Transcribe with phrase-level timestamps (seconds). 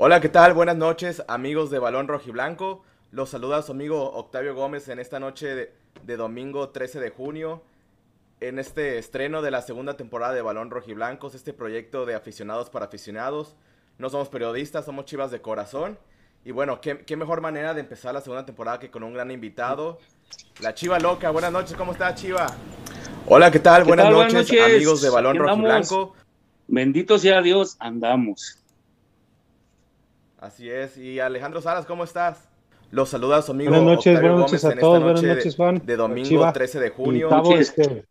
[0.00, 0.54] Hola, ¿qué tal?
[0.54, 2.84] Buenas noches, amigos de Balón Rojiblanco.
[3.10, 5.72] Los saluda su amigo Octavio Gómez en esta noche de,
[6.04, 7.64] de, domingo 13 de junio,
[8.38, 12.84] en este estreno de la segunda temporada de Balón Rojiblancos, este proyecto de aficionados para
[12.84, 13.56] aficionados.
[13.98, 15.98] No somos periodistas, somos chivas de corazón.
[16.44, 19.32] Y bueno, ¿qué, qué mejor manera de empezar la segunda temporada que con un gran
[19.32, 19.98] invitado,
[20.60, 21.30] la Chiva Loca.
[21.30, 22.46] Buenas noches, ¿cómo está Chiva?
[23.26, 23.82] Hola, ¿qué tal?
[23.82, 24.12] ¿Qué Buenas, tal?
[24.12, 24.74] noches, Buenas noches.
[24.76, 25.36] amigos de Balón.
[25.38, 26.14] Rojiblanco.
[26.68, 28.58] Bendito sea Dios, andamos.
[30.40, 30.96] Así es.
[30.96, 32.48] Y Alejandro Salas, ¿cómo estás?
[32.90, 35.56] Los saluda su amigo Buenas noches, Octavio buenas noches Gómez a todos, buenas noche noches,
[35.56, 35.82] Juan.
[35.84, 36.52] de domingo Chiva.
[36.52, 37.28] 13 de junio.
[37.28, 37.74] Tavo, Noches.
[37.76, 38.04] este,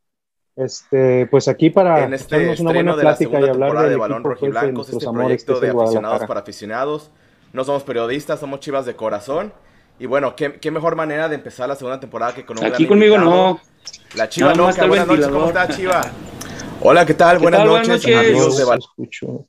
[0.55, 3.81] este, pues aquí para en este una estreno buena de la plática y segunda hablar
[3.83, 7.11] del de Balón Rojiblancos, este proyecto de aficionados para aficionados.
[7.53, 9.51] No somos periodistas, somos chivas de corazón.
[9.97, 12.83] Y bueno, ¿qué, qué mejor manera de empezar la segunda temporada que con un Aquí
[12.83, 13.35] gran conmigo invitado?
[13.35, 13.61] no.
[14.15, 16.01] La Chiva más Loca, buenas noches, ¿cómo está Chiva?
[16.81, 17.37] Hola, ¿qué tal?
[17.37, 17.69] ¿Qué Buenas tal?
[17.69, 18.29] Buenas noches, noches.
[18.29, 19.47] amigos de Balón.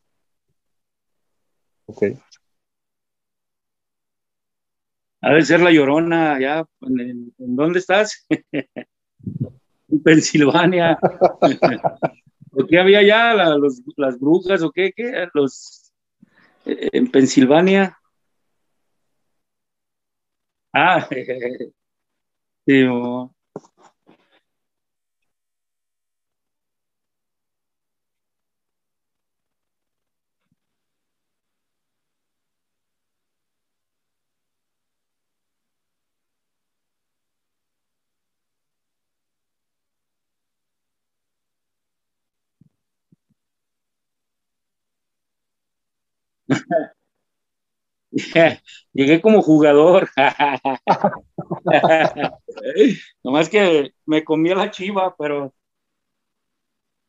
[1.86, 2.02] Ok.
[5.20, 6.64] Ha de ser la llorona, ya.
[6.82, 8.26] ¿En, dónde estás?
[8.30, 10.98] en Pensilvania.
[12.52, 13.34] ¿O qué había?
[13.34, 14.92] La- los- las brujas o qué?
[14.94, 15.28] qué?
[15.34, 15.92] Los,
[16.66, 17.98] eh, en Pensilvania.
[20.72, 21.08] Ah,
[22.66, 22.84] sí,
[48.92, 50.08] Llegué como jugador.
[53.22, 55.54] Nomás que me comí a la chiva, pero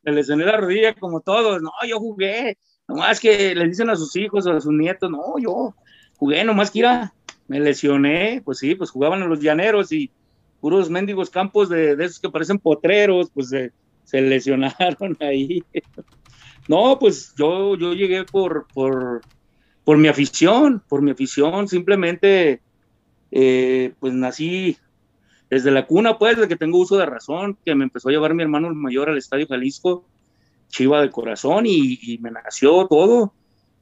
[0.04, 1.62] me lesioné la rodilla como todos.
[1.62, 2.58] No, yo jugué.
[2.88, 5.76] Nomás que le dicen a sus hijos o a sus nietos, no, yo
[6.18, 7.14] jugué, nomás que era,
[7.48, 8.42] me lesioné.
[8.44, 10.12] Pues sí, pues jugaban en los llaneros y
[10.60, 13.50] puros mendigos campos de, esos que parecen potreros, pues
[14.04, 15.64] se lesionaron ahí.
[16.70, 19.22] No, pues yo, yo llegué por, por,
[19.84, 22.62] por mi afición, por mi afición, simplemente,
[23.32, 24.78] eh, pues nací
[25.50, 28.36] desde la cuna, pues, de que tengo uso de razón, que me empezó a llevar
[28.36, 30.06] mi hermano mayor al Estadio Jalisco,
[30.68, 33.34] chiva de corazón, y, y me nació todo.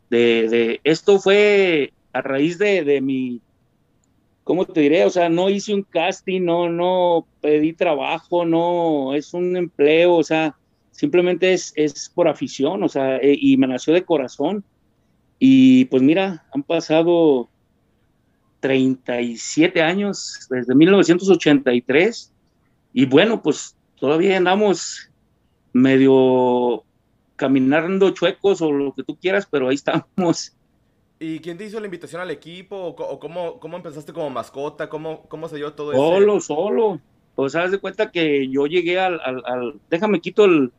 [0.09, 3.41] De, de, esto fue a raíz de, de mi,
[4.45, 5.03] ¿cómo te diré?
[5.03, 10.23] O sea, no hice un casting, no, no pedí trabajo, no, es un empleo, o
[10.23, 10.55] sea,
[10.97, 14.63] simplemente es, es por afición, o sea, eh, y me nació de corazón.
[15.37, 17.49] Y pues mira, han pasado
[18.59, 22.33] 37 años desde 1983
[22.93, 25.11] y bueno, pues todavía andamos
[25.73, 26.83] medio
[27.35, 30.53] caminando chuecos o lo que tú quieras, pero ahí estamos.
[31.19, 32.75] ¿Y quién te hizo la invitación al equipo?
[32.75, 34.89] ¿O, cómo, cómo empezaste como mascota?
[34.89, 35.99] ¿Cómo, cómo se dio todo eso?
[36.01, 36.99] Solo, solo.
[37.35, 40.71] Pues haz de cuenta que yo llegué al, al, al- déjame quito el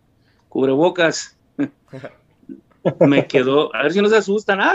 [0.49, 1.37] cubrebocas.
[3.01, 4.61] me quedó, a ver si no se asustan.
[4.61, 4.75] ¡ah!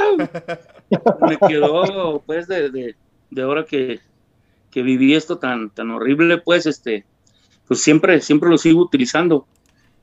[1.28, 2.95] Me quedó, pues, de, de,
[3.29, 4.00] de ahora que,
[4.72, 7.06] que viví esto tan, tan horrible, pues, este,
[7.67, 9.47] pues siempre, siempre lo sigo utilizando.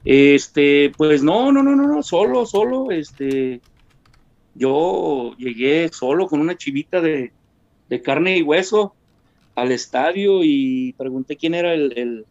[0.04, 3.60] Este, pues no, no, no, no, no, solo, solo, este,
[4.54, 7.32] yo llegué solo con una chivita de,
[7.88, 8.94] de carne y hueso
[9.54, 12.26] al estadio y pregunté quién era el, el,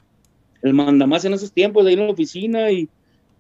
[0.64, 2.90] el mandamás en esos tiempos de ir a la oficina y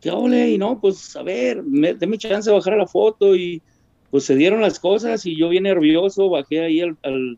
[0.01, 3.35] qué ole, y no, pues a ver, me, déme chance de bajar a la foto
[3.35, 3.61] y
[4.09, 7.37] pues se dieron las cosas y yo bien nervioso bajé ahí al, al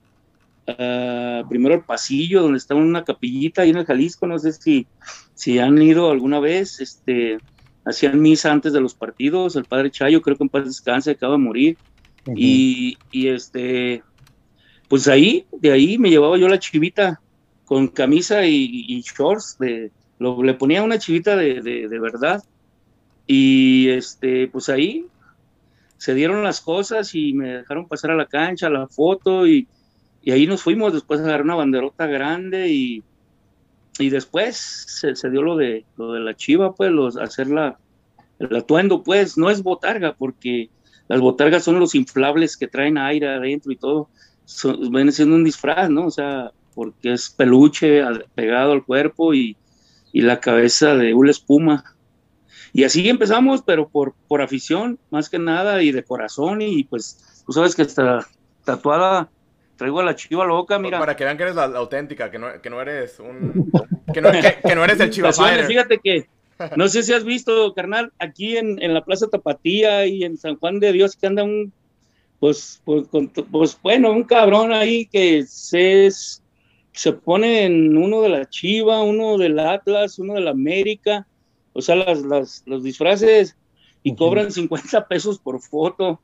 [0.67, 4.87] ah, primero al pasillo donde estaba una capillita ahí en el Jalisco, no sé si,
[5.33, 7.39] si han ido alguna vez, este,
[7.85, 11.33] hacían misa antes de los partidos, el padre Chayo creo que en paz descanse, acaba
[11.33, 11.77] de morir,
[12.35, 14.03] y, y este,
[14.87, 17.19] pues ahí, de ahí me llevaba yo la chivita
[17.65, 22.43] con camisa y, y shorts, de, lo, le ponía una chivita de, de, de verdad.
[23.27, 25.05] Y este, pues ahí
[25.97, 29.67] se dieron las cosas y me dejaron pasar a la cancha, la foto y,
[30.21, 30.93] y ahí nos fuimos.
[30.93, 33.03] Después a agarrar una banderota grande y,
[33.99, 37.77] y después se, se dio lo de, lo de la chiva, pues, los, hacer la,
[38.39, 40.69] el atuendo, pues, no es botarga, porque
[41.07, 44.09] las botargas son los inflables que traen aire adentro y todo.
[44.45, 46.05] Son, viene siendo un disfraz, ¿no?
[46.07, 48.01] O sea, porque es peluche
[48.33, 49.55] pegado al cuerpo y,
[50.13, 51.83] y la cabeza de una espuma.
[52.73, 57.43] Y así empezamos, pero por, por afición, más que nada, y de corazón, y pues
[57.45, 58.25] tú sabes que está
[58.63, 59.29] tatuada,
[59.75, 60.99] traigo a la chiva loca, mira.
[60.99, 63.71] Para que vean que eres la, la auténtica, que no, que no eres un...
[64.13, 65.31] Que no, que, que no eres el Chiva.
[65.31, 66.27] Fíjate que,
[66.75, 70.57] no sé si has visto, carnal, aquí en, en la Plaza Tapatía y en San
[70.57, 71.73] Juan de Dios, que anda un,
[72.39, 73.05] pues, pues,
[73.51, 76.09] pues, bueno, un cabrón ahí que se,
[76.91, 81.27] se pone en uno de la Chiva, uno del Atlas, uno de la América,
[81.73, 83.55] o sea, las, las, los disfraces
[84.03, 86.19] y cobran 50 pesos por foto.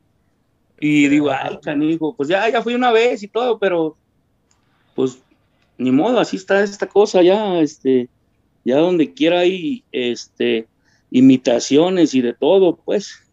[0.79, 3.97] Y digo, ay, canijo, pues ya, ya fui una vez y todo, pero
[4.95, 5.19] pues
[5.77, 8.09] ni modo, así está esta cosa ya, este,
[8.63, 10.67] ya donde quiera hay, este,
[11.11, 13.23] imitaciones y de todo, pues.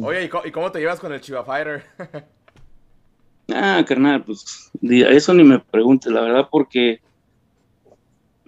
[0.00, 1.84] Oye, ¿y cómo, te llevas con el Chiva Fighter?
[3.54, 7.00] ah, carnal, pues eso ni me preguntes, la verdad, porque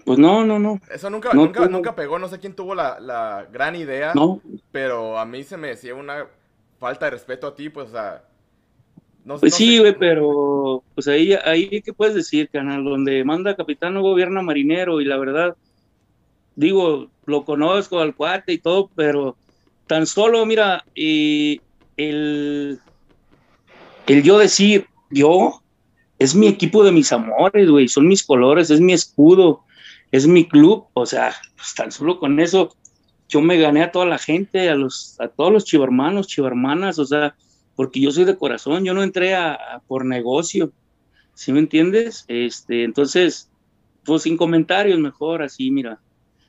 [0.04, 0.80] pues no, no, no.
[0.90, 4.40] Eso nunca, nunca, nunca pegó, no sé quién tuvo la, gran idea, no.
[4.72, 6.26] pero a mí se me decía una
[6.78, 8.24] falta de respeto a ti, pues, o sea...
[9.22, 12.82] No, pues sí, güey, pero pues ahí, ahí, ¿qué puedes decir, canal?
[12.82, 15.56] Donde manda capitán no gobierna marinero y la verdad,
[16.56, 19.36] digo, lo conozco al cuate y todo, pero
[19.86, 21.60] tan solo, mira, el,
[24.06, 25.62] el yo decir, yo,
[26.18, 29.64] es mi equipo de mis amores, güey, son mis colores, es mi escudo,
[30.12, 32.74] es mi club, o sea, pues tan solo con eso
[33.28, 37.06] yo me gané a toda la gente, a los a todos los chivarmanos, chivarmanas, o
[37.06, 37.36] sea,
[37.76, 40.72] porque yo soy de corazón, yo no entré a, por negocio,
[41.34, 42.24] ¿sí me entiendes?
[42.26, 43.50] Este, entonces,
[44.04, 46.00] pues sin comentarios mejor, así, mira,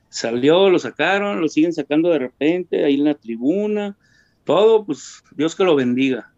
[0.10, 3.96] salió, lo sacaron, lo siguen sacando de repente, ahí en la tribuna,
[4.44, 6.34] todo, pues Dios que lo bendiga.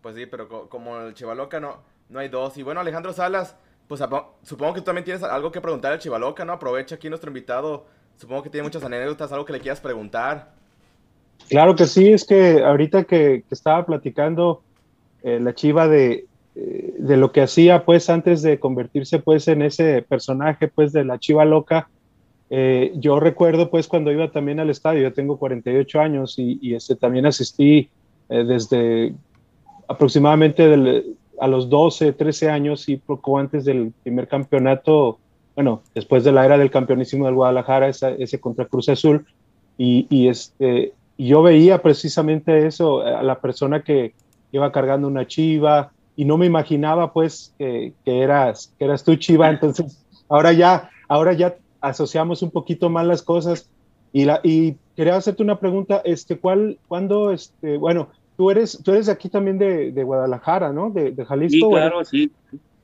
[0.00, 2.56] Pues sí, pero como el Chivaloca no, no hay dos.
[2.56, 3.56] Y bueno, Alejandro Salas,
[3.88, 4.02] pues
[4.42, 6.52] supongo que tú también tienes algo que preguntar al Chivaloca, ¿no?
[6.52, 7.86] Aprovecha aquí nuestro invitado,
[8.18, 10.52] supongo que tiene muchas anécdotas, algo que le quieras preguntar.
[11.48, 14.62] Claro que sí, es que ahorita que, estaba platicando
[15.22, 19.62] eh, la Chiva de, eh, de lo que hacía pues antes de convertirse pues en
[19.62, 21.88] ese personaje pues de la Chiva Loca,
[22.50, 26.94] eh, yo recuerdo pues cuando iba también al estadio, yo tengo 48 años y, este,
[26.94, 27.88] también asistí
[28.28, 29.14] desde
[29.88, 30.68] aproximadamente
[31.40, 35.18] a los 12, 13 años y poco antes del primer campeonato,
[35.54, 39.26] bueno, después de la era del campeonísimo del Guadalajara, ese contra Cruz Azul,
[39.76, 44.14] y, y este, yo veía precisamente eso, a la persona que
[44.52, 49.14] iba cargando una chiva, y no me imaginaba pues que, que eras, que eras tú
[49.16, 53.70] chiva, entonces ahora ya, ahora ya asociamos un poquito más las cosas.
[54.12, 58.08] Y, la, y quería hacerte una pregunta, este, ¿cuál, cuándo, este, bueno,
[58.38, 60.90] tú eres, tú eres aquí también de, de Guadalajara, ¿no?
[60.90, 61.66] De, de Jalisco.
[61.66, 62.30] Sí, claro, sí.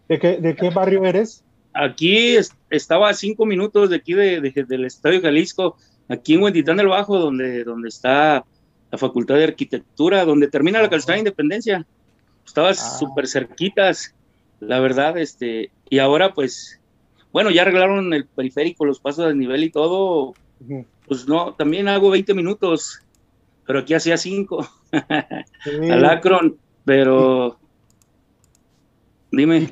[0.09, 1.45] ¿De qué, ¿De qué barrio eres?
[1.73, 2.37] Aquí
[2.71, 5.77] estaba a cinco minutos de aquí de, del Estadio Jalisco,
[6.09, 8.45] aquí en Huentitán del Bajo, donde, donde está
[8.91, 11.87] la Facultad de Arquitectura, donde termina la calzada de Independencia.
[12.45, 12.75] Estaba ah.
[12.75, 14.13] súper cerquitas,
[14.59, 16.81] la verdad, este, y ahora pues
[17.31, 20.35] bueno, ya arreglaron el periférico, los pasos de nivel y todo,
[21.07, 23.01] pues no, también hago 20 minutos,
[23.67, 24.67] pero aquí hacía 5
[25.91, 27.59] al Akron, pero
[29.31, 29.69] dime.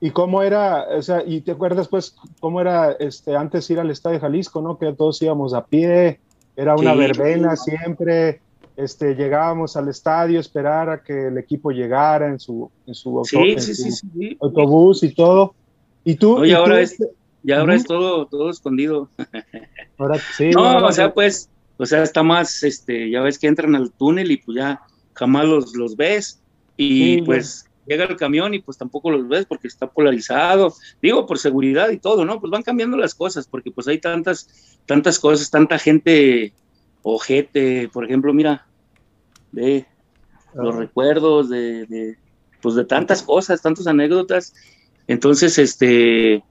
[0.00, 3.90] ¿Y cómo, era, o sea, y te acuerdas pues cómo era este, antes ir al
[3.90, 4.76] Estadio Jalisco, ¿no?
[4.76, 6.20] Que todos íbamos a pie,
[6.56, 8.40] era una verbena siempre,
[8.76, 13.18] este, llegábamos al estadio, esperar a que el equipo llegara en su, en su,
[14.40, 15.54] autobús y todo.
[16.04, 16.38] ¿Y tú?
[16.38, 16.98] Oye, ahora, Es,
[17.42, 19.08] ya ahora es todo, todo escondido.
[19.96, 20.50] Ahora sí.
[20.50, 24.30] no, o sea, pues, o sea, está más, este, ya ves que entran al túnel
[24.30, 24.80] y pues ya
[25.14, 26.40] jamás los, los ves.
[26.76, 30.74] Y pues llega el camión y pues tampoco los ves porque está polarizado.
[31.00, 32.40] Digo, por seguridad y todo, ¿no?
[32.40, 36.52] Pues van cambiando las cosas porque pues hay tantas, tantas cosas, tanta gente
[37.02, 37.88] ojete.
[37.92, 38.66] Por ejemplo, mira,
[39.52, 39.86] ve
[40.54, 40.78] los ah.
[40.78, 42.18] recuerdos de, de,
[42.60, 44.52] pues de tantas cosas, tantas anécdotas
[45.06, 46.42] entonces, este,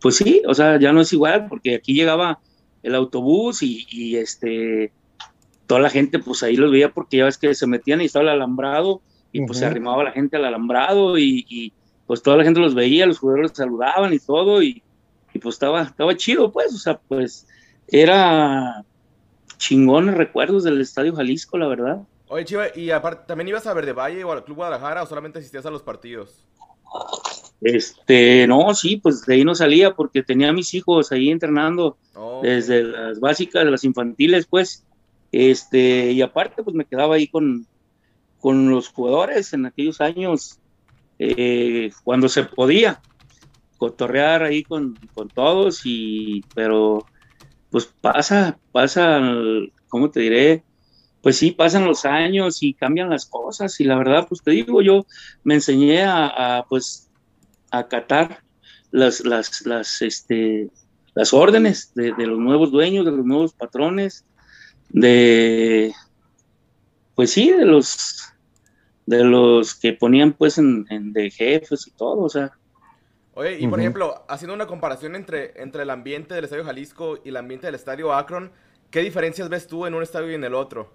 [0.00, 2.40] pues sí, o sea, ya no es igual, porque aquí llegaba
[2.86, 4.92] el autobús y, este,
[5.66, 8.22] toda la gente, pues ahí los veía porque ya ves que se metían y estaba
[8.24, 9.02] el alambrado
[9.32, 11.72] y pues se arrimaba la gente al alambrado y,
[12.06, 14.82] pues toda la gente los veía, los jugadores saludaban y todo y,
[15.42, 17.46] pues estaba, estaba chido, pues, o sea, pues
[17.88, 18.84] era
[19.58, 22.02] chingones recuerdos del Estadio Jalisco, la verdad.
[22.28, 25.38] Oye, Chiva, ¿y aparte también ibas a Verde Valle o al Club Guadalajara o solamente
[25.38, 26.44] asistías a los partidos?
[27.60, 31.96] Este, no, sí, pues de ahí no salía porque tenía a mis hijos ahí entrenando
[32.42, 34.84] desde las básicas, las infantiles, pues.
[35.32, 37.66] Este, y aparte, pues me quedaba ahí con,
[38.40, 40.58] con los jugadores en aquellos años,
[41.18, 43.00] eh, cuando se podía
[43.76, 47.04] cotorrear ahí con, con, todos, y, pero
[47.70, 49.20] pues pasa, pasa,
[49.88, 50.62] ¿cómo te diré?
[51.20, 54.80] Pues sí, pasan los años y cambian las cosas, y la verdad, pues te digo,
[54.80, 55.06] yo
[55.42, 57.05] me enseñé a, a pues
[57.70, 58.42] acatar
[58.90, 60.70] las, las, las, este,
[61.14, 64.24] las órdenes de, los nuevos dueños, de los nuevos patrones,
[64.90, 65.92] de,
[67.14, 68.22] pues sí, de los,
[69.06, 72.52] de los que ponían pues en, de jefes y todo, o sea.
[73.34, 77.30] Oye, y por ejemplo, haciendo una comparación entre, entre el ambiente del Estadio Jalisco y
[77.30, 78.50] el ambiente del Estadio Akron,
[78.90, 80.92] ¿qué diferencias ves tú en un estadio y en el otro?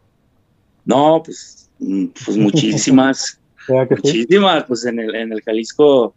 [0.86, 3.40] No, pues, pues muchísimas.
[3.68, 6.16] muchísimas, pues en el, en el Jalisco,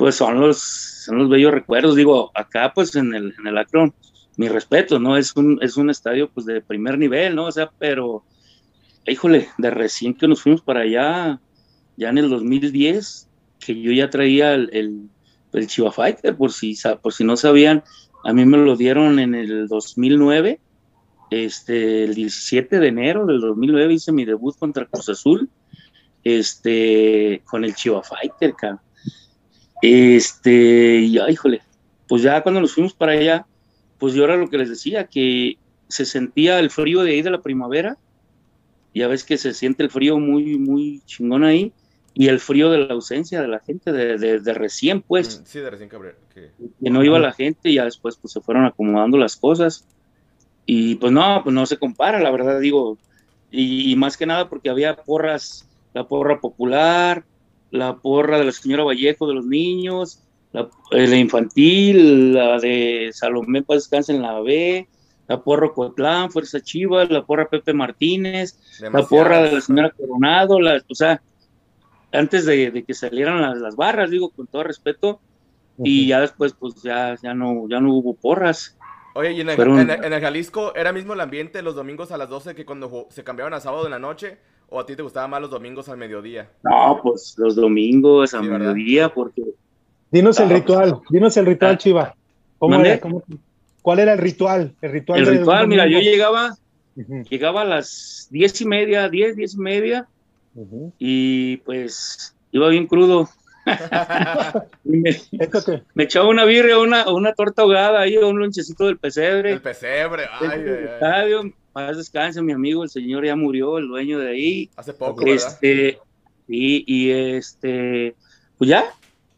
[0.00, 0.62] pues son los,
[1.04, 1.94] son los bellos recuerdos.
[1.94, 3.92] Digo, acá pues en el, en el Akron,
[4.38, 5.18] mi respeto, ¿no?
[5.18, 7.44] Es un, es un estadio pues de primer nivel, ¿no?
[7.44, 8.24] O sea, pero
[9.06, 11.38] híjole, de recién que nos fuimos para allá,
[11.98, 13.28] ya en el 2010,
[13.58, 15.10] que yo ya traía el,
[15.52, 17.84] el, Chiva Fighter, por si, por si no sabían,
[18.24, 20.60] a mí me lo dieron en el 2009,
[21.30, 25.50] este, el 17 de enero del 2009 hice mi debut contra Cruz Azul,
[26.24, 28.80] este, con el Chiva Fighter, cara.
[29.82, 31.62] Este, y ya, híjole,
[32.08, 33.46] pues ya cuando nos fuimos para allá,
[33.98, 35.58] pues yo era lo que les decía, que
[35.88, 37.98] se sentía el frío de ahí de la primavera,
[38.94, 41.72] ya ves que se siente el frío muy, muy chingón ahí,
[42.14, 45.40] y el frío de la ausencia de la gente, de, de, recién, pues.
[45.40, 46.14] Mm, sí, de recién cabrón.
[46.34, 46.50] Que...
[46.80, 49.86] no iba la gente y ya después pues se fueron acomodando las cosas.
[50.66, 52.98] Y pues no, pues no se compara, la verdad digo.
[53.52, 57.24] Y, más que nada porque había porras, la porra popular,
[57.70, 60.22] la porra de la señora Vallejo de los niños,
[60.52, 64.88] la, eh, la infantil, la de Salomé Paz Descansa en la B,
[65.28, 70.60] la porra Cotlán, Fuerza Chivas, la porra Pepe Martínez, la porra de la señora Coronado,
[70.60, 71.22] la, o sea,
[72.12, 75.20] antes de, que salieran las, barras, digo, con todo respeto,
[75.78, 78.76] y ya después, pues ya, ya, no, ya no hubo porras.
[79.14, 82.64] Oye, ¿y en el, Jalisco era mismo el ambiente los domingos a las 12 que
[82.64, 84.38] cuando se cambiaban a sábado en la noche?
[84.72, 86.48] ¿O a ti te gustaban más los domingos al mediodía?
[86.62, 89.42] No, pues los domingos al mediodía, porque...
[90.12, 91.78] Dinos el ritual, dinos el ritual, ah.
[91.78, 92.14] Chiva.
[92.58, 93.00] ¿Cómo era?
[93.00, 93.22] ¿Cómo...
[93.82, 94.74] ¿Cuál era el ritual?
[94.80, 96.56] El ritual, el ritual mira, yo llegaba,
[97.28, 100.06] llegaba a las diez y media, diez, diez y media,
[100.98, 103.28] y pues iba bien crudo.
[104.84, 105.16] me,
[105.94, 109.52] me, echaba una birria, una, una torta ahogada ahí, un lonchecito del pesebre.
[109.52, 110.84] El pesebre, ay, ay, ay.
[110.84, 111.52] Estadio,
[111.86, 114.70] paz descanse, mi amigo, el señor ya murió, el dueño de ahí.
[114.76, 115.98] Hace poco, este,
[116.48, 118.14] Y, y este,
[118.58, 118.84] pues ya,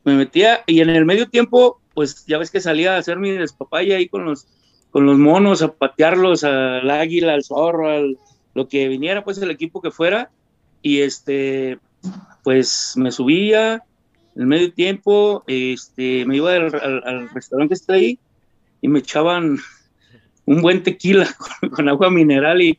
[0.04, 3.30] me metía, y en el medio tiempo pues ya ves que salía a hacer mi
[3.30, 4.46] despapaya ahí con los,
[4.90, 8.18] con los monos, a patearlos al águila, al zorro, al
[8.54, 10.30] lo que viniera, pues el equipo que fuera,
[10.82, 11.78] y este,
[12.42, 13.82] pues me subía
[14.36, 18.18] en medio tiempo, este, me iba al, restaurante que está ahí
[18.80, 19.58] y me echaban
[20.44, 21.26] un buen tequila
[21.72, 22.78] con, agua mineral y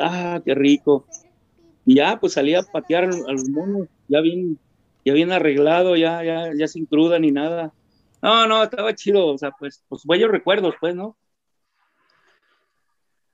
[0.00, 1.06] ¡ah, qué rico!
[1.84, 4.58] Y ya, pues salía a patear a los monos, ya bien,
[5.04, 7.72] ya bien arreglado, ya, ya, ya sin cruda ni nada.
[8.22, 11.16] No, no, estaba chido, o sea, pues, pues buenos recuerdos, pues, ¿no?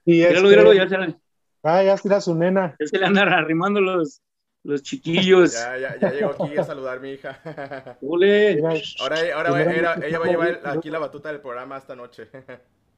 [0.05, 1.17] Y míralo, míralo, ya se le...
[1.65, 2.77] Ah, ya será su nena.
[2.79, 4.23] Ya se le andan arrimando los,
[4.63, 5.53] los chiquillos.
[5.55, 7.99] ya, ya, ya llegó aquí a saludar a mi hija.
[8.01, 8.63] ¡Ule!
[9.01, 9.77] Ahora, ahora
[10.07, 12.29] ella va a llevar aquí la batuta del programa esta noche.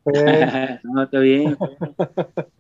[0.85, 1.57] no, está bien.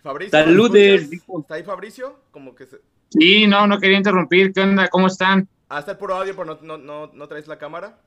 [0.03, 0.31] Fabricio.
[0.31, 1.11] Saludes.
[1.13, 2.17] ¿Está ahí Fabricio?
[2.31, 2.79] Como que se...
[3.11, 4.53] Sí, no, no quería interrumpir.
[4.53, 4.89] ¿Qué onda?
[4.89, 5.49] ¿Cómo están?
[5.69, 7.99] Ah, está el puro audio, pero no, no, no traes la cámara.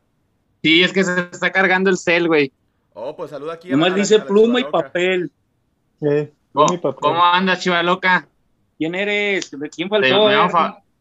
[0.63, 2.51] Sí, es que se está cargando el cel, güey.
[2.93, 3.69] Oh, pues saluda aquí.
[3.69, 5.31] Nomás dice pluma y papel.
[6.53, 8.27] ¿Cómo, andas, chiva loca?
[8.77, 9.51] ¿Quién eres?
[9.51, 10.27] ¿De quién faltó?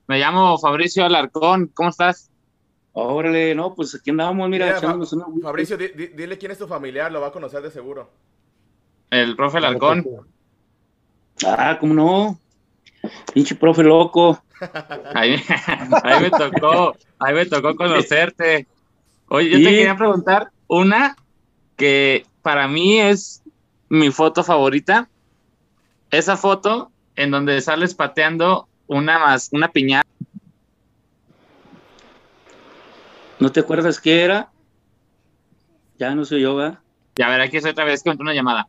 [0.06, 1.70] Me llamo, Fabricio Alarcón.
[1.74, 2.29] ¿Cómo estás?
[2.92, 4.80] Órale, no, pues aquí andamos, mira.
[5.42, 8.10] Fabricio, dile quién es tu familiar, lo va a conocer de seguro.
[9.10, 10.04] El profe Alarcón.
[11.46, 12.38] Ah, ¿cómo no?
[13.32, 14.42] Pinche profe loco.
[15.14, 15.36] ahí,
[16.02, 18.66] ahí me tocó, ahí me tocó conocerte.
[19.28, 21.16] Oye, yo te quería preguntar una
[21.76, 23.42] que para mí es
[23.88, 25.08] mi foto favorita.
[26.10, 30.09] Esa foto en donde sales pateando una más, una piñata.
[33.40, 34.50] ¿No te acuerdas qué era?
[35.98, 36.78] Ya no soy yo, ¿verdad?
[37.16, 38.68] Ya, a ver, aquí es otra vez que una llamada.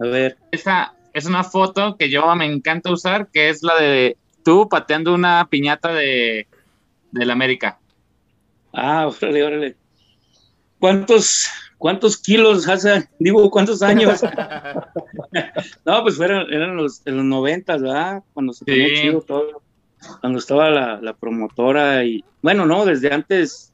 [0.00, 0.36] A ver.
[0.50, 5.14] Esta es una foto que yo me encanta usar, que es la de tú pateando
[5.14, 6.46] una piñata de,
[7.12, 7.78] de la América.
[8.72, 9.76] Ah, órale, órale.
[10.78, 11.48] ¿Cuántos,
[11.78, 13.08] cuántos kilos hace?
[13.18, 14.22] Digo, ¿cuántos años?
[15.84, 18.22] no, pues fueron, eran los, en los noventas, ¿verdad?
[18.32, 19.62] Cuando se ponía chido todo.
[20.20, 23.69] Cuando estaba la, promotora y, bueno, no, desde antes,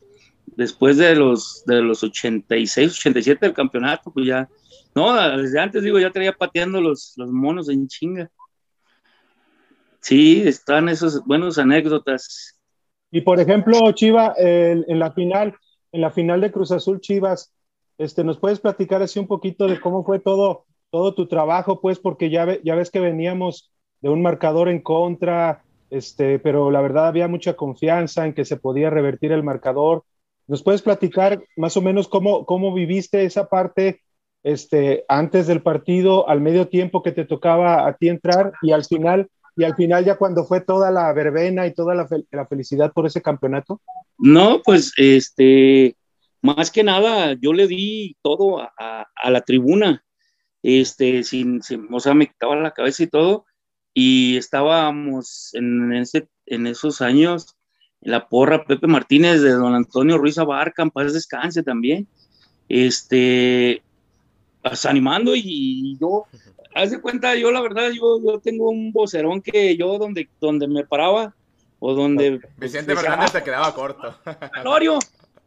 [0.56, 4.48] después de los, de los 86, 87 del campeonato, pues ya,
[4.94, 8.30] no, desde antes, digo, ya traía pateando los, los monos en chinga.
[10.00, 12.60] Sí, están esas buenas anécdotas.
[13.10, 15.54] Y por ejemplo, Chiva, en la final,
[15.92, 17.52] en la final de Cruz Azul Chivas,
[17.98, 21.80] este, ¿nos puedes platicar así un poquito de cómo fue todo, todo tu trabajo?
[21.80, 26.80] Pues porque ya, ya ves que veníamos de un marcador en contra, este, pero la
[26.80, 30.04] verdad había mucha confianza en que se podía revertir el marcador.
[30.46, 34.02] ¿Nos puedes platicar más o menos cómo, cómo viviste esa parte
[34.42, 38.84] este, antes del partido, al medio tiempo que te tocaba a ti entrar y al
[38.84, 42.92] final, y al final ya cuando fue toda la verbena y toda la, la felicidad
[42.92, 43.80] por ese campeonato?
[44.18, 45.96] No, pues este,
[46.42, 50.04] más que nada, yo le di todo a, a, la tribuna,
[50.62, 53.46] este, sin, sin, o sea, me quitaba la cabeza y todo,
[53.92, 57.56] y estábamos en, ese, en esos años,
[58.06, 62.06] la porra Pepe Martínez de don Antonio Ruiz Abarca, en paz descanse también,
[62.68, 63.82] este,
[64.62, 66.24] pues, animando y, yo,
[66.74, 70.68] haz de cuenta, yo la verdad, yo, yo tengo un vocerón que yo donde, donde
[70.68, 71.34] me paraba,
[71.80, 72.40] o donde...
[72.56, 74.14] Vicente Fernández se quedaba corto.
[74.62, 75.00] Glorio,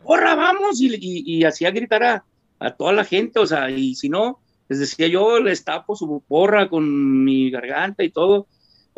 [0.03, 2.25] porra, vamos, y, y, hacía gritar a,
[2.59, 6.21] a, toda la gente, o sea, y si no, les decía yo, les tapo su
[6.27, 8.47] porra con mi garganta y todo,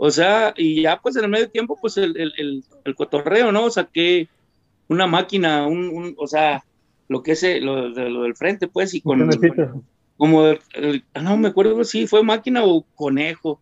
[0.03, 3.70] o sea, y ya pues en el medio tiempo, pues el, el, el, cotorreo, ¿no?
[3.70, 4.27] Saqué
[4.88, 6.63] una máquina, un, un o sea,
[7.08, 9.29] lo que es eh, lo, lo, del frente, pues, y con,
[10.17, 13.62] como, ah, no me acuerdo si fue máquina o conejo,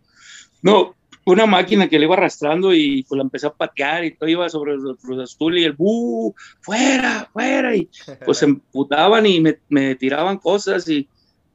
[0.62, 0.94] no,
[1.26, 4.48] una máquina que le iba arrastrando y pues la empezó a patear y todo iba
[4.48, 6.34] sobre el Cruz Azul y el ¡bu!
[6.62, 7.28] ¡Fuera!
[7.34, 7.76] ¡Fuera!
[7.76, 7.86] Y
[8.24, 11.06] pues se emputaban y me, me, tiraban cosas y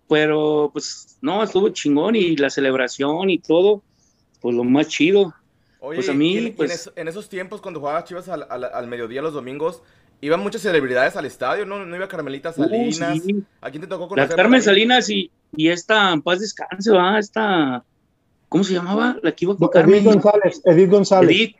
[0.08, 3.82] pero pues no, estuvo chingón y la celebración y todo,
[4.46, 5.34] pues lo más chido.
[5.80, 6.92] Oye, pues a mí, pues...
[6.96, 9.82] en, esos tiempos cuando jugaba Chivas al, al, mediodía los domingos,
[10.22, 11.84] iban muchas celebridades al estadio, ¿no?
[11.84, 13.24] No iba Carmelita uh, Salinas.
[13.60, 14.30] ¿A quién te tocó conocer?
[14.30, 17.84] La Carmen Salinas y, y esta, en paz descanse, va, esta
[18.48, 19.18] ¿Cómo se llamaba?
[19.24, 19.96] La que iba con Carmen.
[19.96, 20.62] Edith González.
[20.64, 21.32] Edith González.
[21.32, 21.56] Edith.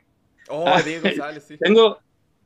[0.48, 1.56] Oh, ah, Edith González, sí.
[1.60, 1.98] Tengo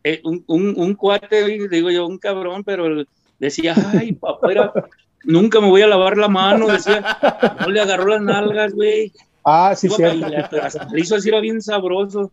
[0.03, 3.05] eh, un, un, un, cuate, digo yo, un cabrón, pero
[3.39, 4.73] decía, ay, papá, era,
[5.25, 7.19] nunca me voy a lavar la mano, decía,
[7.61, 9.13] no le agarró las nalgas, güey.
[9.45, 10.03] Ah, sí, sí.
[10.03, 12.33] Le hizo así, era bien sabroso.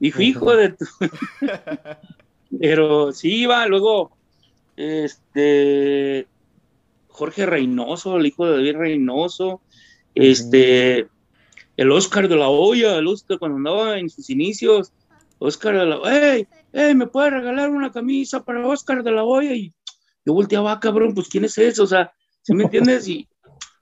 [0.00, 0.84] Dijo, hijo de tu...
[2.60, 4.12] Pero sí iba, luego,
[4.76, 6.26] este,
[7.08, 9.60] Jorge Reynoso, el hijo de David Reynoso,
[10.14, 11.08] este,
[11.76, 14.92] el Oscar de la Hoya, el Oscar cuando andaba en sus inicios,
[15.38, 19.54] Oscar de la hey, hey, ¿me puede regalar una camisa para Oscar de la Hoya?
[19.54, 19.72] Y
[20.24, 21.84] yo volteaba, ah, cabrón, pues ¿quién es eso?
[21.84, 23.06] O sea, ¿se me entiendes?
[23.08, 23.28] Y,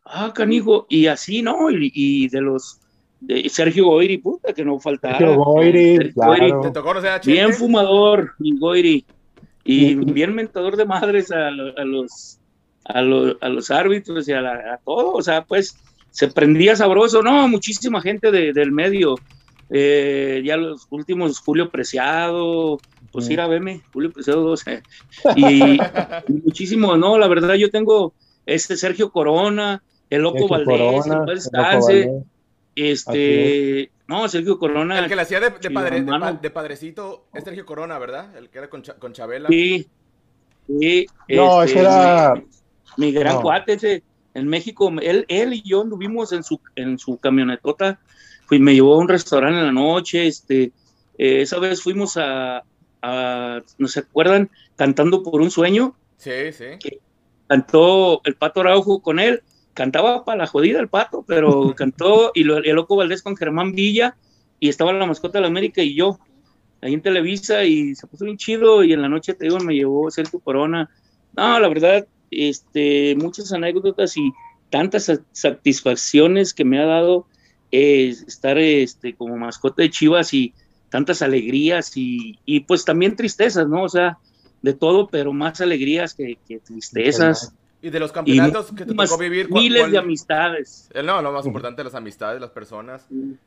[0.04, 1.70] ah, canijo, y así, ¿no?
[1.70, 2.80] Y, de los,
[3.20, 5.18] de Sergio Goiri, puta, que no faltaba.
[5.18, 6.60] Sergio Goiri, claro.
[6.60, 9.04] ¿Te tocó a Bien fumador, mi Goiri,
[9.64, 12.38] y bien mentador de madres a, los,
[12.84, 15.76] a, los, a los árbitros y a, a todo, o sea, pues
[16.14, 19.16] se prendía sabroso, no, muchísima gente del medio,
[19.68, 22.78] eh, ya los últimos, Julio Preciado,
[23.10, 24.82] pues ir a verme, Julio Preciado 12,
[25.34, 25.78] y,
[26.28, 28.14] muchísimo, no, la verdad yo tengo
[28.46, 31.06] este Sergio Corona, el Loco Valdés,
[31.86, 32.24] el
[32.76, 34.98] este, no, Sergio Corona.
[34.98, 38.36] El que le hacía de, de, padrecito es Sergio Corona, ¿verdad?
[38.36, 39.48] El que era con, con Chabela.
[39.48, 39.88] Sí,
[40.66, 41.06] sí.
[41.28, 42.34] No, ese este, era...
[42.96, 44.02] Mi, gran cuate, ese
[44.34, 48.00] en México, él, él y yo anduvimos en su, en su camionetota,
[48.46, 50.72] fui, me llevó a un restaurante en la noche, este,
[51.18, 52.64] eh, esa vez fuimos a,
[53.78, 54.50] ¿no se acuerdan?
[54.76, 55.94] Cantando por un sueño.
[56.16, 56.64] Sí, sí.
[57.46, 59.42] Cantó el Pato Araujo con él,
[59.74, 63.72] cantaba para la jodida el Pato, pero cantó, y lo, el Loco Valdés con Germán
[63.72, 64.16] Villa,
[64.60, 66.18] y estaba la mascota de la América y yo,
[66.80, 69.74] ahí en Televisa, y se puso bien chido, y en la noche, te digo, me
[69.74, 70.88] llevó Sergio Corona.
[71.36, 74.32] No, la verdad, este, muchas anécdotas y
[74.70, 77.26] tantas satisfacciones que me ha dado
[77.70, 80.54] eh, estar este, como mascota de Chivas y
[80.90, 83.82] tantas alegrías y, pues también tristezas, ¿no?
[83.82, 84.18] O sea,
[84.62, 87.52] de todo, pero más alegrías que, tristezas.
[87.84, 89.50] Y de los campeonatos que te tocó vivir.
[89.50, 90.88] Miles de amistades.
[90.94, 93.06] Eh, no, lo más importante, las amistades, las personas.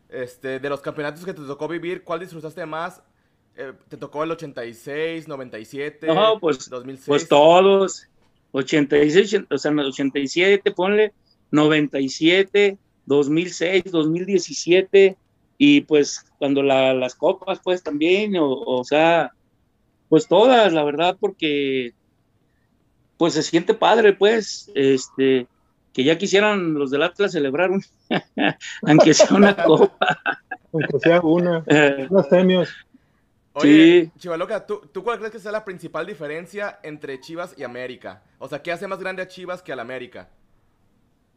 [0.10, 3.02] Este, de los campeonatos que te tocó vivir, ¿cuál disfrutaste más?
[3.56, 7.08] Eh, ¿Te tocó el 86, 97, no, pues, 2006?
[7.08, 8.08] Pues todos.
[8.52, 11.13] 86, o sea, 87, ponle
[11.50, 15.17] 97, 2006, 2017
[15.58, 19.32] y pues cuando las copas pues también, o, sea,
[20.10, 21.93] pues todas, la verdad, porque
[23.17, 25.47] pues se siente padre pues, este,
[25.93, 27.84] que ya quisieran los del Atlas celebrar un,
[28.84, 29.97] aunque sea una copa.
[30.71, 32.69] Aunque sea una, eh, unos premios.
[33.53, 38.21] Oye, Chivaloca, ¿tú, ¿tú cuál crees que sea la principal diferencia entre Chivas y América?
[38.38, 40.30] O sea, ¿qué hace más grande a Chivas que a la América?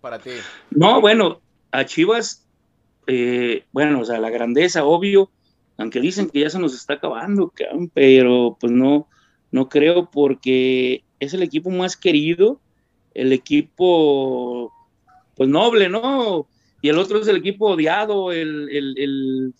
[0.02, 0.32] Para ti.
[0.70, 1.40] No, bueno,
[1.72, 2.46] a Chivas,
[3.06, 5.30] eh, bueno, o sea, la grandeza, obvio,
[5.78, 7.54] aunque dicen que ya se nos está acabando,
[7.94, 9.08] pero pues no,
[9.50, 12.60] no creo porque es el equipo más querido,
[13.14, 14.72] el equipo,
[15.36, 16.46] pues noble, ¿no?
[16.82, 19.54] Y el otro es el equipo odiado, el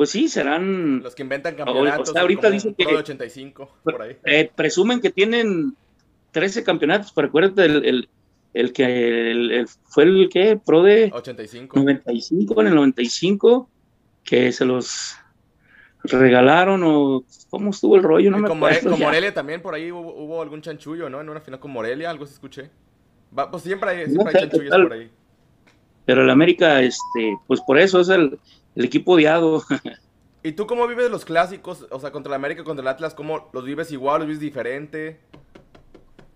[0.00, 1.02] pues sí, serán...
[1.02, 2.16] Los que inventan campeonatos.
[2.16, 2.86] ahorita dicen que...
[2.86, 4.16] 85, por ahí.
[4.24, 5.76] Eh, presumen que tienen
[6.30, 8.08] 13 campeonatos, pero acuérdate, el,
[8.54, 11.10] el, que fue el que, pro de...
[11.12, 11.78] 85.
[11.78, 13.68] 95, en el 95,
[14.24, 15.16] que se los
[16.04, 18.90] regalaron o cómo estuvo el rollo, no me acuerdo.
[18.90, 21.20] Con Morelia también por ahí hubo, algún chanchullo, ¿no?
[21.20, 22.70] En una final con Morelia, algo se escuché.
[23.50, 25.10] pues siempre hay, siempre hay chanchullos por ahí.
[26.06, 28.38] Pero el América, este, pues por eso es el,
[28.74, 29.62] el equipo odiado.
[30.42, 31.86] ¿Y tú cómo vives los clásicos?
[31.90, 35.20] O sea, contra el América, contra el Atlas, ¿cómo los vives igual, los vives diferente?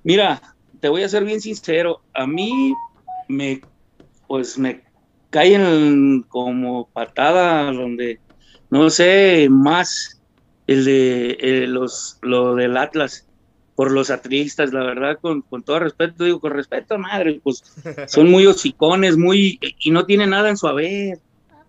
[0.02, 0.42] Mira,
[0.80, 2.02] te voy a ser bien sincero.
[2.12, 2.74] A mí
[3.28, 3.62] me,
[4.26, 4.82] pues me
[5.30, 8.20] caen como patada donde
[8.70, 10.20] no sé, más
[10.66, 13.26] el de los, lo del Atlas
[13.74, 17.62] por los atristas, la verdad, con, con, todo respeto, digo, con respeto, madre, pues
[18.06, 21.18] son muy hocicones, muy, y no tienen nada en su haber.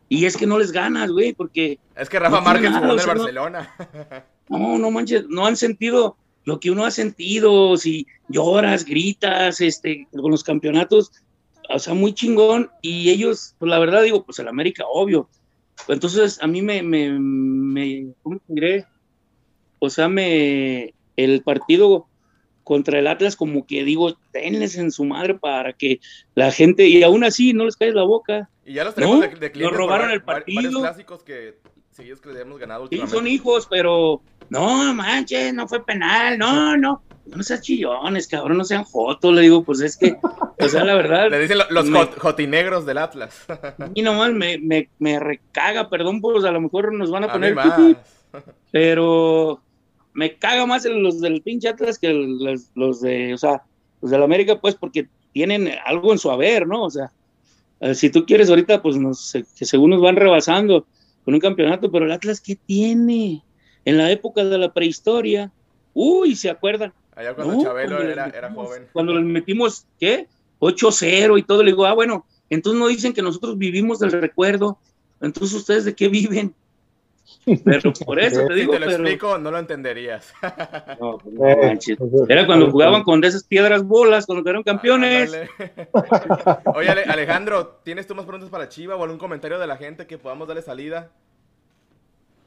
[0.07, 1.79] Y es que no les ganas, güey, porque...
[1.95, 3.75] Es que Rafa Márquez jugó en Barcelona.
[4.47, 10.07] No, no manches, no han sentido lo que uno ha sentido, si lloras, gritas, este,
[10.11, 11.11] con los campeonatos,
[11.67, 15.27] o sea, muy chingón, y ellos, pues la verdad digo, pues el América, obvio,
[15.87, 18.85] entonces, a mí me, me, me ¿cómo diré?
[19.79, 22.07] O sea, me, el partido
[22.63, 25.99] contra el Atlas, como que digo, tenles en su madre para que
[26.33, 28.49] la gente, y aún así no les cae la boca.
[28.65, 29.61] Y ya los tenemos de, de clientes.
[29.61, 30.81] Nos robaron el partido.
[30.81, 31.59] Clásicos que
[31.91, 36.75] seguidos que le hemos ganado Sí, son hijos, pero no manches, no fue penal, no,
[36.75, 40.17] no no sean chillones, cabrón, no sean fotos, le digo, pues es que,
[40.59, 41.27] o sea, la verdad.
[41.31, 43.45] Le dicen los jotinegros del Atlas.
[43.93, 47.55] y nomás me, me, me, recaga, perdón, pues a lo mejor nos van a poner.
[48.71, 49.61] pero
[50.13, 53.63] me caga más los del pinche Atlas que los, los de, o sea,
[54.01, 56.83] los del América, pues porque tienen algo en su haber, ¿no?
[56.83, 57.11] O sea,
[57.79, 60.85] eh, si tú quieres ahorita, pues nos, que según nos van rebasando
[61.23, 63.43] con un campeonato, pero el Atlas, ¿qué tiene?
[63.83, 65.51] En la época de la prehistoria,
[65.93, 66.93] uy, ¿se acuerdan?
[67.15, 68.87] Allá cuando Chabelo era, era, joven.
[68.91, 70.27] Cuando les metimos, ¿qué?
[70.59, 74.77] 8-0 y todo, le digo, ah, bueno, entonces no dicen que nosotros vivimos del recuerdo,
[75.21, 76.53] entonces ustedes de qué viven.
[77.63, 78.73] Pero por eso te digo.
[78.73, 80.33] Si te lo explico, no lo entenderías.
[80.99, 81.97] No, no manches.
[82.29, 85.37] Era cuando jugaban con de esas piedras bolas, cuando eran campeones.
[86.73, 90.17] Oye, Alejandro, ¿tienes tú más preguntas para Chiva o algún comentario de la gente que
[90.17, 91.11] podamos darle salida?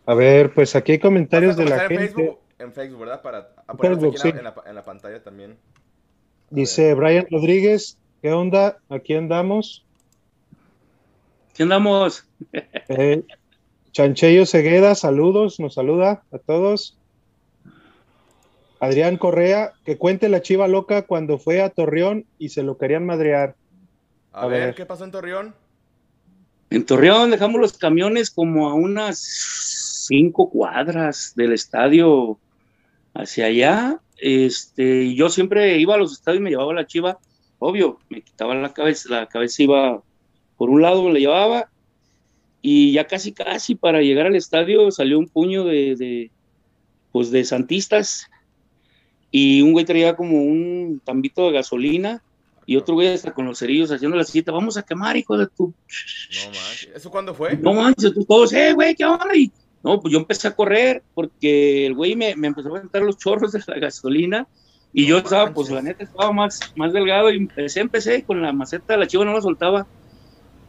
[0.06, 3.22] A ver, pues aquí hay comentarios de la gente en Facebook, ¿verdad?
[3.22, 3.48] Para
[3.80, 5.56] Facebook, aquí en, la, en, la, pantalla también.
[6.50, 8.78] Dice Brian Rodríguez, ¿qué onda?
[8.88, 9.84] Aquí andamos.
[11.54, 12.24] ¿Qué andamos?
[12.90, 13.22] Eh,
[13.92, 16.96] Chancheyo Cegueda, saludos, nos saluda a todos.
[18.80, 23.04] Adrián Correa, que cuente la chiva loca cuando fue a Torreón y se lo querían
[23.04, 23.56] madrear.
[24.32, 25.54] A, ver, ¿qué pasó en Torreón?
[26.70, 29.18] En Torreón dejamos los camiones como a unas
[30.06, 32.38] cinco cuadras del estadio
[33.18, 34.00] hacia allá.
[34.16, 37.18] Este, yo siempre iba a los estadios y me llevaba la chiva,
[37.58, 40.02] obvio, me quitaba la cabeza, la cabeza iba
[40.56, 41.70] por un lado, le llevaba,
[42.62, 46.30] y ya casi, casi para llegar al estadio salió un puño de, de
[47.12, 48.28] pues de santistas,
[49.30, 52.22] y un güey traía como un tambito de gasolina,
[52.66, 55.46] y otro güey hasta con los cerillos haciendo la cita, vamos a quemar, hijo de
[55.46, 55.66] tu...
[55.66, 57.56] No manches, ¿eso cuándo fue?
[57.56, 59.34] No manches, todos, eh, güey, ¿qué onda?
[59.34, 59.52] Y
[59.88, 63.16] no, pues yo empecé a correr porque el güey me, me empezó a aventar los
[63.16, 64.46] chorros de la gasolina
[64.92, 68.52] y yo estaba, pues la neta, estaba más, más delgado y empecé, empecé con la
[68.52, 69.86] maceta de la chiva, no la soltaba.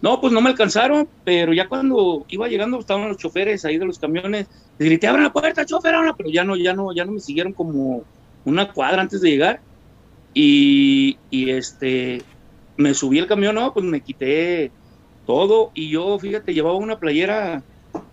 [0.01, 3.86] No, pues no me alcanzaron, pero ya cuando iba llegando estaban los choferes ahí de
[3.86, 7.12] los camiones, les grité, abran la puerta, chofer, pero ya no, ya no, ya no
[7.12, 8.03] me siguieron como
[8.45, 9.60] una cuadra antes de llegar.
[10.34, 12.21] Y, y este,
[12.77, 14.71] me subí el camión, no, pues me quité
[15.25, 17.62] todo y yo, fíjate, llevaba una playera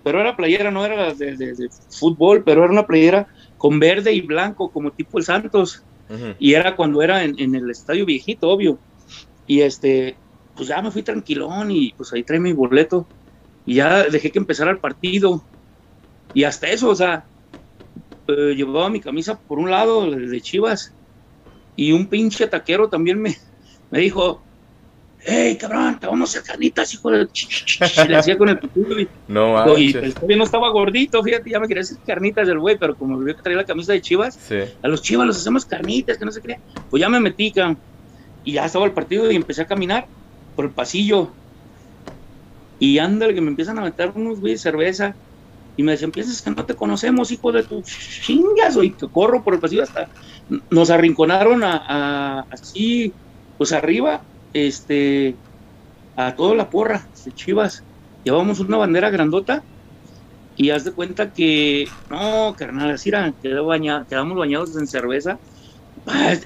[0.06, 3.26] pero era playera, no era de, fútbol, pero era una playera
[3.58, 5.82] con verde y blanco, como tipo el Santos.
[6.38, 8.78] Y era cuando era en, el estadio viejito, obvio.
[9.48, 10.16] Y este,
[10.54, 13.08] pues ya me fui tranquilón y pues ahí trae mi boleto.
[13.64, 15.42] Y ya dejé que empezara el partido.
[16.32, 17.26] Y hasta eso, o sea,
[18.28, 20.94] eh, llevaba mi camisa por un lado de Chivas.
[21.74, 23.34] Y un pinche taquero también me,
[23.90, 24.40] me dijo,
[25.28, 25.98] ¡Ey, cabrón!
[25.98, 27.28] Te vamos a hacer carnitas, hijo de.
[28.08, 29.08] Le hacía con el puto y.
[29.28, 29.76] No.
[29.76, 33.18] Y el no estaba gordito, fíjate, ya me quería hacer carnitas del güey, pero como
[33.18, 34.38] vio que traía la camisa de chivas,
[34.82, 36.60] a los chivas los hacemos carnitas, que no se cree.
[36.90, 37.76] Pues ya me metí, cabrón.
[38.44, 40.06] Y ya estaba el partido y empecé a caminar
[40.54, 41.32] por el pasillo.
[42.78, 45.16] Y ándale, que me empiezan a meter unos güey de cerveza.
[45.76, 49.42] Y me decían, piensas que no te conocemos, hijo de tu chingas, y que corro
[49.42, 50.08] por el pasillo hasta.
[50.70, 53.12] Nos arrinconaron a, a así,
[53.58, 55.34] pues arriba, este,
[56.16, 57.82] a toda la porra de Chivas.
[58.24, 59.62] Llevábamos una bandera grandota
[60.56, 63.68] y haz de cuenta que, no, carnal, así era, quedó
[64.08, 65.38] quedamos bañados en cerveza.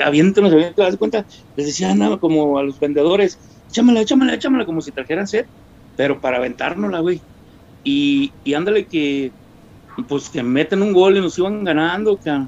[0.04, 1.24] Aviéntanos, aviéntanos, haz de cuenta,
[1.56, 3.38] les decían nada como a los vendedores,
[3.70, 5.46] échamela, échamela, échamela, como si trajeran sed,
[5.96, 7.20] pero para aventárnosla, güey.
[7.84, 9.32] Y, y ándale que,
[10.08, 12.46] pues que meten un gol y nos iban ganando, que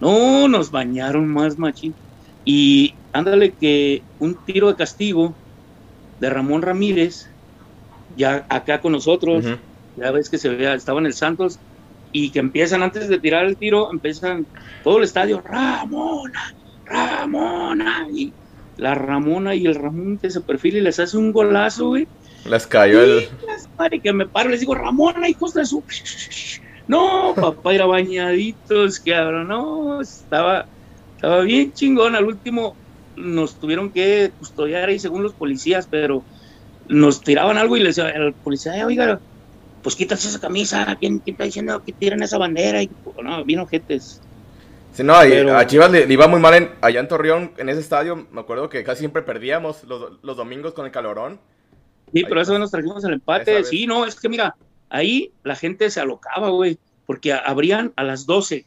[0.00, 1.94] no, nos bañaron más, machín.
[2.44, 5.34] Y ándale que un tiro de castigo
[6.20, 7.28] de Ramón Ramírez,
[8.16, 9.44] ya acá con nosotros,
[9.96, 11.58] ya ves que se veía, estaba en el Santos,
[12.12, 14.46] y que empiezan antes de tirar el tiro, empiezan
[14.82, 16.54] todo el estadio, Ramona,
[16.86, 18.32] Ramona, y
[18.76, 22.06] la Ramona y el Ramón que se perfila y les hace un golazo, güey.
[22.48, 23.28] Les cayó el.
[23.90, 25.82] Y que me paro, les digo, Ramona, hijos de su.
[26.86, 30.66] No, papá, era bañaditos, que ahora no, estaba,
[31.16, 32.14] estaba bien chingón.
[32.14, 32.76] Al último
[33.18, 36.22] nos tuvieron que custodiar ahí según los policías, pero
[36.88, 39.20] nos tiraban algo y le decía al policía, oiga,
[39.82, 42.82] pues quítate esa camisa, ¿quién, está diciendo que tiran esa bandera?
[42.82, 42.90] Y,
[43.22, 44.20] no, bien ojetes.
[44.92, 48.26] Sí, no, a Chivas le, iba muy mal en, allá en Torreón, en ese estadio,
[48.32, 51.38] me acuerdo que casi siempre perdíamos los, los domingos con el calorón.
[52.12, 54.56] Sí, pero eso nos trajimos el empate, sí, no, es que mira,
[54.88, 58.66] ahí la gente se alocaba, güey, porque abrían a las 12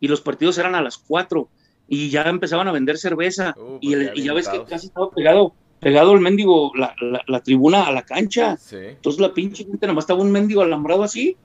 [0.00, 1.48] y los partidos eran a las 4
[1.92, 5.10] y ya empezaban a vender cerveza uh, y, pues y, ya ves que casi estaba
[5.10, 6.94] pegado pegado el mendigo, la,
[7.26, 8.58] la, tribuna a la cancha.
[8.70, 11.38] Entonces la pinche gente nomás estaba un mendigo alambrado así,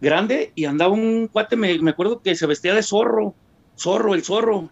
[0.00, 3.34] grande, y andaba un cuate, me, me, acuerdo que se vestía de zorro,
[3.76, 4.70] zorro, el zorro.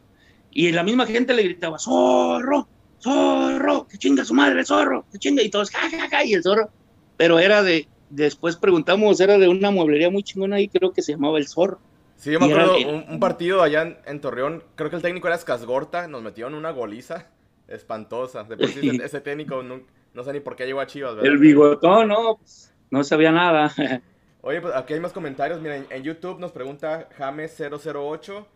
[0.50, 2.66] Y la misma gente le gritaba, zorro,
[2.98, 6.42] zorro, que chinga su madre, zorro, que chinga, y todos, ja, ja, ja, y el
[6.42, 6.70] zorro.
[7.18, 11.12] Pero era de, después preguntamos, era de una mueblería muy chingona ahí, creo que se
[11.12, 11.80] llamaba El Zorro.
[12.16, 16.08] Sí, yo me acuerdo, un, partido allá en, Torreón, creo que el técnico era Escasgorta,
[16.08, 17.26] nos metieron una goliza
[17.68, 18.44] espantosa.
[18.44, 21.30] De por sí, ese técnico no, sé ni por qué llegó a Chivas, ¿verdad?
[21.30, 23.72] El bigotón, no, pues, no sabía nada.
[24.40, 25.60] Oye, pues aquí hay más comentarios.
[25.60, 28.46] Miren, en YouTube nos pregunta James008.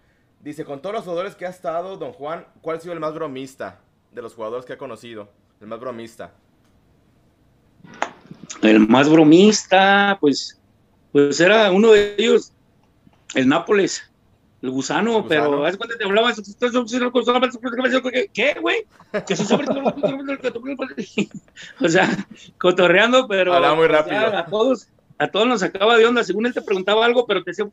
[0.40, 3.12] Dice, con todos los jugadores que ha estado, don Juan, ¿cuál ha sido el más
[3.12, 3.80] bromista
[4.12, 5.28] de los jugadores que ha conocido?
[5.60, 6.32] El más bromista.
[8.62, 10.58] El más bromista, pues,
[11.12, 12.52] pues era uno de ellos,
[13.34, 14.10] el Nápoles
[14.62, 16.30] el gusano, pero haz cuenta te hablaba
[18.34, 18.84] ¿qué, güey?
[19.26, 19.44] Que se
[21.80, 22.26] O sea,
[22.58, 24.18] cotorreando, pero Hablaba muy rápido.
[24.18, 24.88] a todos
[25.18, 27.66] a todos nos sacaba de onda, según él te preguntaba algo, pero te decía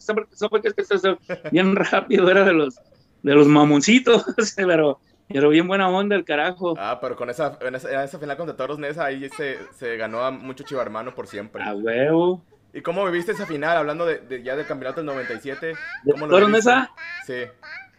[1.52, 2.80] bien rápido, era de los
[3.24, 6.76] de los mamoncitos, pero pero bien buena onda el carajo.
[6.78, 10.24] Ah, pero con esa, en esa, esa final contra Toros Nesa, ahí se, se ganó
[10.24, 11.64] a mucho chivarmano por siempre.
[11.64, 12.42] A huevo.
[12.78, 13.76] ¿Y cómo viviste esa final?
[13.76, 15.74] Hablando de, ya del campeonato del 97.
[16.12, 16.92] ¿Cómo ¿Toro Mesa?
[17.26, 17.34] Sí.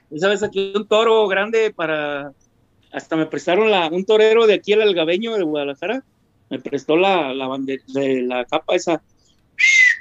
[0.09, 2.31] Esa vez aquí un toro grande para.
[2.93, 6.05] Hasta me prestaron la, un torero de aquí, el algabeño de Guadalajara.
[6.49, 9.03] Me prestó la, la, de la capa esa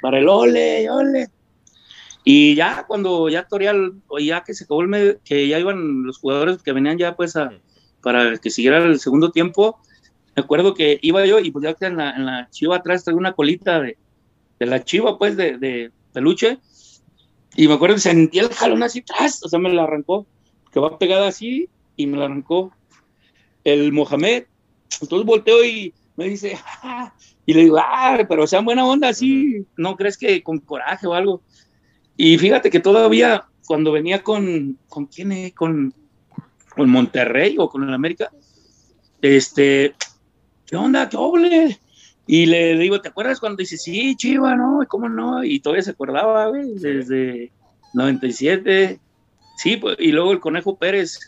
[0.00, 1.26] para el ole, ole.
[2.22, 6.18] Y ya cuando ya toreal, ya que se acabó el medio, que ya iban los
[6.18, 7.50] jugadores que venían ya pues a,
[8.00, 9.80] para que siguiera el segundo tiempo,
[10.36, 13.02] me acuerdo que iba yo y pues ya que en la, en la chiva atrás
[13.02, 13.98] traía una colita de,
[14.58, 16.58] de la chiva, pues, de, de peluche.
[17.56, 20.26] Y me acuerdo que sentí el jalón así atrás, o sea, me la arrancó,
[20.72, 22.72] que va pegada así y me la arrancó
[23.64, 24.44] el Mohamed.
[25.00, 27.12] Entonces volteo y me dice, ah",
[27.46, 31.14] y le digo, ah, pero sea buena onda, así, ¿no crees que con coraje o
[31.14, 31.42] algo?
[32.16, 35.50] Y fíjate que todavía cuando venía con, ¿con quién?
[35.50, 35.94] Con,
[36.74, 38.30] con Monterrey o con el América,
[39.22, 39.94] este,
[40.66, 41.08] ¿qué onda?
[41.08, 41.78] ¿Qué oble?
[42.30, 44.80] Y le digo, ¿te acuerdas cuando dice, sí, Chiva, no?
[44.86, 45.42] ¿Cómo no?
[45.42, 47.50] Y todavía se acordaba, güey, desde
[47.94, 49.00] 97.
[49.56, 51.18] Sí, pues, y luego el Conejo Pérez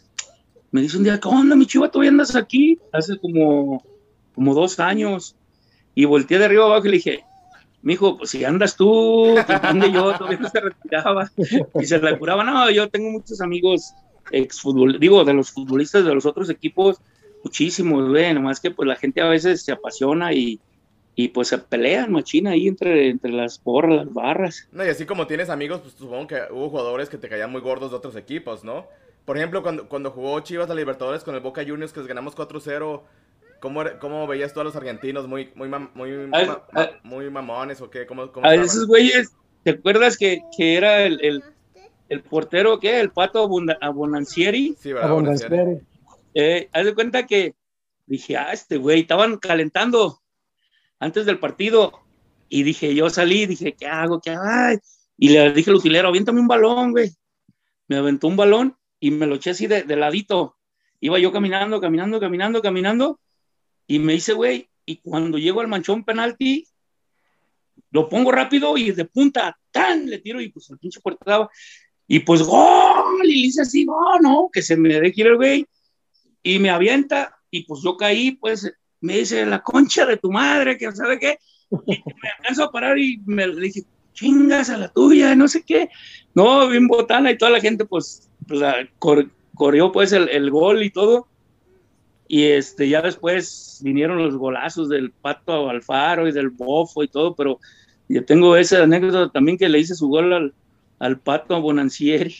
[0.71, 1.91] me dice un día, ¿qué onda, mi Chiva?
[1.91, 2.79] ¿Todavía andas aquí?
[2.93, 3.83] Hace como,
[4.35, 5.35] como dos años.
[5.95, 7.25] Y volteé de arriba abajo y le dije,
[7.81, 11.33] mijo, pues si andas tú, ande yo, todavía no se retiraba.
[11.81, 13.95] Y se la curaba, no, yo tengo muchos amigos
[14.33, 16.99] exfutbol, digo, de los futbolistas de los otros equipos,
[17.43, 20.61] muchísimos, güey, nomás que pues la gente a veces se apasiona y,
[21.15, 24.69] y pues se pelean machina ahí entre, entre las porras, las barras.
[24.73, 27.61] No, y así como tienes amigos, pues supongo que hubo jugadores que te caían muy
[27.61, 28.87] gordos de otros equipos, ¿no?
[29.25, 32.35] Por ejemplo, cuando, cuando jugó Chivas a Libertadores con el Boca Juniors, que les ganamos
[32.35, 33.03] 4-0,
[33.61, 35.29] ¿cómo, ¿cómo, veías tú a los argentinos?
[35.29, 36.31] ¿Muy, muy, muy,
[37.03, 38.07] muy mamones o qué?
[38.07, 41.45] ¿Cómo, a esos güeyes, ¿te acuerdas que, que era el, el,
[42.09, 42.99] el, portero, qué?
[42.99, 43.49] El Pato
[43.81, 44.75] Abonancieri.
[44.81, 45.81] Sí, ¿verdad?
[46.35, 47.55] Eh, haz de cuenta que
[48.07, 50.21] dije, ah, este güey, estaban calentando
[51.01, 51.93] antes del partido
[52.49, 54.21] y dije, yo salí, dije, ¿qué hago?
[54.21, 54.79] ¿Qué hago?
[55.17, 57.11] Y le dije al utilero, aviéntame un balón, güey.
[57.89, 60.57] Me aventó un balón y me lo eché así de, ladito.
[61.01, 63.21] Iba yo caminando, caminando, caminando, caminando
[63.87, 66.67] y me hice, güey, y cuando llego al manchón penalti,
[67.91, 71.49] lo pongo rápido y de punta, tan, le tiro y pues el pinche puerta
[72.07, 75.37] Y pues gol, y le hice así, no, no, que se me deje ir el
[75.37, 75.67] güey.
[76.43, 80.77] Y me avienta, y pues yo caí, pues me dice, la concha de tu madre,
[80.77, 81.39] que sabe qué.
[81.87, 85.63] Y me alcanzo a parar y me le dije, chingas a la tuya, no sé
[85.63, 85.89] qué.
[86.35, 90.91] No, bien botana y toda la gente, pues, la, corrió pues el, el, gol y
[90.91, 91.27] todo.
[92.29, 97.35] Y este, ya después vinieron los golazos del Pato Alfaro y del Bofo y todo,
[97.35, 97.59] pero
[98.09, 100.55] yo tengo esa anécdota también que le hice su gol al,
[100.99, 102.35] al Pato Bonancieri.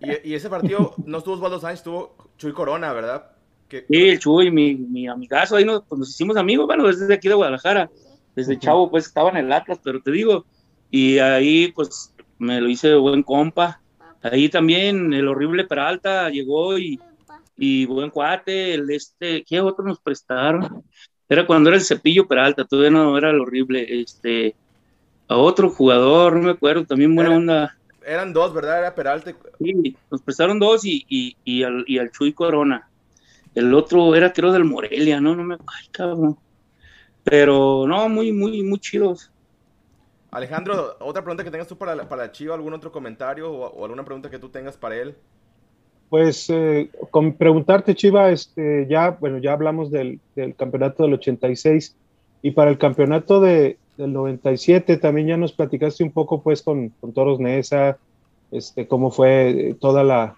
[0.00, 3.32] Y, y, ese partido no estuvo Osvaldo Sánchez, estuvo Chuy Corona, ¿verdad?
[3.80, 7.28] Sí, el Chuy, mi, mi amigazo, ahí nos, pues nos hicimos amigos, bueno, desde aquí
[7.28, 7.90] de Guadalajara,
[8.34, 10.44] desde chavo, pues estaba en el Atlas, pero te digo,
[10.90, 13.80] y ahí pues me lo hice de buen compa.
[14.22, 17.00] Ahí también el horrible Peralta llegó y,
[17.56, 20.84] y buen cuate, el este, ¿qué otro nos prestaron?
[21.28, 24.54] Era cuando era el cepillo Peralta, todavía no era el horrible, este,
[25.28, 27.76] a otro jugador, no me acuerdo, también buena onda.
[28.04, 28.80] Eran dos, ¿verdad?
[28.80, 29.34] Era Peralta.
[29.58, 32.88] Sí, nos prestaron dos y, y, y, al, y al Chuy Corona.
[33.54, 35.36] El otro era creo del Morelia, ¿no?
[35.36, 36.38] No me ay, cabrón.
[37.24, 39.30] Pero no, muy, muy, muy chidos.
[40.30, 44.04] Alejandro, otra pregunta que tengas tú para la, para Chiva, algún otro comentario o, alguna
[44.04, 45.14] pregunta que tú tengas para él.
[46.08, 51.96] Pues eh, con preguntarte, Chiva, este, ya, bueno, ya hablamos del, del, campeonato del 86
[52.40, 56.90] y para el campeonato de, del 97 también ya nos platicaste un poco pues con,
[57.00, 57.98] con Toros Nesa,
[58.50, 60.36] este, cómo fue toda la,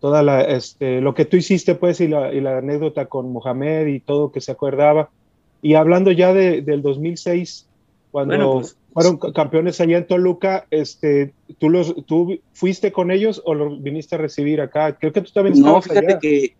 [0.00, 3.86] toda la, este, lo que tú hiciste pues y la, y la anécdota con Mohamed
[3.86, 5.10] y todo que se acordaba.
[5.60, 7.66] Y hablando ya de, del 2006,
[8.10, 13.54] cuando pues, fueron campeones allá en Toluca, este, ¿tú, los, ¿tú fuiste con ellos o
[13.54, 14.96] los viniste a recibir acá?
[14.96, 16.54] Creo que tú también No, fíjate que,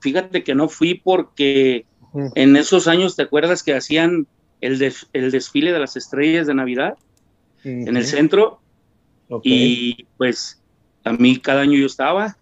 [0.00, 1.84] fíjate que no fui porque
[2.34, 4.26] en esos años, ¿te acuerdas que hacían
[4.60, 6.96] el, el desfile de las estrellas de Navidad
[7.64, 8.60] en el centro?
[9.42, 10.62] Y pues
[11.04, 12.36] a mí cada año yo estaba.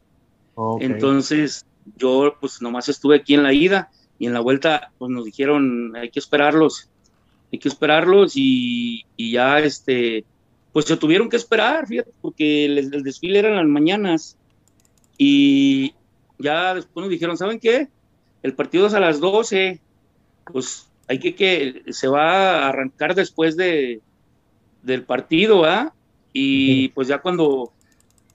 [0.81, 1.67] Entonces
[1.97, 5.95] yo pues nomás estuve aquí en la ida y en la vuelta pues nos dijeron
[5.95, 6.89] hay que esperarlos
[7.53, 10.25] hay que esperarlos y, ya este,
[10.73, 14.37] pues se tuvieron que esperar, fíjate, porque el, desfile era en las mañanas
[15.17, 15.95] y
[16.39, 17.89] ya después nos dijeron, ¿saben qué?
[18.43, 19.81] El partido es a las 12,
[20.53, 24.01] pues hay que que se va a arrancar después de,
[24.83, 25.95] del partido, ¿ah?
[26.33, 27.73] Y pues ya cuando,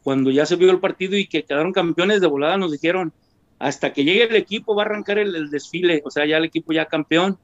[0.04, 3.14] cuando ya se vio el partido y que quedaron campeones de volada, nos dijeron,
[3.60, 6.74] hasta que llegue el equipo va a arrancar el desfile, o sea, ya el equipo
[6.74, 7.38] ya campeón.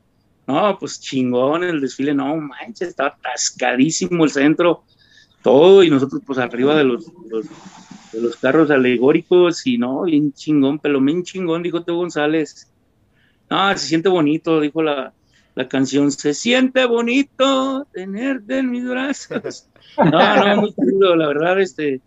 [0.47, 4.83] No, pues chingón el desfile, no manches, estaba atascadísimo el centro,
[5.43, 7.05] todo, y nosotros pues arriba de los,
[8.13, 12.71] de los carros alegóricos, y no, bien chingón, pelomín chingón, dijo Teo González.
[13.49, 15.13] No, se siente bonito, dijo la,
[15.53, 19.67] la canción, se siente bonito tenerte en mis brazos.
[19.97, 22.01] No, no, muy chido, la verdad, este,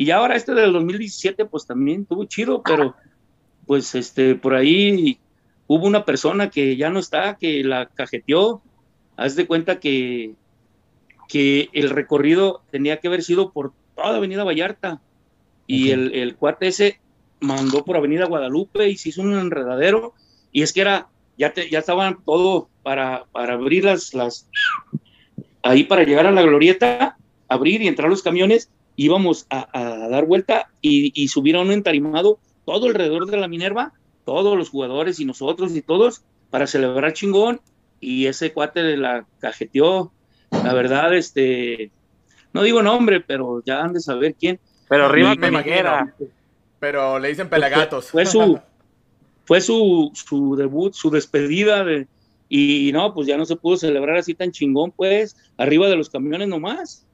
[0.00, 2.96] y ahora este del 2017, pues también estuvo chido, pero
[3.66, 5.18] pues este, por ahí
[5.66, 8.62] hubo una persona que ya no está, que la cajeteó.
[9.18, 10.36] Haz de cuenta que,
[11.28, 15.02] que el recorrido tenía que haber sido por toda Avenida Vallarta.
[15.66, 16.98] Y el, el, cuate ese
[17.40, 20.14] mandó por Avenida Guadalupe y se hizo un enredadero.
[20.50, 24.48] Y es que era, ya, ya estaban todo para, para abrir las, las,
[25.62, 27.18] ahí para llegar a la glorieta,
[27.48, 31.72] abrir y entrar los camiones, íbamos a, a dar vuelta y, y subir a un
[31.72, 33.92] entarimado todo alrededor de la Minerva
[34.24, 37.60] todos los jugadores y nosotros y todos para celebrar chingón
[38.00, 40.12] y ese cuate de la cajeteó,
[40.50, 41.90] la verdad, este,
[42.52, 44.58] no digo nombre, pero ya han de saber quién.
[44.88, 46.12] Pero arriba me imagino.
[46.78, 48.10] Pero le dicen pelagatos.
[48.10, 48.58] Fue, su,
[49.44, 52.08] fue su, su debut, su despedida de,
[52.48, 56.08] y no, pues ya no se pudo celebrar así tan chingón, pues, arriba de los
[56.08, 57.06] camiones nomás.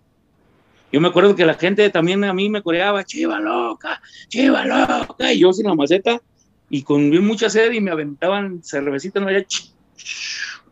[0.92, 5.32] Yo me acuerdo que la gente también a mí me coreaba, chiva loca, chiva loca,
[5.32, 6.20] y yo sin la maceta,
[6.70, 9.44] y con mucha sed y me aventaban cervecita, no había...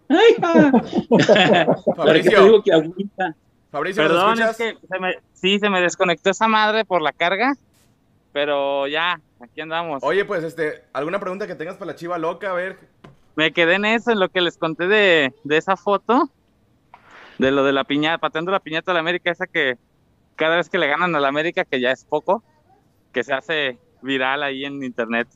[0.09, 0.35] ¡Ay,
[1.97, 2.45] Fabricio.
[2.45, 2.71] digo que
[3.71, 7.55] Fabricio, Perdón, es que se me, sí, se me desconectó esa madre por la carga,
[8.33, 10.03] pero ya, aquí andamos.
[10.05, 12.51] Oye, pues, este, ¿alguna pregunta que tengas para la chiva loca?
[12.51, 12.79] A ver.
[13.35, 16.31] Me quedé en eso, en lo que les conté de, de esa foto,
[17.39, 19.77] de lo de la piñata, pateando la piñata a la América, esa que
[20.37, 22.43] cada vez que le ganan a la América, que ya es poco,
[23.13, 25.29] que se hace viral ahí en internet.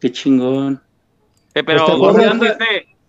[0.00, 0.82] Qué chingón.
[1.54, 1.86] Eh, pero,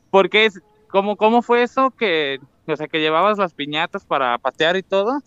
[0.09, 4.37] ¿por qué es, cómo, cómo fue eso que, o sea, que llevabas las piñatas para
[4.37, 5.21] patear y todo?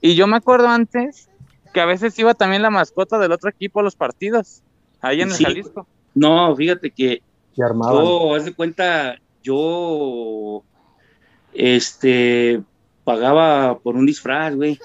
[0.00, 1.28] Y yo me acuerdo antes
[1.72, 4.62] que a veces iba también la mascota del otro equipo a los partidos,
[5.00, 5.86] ahí en el Jalisco.
[6.14, 7.22] No, fíjate que
[7.54, 10.62] yo, haz de cuenta, yo
[11.52, 12.62] este,
[13.04, 14.78] pagaba por un disfraz, güey.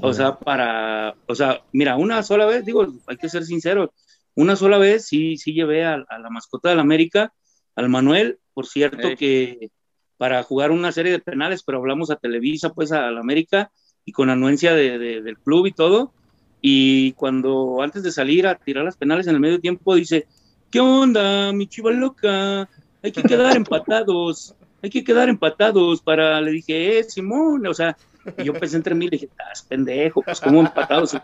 [0.00, 3.92] O sea, para, o sea, mira, una sola vez, digo, hay que ser sincero,
[4.34, 7.32] una sola vez sí, sí llevé a, la mascota del América,
[7.76, 9.70] al Manuel, por cierto, que
[10.16, 13.70] para jugar una serie de penales, pero hablamos a Televisa, pues al América,
[14.04, 16.12] y con anuencia de, del club y todo.
[16.60, 20.26] Y cuando antes de salir a tirar las penales en el medio tiempo, dice,
[20.70, 22.68] ¿qué onda, mi chiva loca?
[23.02, 24.54] Hay que quedar empatados,
[24.84, 27.96] hay que quedar empatados para, le dije, eh, Simón, o sea,
[28.36, 31.16] y yo pensé entre mí, le dije, estás pendejo, pues como empatados,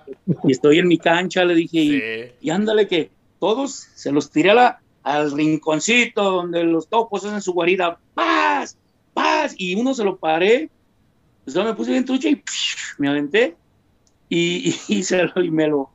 [0.44, 4.54] y estoy en mi cancha, le dije, y, ándale que todos se los tiré a
[4.54, 8.78] la, al rinconcito donde los topos hacen su guarida, paz,
[9.12, 10.70] paz, y uno se lo paré,
[11.44, 12.42] pues yo me puse bien trucha y
[12.96, 13.56] me aventé,
[14.30, 15.90] y, y, se lo, y me lo,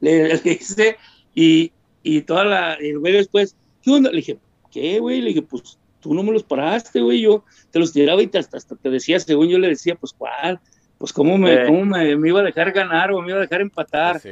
[0.00, 0.98] le, hice,
[1.34, 1.72] y,
[2.02, 4.10] y toda la, el güey después, ¿qué onda?
[4.10, 4.38] Le dije,
[4.70, 5.22] ¿qué, güey?
[5.22, 8.56] Le dije, pues tú no me los paraste, güey, yo te los tiraba y hasta,
[8.56, 10.60] hasta te decía, según yo le decía, pues cuál,
[10.98, 14.20] pues cómo me, cómo me, iba a dejar ganar o me iba a dejar empatar.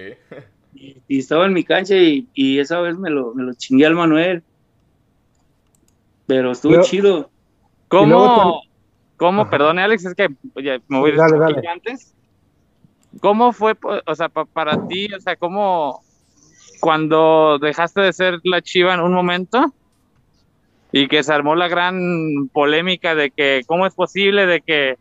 [0.76, 3.94] Y, estaba en mi cancha y, y, esa vez me lo, me lo chingué al
[3.94, 4.42] Manuel.
[6.26, 7.30] Pero estuvo chido.
[7.86, 8.60] ¿Cómo,
[9.16, 12.12] cómo, perdone Alex, es que oye, me voy a decir antes.
[13.20, 16.02] ¿Cómo fue, o sea, para ti, o sea, cómo
[16.80, 19.72] cuando dejaste de ser la chiva en un momento,
[20.96, 24.96] y que se armó la gran polémica de que cómo es posible de que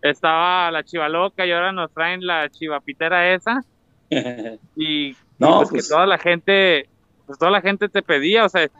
[0.00, 3.62] estaba la chiva loca y ahora nos traen la chivapitera esa
[4.74, 6.88] y, no, pues, que pues toda la gente
[7.26, 8.70] pues toda la gente te pedía o sea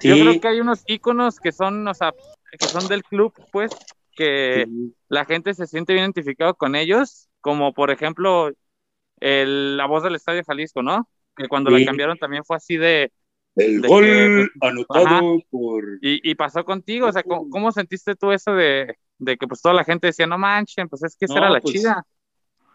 [0.00, 2.12] yo creo que hay unos íconos que son o sea
[2.50, 3.70] que son del club pues
[4.14, 4.66] que
[5.08, 8.50] la gente se siente bien identificado con ellos como por ejemplo
[9.20, 13.10] el, la voz del Estadio Jalisco no que cuando la cambiaron también fue así de
[13.58, 15.84] el gol pues, anotado por...
[16.00, 20.06] Y, pasó contigo, o sea, ¿cómo, sentiste tú eso de, que pues toda la gente
[20.06, 22.04] decía, no manchen, pues es que esa era la pues, chida?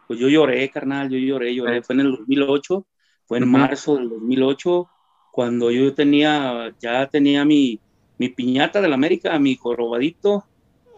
[0.07, 2.85] Pues yo lloré, carnal, yo lloré, lloré, fue en el 2008,
[3.25, 4.89] fue en marzo del 2008,
[5.31, 7.79] cuando yo tenía, ya tenía mi,
[8.17, 10.45] mi piñata del América, mi corobadito,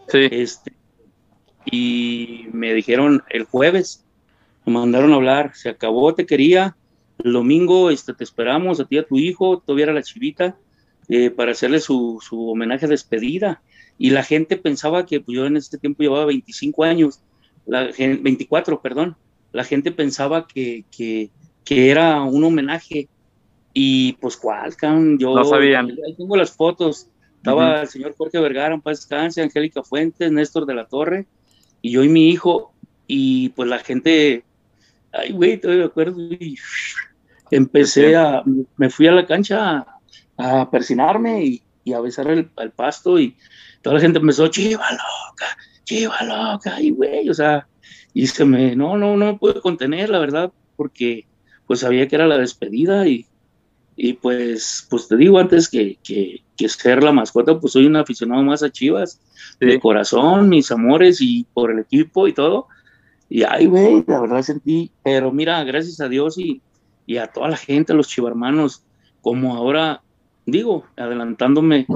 [0.08, 0.28] sí.
[0.30, 0.72] este,
[1.64, 4.04] y me dijeron el jueves,
[4.64, 6.76] me mandaron a hablar, se acabó, te quería,
[7.24, 10.56] el domingo este, te esperamos a ti y a tu hijo, todavía era la chivita,
[11.08, 13.62] eh, para hacerle su, su, homenaje de despedida.
[13.98, 17.20] Y la gente pensaba que pues, yo en ese tiempo llevaba 25 años,
[17.64, 19.16] la, 24, perdón.
[19.52, 21.30] La gente pensaba que, que,
[21.64, 23.08] que era un homenaje.
[23.72, 24.74] Y pues, ¿cuál,
[25.18, 25.94] Yo no sabían.
[26.16, 27.08] tengo las fotos.
[27.36, 31.26] Estaba el señor Jorge Vergara, en paz descanse, Angélica Fuentes, Néstor de la Torre,
[31.80, 32.72] y yo y mi hijo.
[33.06, 34.42] Y pues la gente,
[35.18, 36.20] ay, güey, todavía me acuerdo.
[36.20, 36.56] Y,
[37.50, 38.42] empecé a,
[38.76, 39.86] me fui a la cancha
[40.36, 43.36] a, persinarme y, y, a besar el, pasto y
[43.82, 47.66] toda la gente empezó, chiva loca, chiva loca, y güey, o sea,
[48.12, 51.26] y se me, no, no, no me pude contener, la verdad, porque
[51.66, 53.26] pues sabía que era la despedida y,
[53.96, 57.96] y pues, pues te digo antes que, que, que, ser la mascota, pues soy un
[57.96, 59.20] aficionado más a Chivas,
[59.58, 62.68] de corazón, mis amores y por el equipo y todo.
[63.28, 66.62] Y ay, güey, la verdad sentí, pero mira, gracias a Dios y,
[67.06, 68.84] y a toda la gente, a los chivarmanos,
[69.20, 70.02] como ahora,
[70.44, 71.86] digo, adelantándome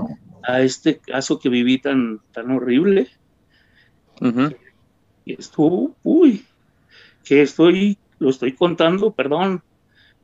[0.42, 3.08] a este caso que viví tan, tan horrible.
[5.24, 6.44] Y estuvo, uy,
[7.24, 9.62] que estoy, lo estoy contando, perdón.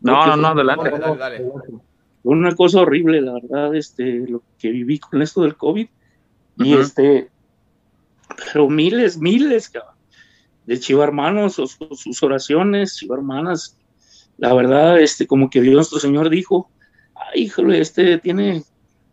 [0.00, 0.90] No, no, no, adelante.
[2.22, 5.86] Fue una cosa horrible, la verdad, este, lo que viví con esto del COVID.
[6.58, 7.30] Y este,
[8.52, 9.70] pero miles, miles,
[10.66, 13.78] de chivarmanos, o sus oraciones, chivarmanas,
[14.38, 16.70] la verdad, este, como que Dios nuestro Señor dijo,
[17.14, 18.64] ay, híjole, este tiene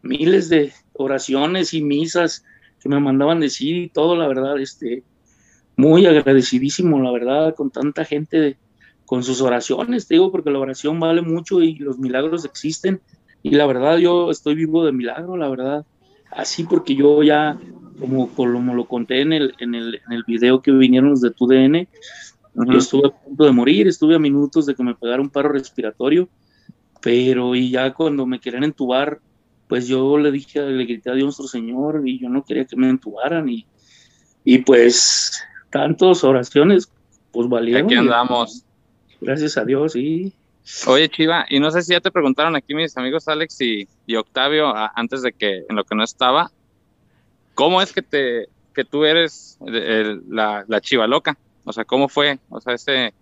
[0.02, 2.44] miles de oraciones y misas
[2.80, 5.04] que me mandaban decir y todo, la verdad, este,
[5.78, 8.58] muy agradecidísimo, la verdad, con tanta gente,
[9.06, 13.02] con sus oraciones, te digo, porque la oración vale mucho y los milagros existen.
[13.42, 15.86] Y la verdad, yo estoy vivo de milagro, la verdad.
[16.32, 17.60] Así porque yo ya,
[18.00, 21.32] como, como lo conté en el, en el, en el video que vinieron los de
[21.32, 21.88] tu DN,
[22.56, 25.50] yo estuve a punto de morir, estuve a minutos de que me pegara un paro
[25.50, 26.30] respiratorio,
[27.02, 29.20] pero y ya cuando me querían entubar,
[29.68, 32.76] pues yo le dije, le grité a Dios nuestro Señor y yo no quería que
[32.76, 33.66] me entubaran y,
[34.44, 35.42] y pues
[35.72, 36.92] tantas oraciones,
[37.32, 37.86] pues valieron.
[37.86, 38.64] Aquí andamos.
[39.20, 40.34] Gracias a Dios, sí.
[40.88, 44.16] Oye, Chiva, y no sé si ya te preguntaron aquí mis amigos Alex y, y
[44.16, 46.52] Octavio, antes de que, en lo que no estaba,
[47.54, 51.38] ¿cómo es que te, que tú eres la, la Chiva loca?
[51.66, 52.40] O sea, ¿cómo fue?
[52.50, 53.14] O sea, ese...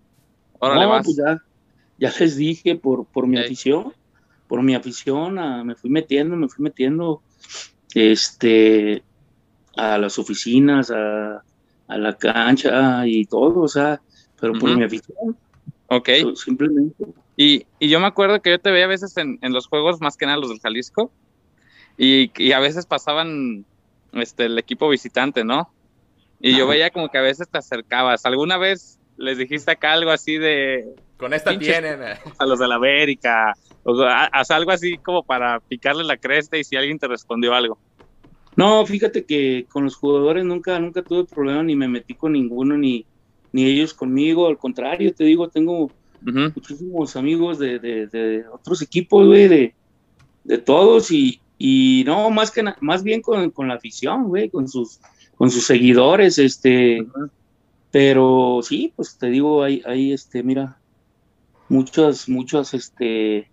[0.58, 1.42] Órale, no, Pues ya,
[1.98, 3.92] ya, les dije, por, por mi afición,
[4.48, 7.22] por mi afición, me fui metiendo, me fui metiendo,
[7.94, 9.02] este,
[9.76, 11.42] a las oficinas, a,
[11.88, 14.00] a, la cancha y todo, o sea,
[14.40, 15.36] pero por mi afición.
[15.88, 16.08] Ok.
[16.36, 17.06] simplemente.
[17.36, 20.00] Y, y, yo me acuerdo que yo te veía a veces en, en los juegos,
[20.00, 21.10] más que nada los del Jalisco,
[21.96, 23.64] y, y, a veces pasaban
[24.12, 25.72] este, el equipo visitante, ¿no?
[26.40, 28.26] Y yo veía como que a veces te acercabas.
[28.26, 30.94] ¿Alguna vez les dijiste acá algo así de...
[31.16, 32.00] Con esta tienen.
[32.38, 33.54] A los de la América.
[33.84, 37.54] O sea, haz algo así como para picarle la cresta y si alguien te respondió
[37.54, 37.78] algo.
[38.56, 42.76] No, fíjate que con los jugadores nunca, nunca tuve problema, ni me metí con ninguno,
[42.76, 43.06] ni,
[43.52, 44.48] ni ellos conmigo.
[44.48, 45.90] Al contrario, te digo, tengo
[46.20, 49.74] muchísimos amigos de, de, otros equipos, güey, de,
[50.44, 54.66] de todos, y, y no, más que más bien con, con la afición, güey, con
[54.66, 54.98] sus,
[55.36, 57.06] con sus seguidores, este,
[57.92, 60.80] pero sí, pues te digo, hay, hay este, mira,
[61.68, 63.48] muchas, muchas, este,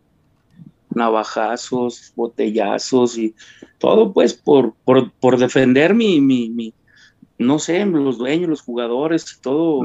[0.89, 3.35] navajazos, botellazos y
[3.77, 6.73] todo pues por, por, por defender mi, mi, mi,
[7.37, 9.81] no sé, los dueños, los jugadores y todo,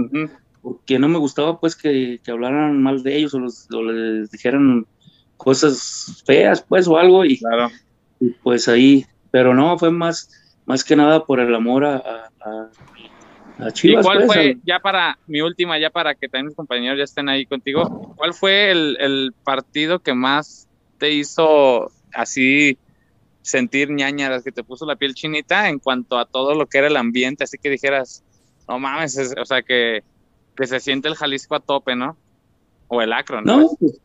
[0.63, 4.87] porque no me gustaba pues que, que, hablaran mal de ellos o, los, les dijeran
[5.37, 7.69] cosas feas pues o algo y, claro.
[8.29, 10.31] Y, pues ahí, pero no, fue más,
[10.67, 12.71] más que nada por el amor a, a,
[13.59, 14.05] a Chivas.
[14.05, 17.05] ¿Y cuál pues, fue, ya para mi última, ya para que también mis compañeros ya
[17.05, 20.69] estén ahí contigo, cuál fue el, el partido que más
[20.99, 22.79] te hizo así
[23.43, 26.87] sentir ñañaras, que te puso la piel chinita en cuanto a todo lo que era
[26.87, 28.25] el ambiente, así que dijeras,
[28.67, 30.03] no mames, o sea, que,
[30.57, 32.17] que, se siente el Jalisco a tope, ¿no?
[32.89, 33.61] O el Acro, ¿no?
[33.61, 34.01] No, pues,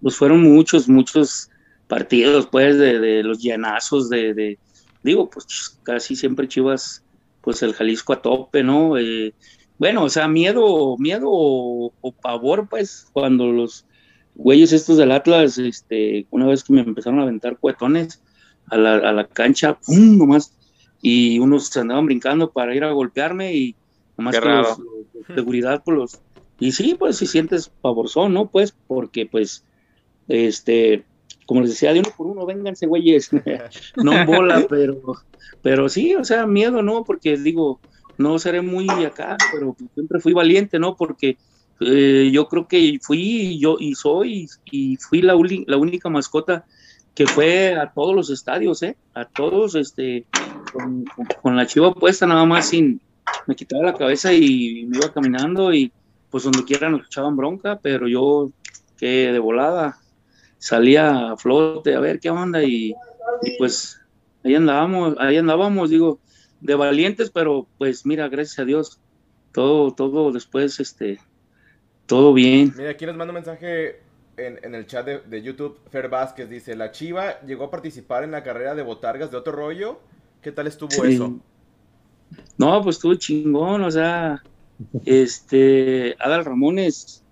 [0.00, 1.50] pues, fueron muchos, muchos
[1.88, 4.58] partidos, pues, de, de los llenazos, de, de,
[5.02, 7.04] digo, pues casi siempre Chivas,
[7.40, 8.98] pues el Jalisco a tope, ¿no?
[8.98, 9.34] Eh,
[9.78, 13.86] bueno, o sea, miedo, miedo o, o pavor, pues, cuando los
[14.34, 18.22] güeyes estos del Atlas, este, una vez que me empezaron a aventar cuetones
[18.70, 20.18] a la, a la cancha, ¡pum!
[20.18, 20.56] nomás,
[21.00, 23.76] y unos se andaban brincando para ir a golpearme y
[24.16, 26.20] nomás que los, los, seguridad por los,
[26.58, 28.48] y sí, pues si sientes pavorzón, ¿no?
[28.48, 29.64] Pues, porque pues,
[30.28, 31.04] este,
[31.46, 33.30] como les decía, de uno por uno, vénganse, güeyes,
[33.96, 35.00] no bola, pero,
[35.62, 37.04] pero sí, o sea, miedo, ¿no?
[37.04, 37.80] Porque digo,
[38.18, 40.96] no seré muy acá, pero siempre fui valiente, ¿no?
[40.96, 41.38] Porque
[41.80, 45.34] eh, yo creo que fui yo y soy y fui la,
[45.66, 46.64] la única mascota
[47.14, 48.96] que fue a todos los estadios, ¿eh?
[49.14, 50.26] A todos, este,
[50.72, 51.04] con,
[51.40, 53.00] con, la chiva puesta nada más sin,
[53.46, 55.92] me quitaba la cabeza y me iba caminando y
[56.30, 58.50] pues donde quiera nos echaban bronca, pero yo
[58.98, 59.98] que de volada
[60.66, 62.92] salía a flote a ver qué onda y,
[63.42, 64.00] y pues
[64.44, 66.18] ahí andábamos, ahí andábamos, digo,
[66.60, 68.98] de valientes, pero pues mira, gracias a Dios,
[69.52, 71.20] todo, todo después, este,
[72.06, 72.74] todo bien.
[72.76, 74.00] Mira, aquí nos manda un mensaje
[74.36, 75.78] en, en el chat de, de, YouTube.
[75.88, 79.52] Fer Vázquez dice: La Chiva llegó a participar en la carrera de botargas de otro
[79.52, 80.00] rollo.
[80.42, 81.14] ¿Qué tal estuvo sí.
[81.14, 81.38] eso?
[82.58, 84.42] No, pues estuvo chingón, o sea,
[85.04, 87.22] este, Adal Ramones,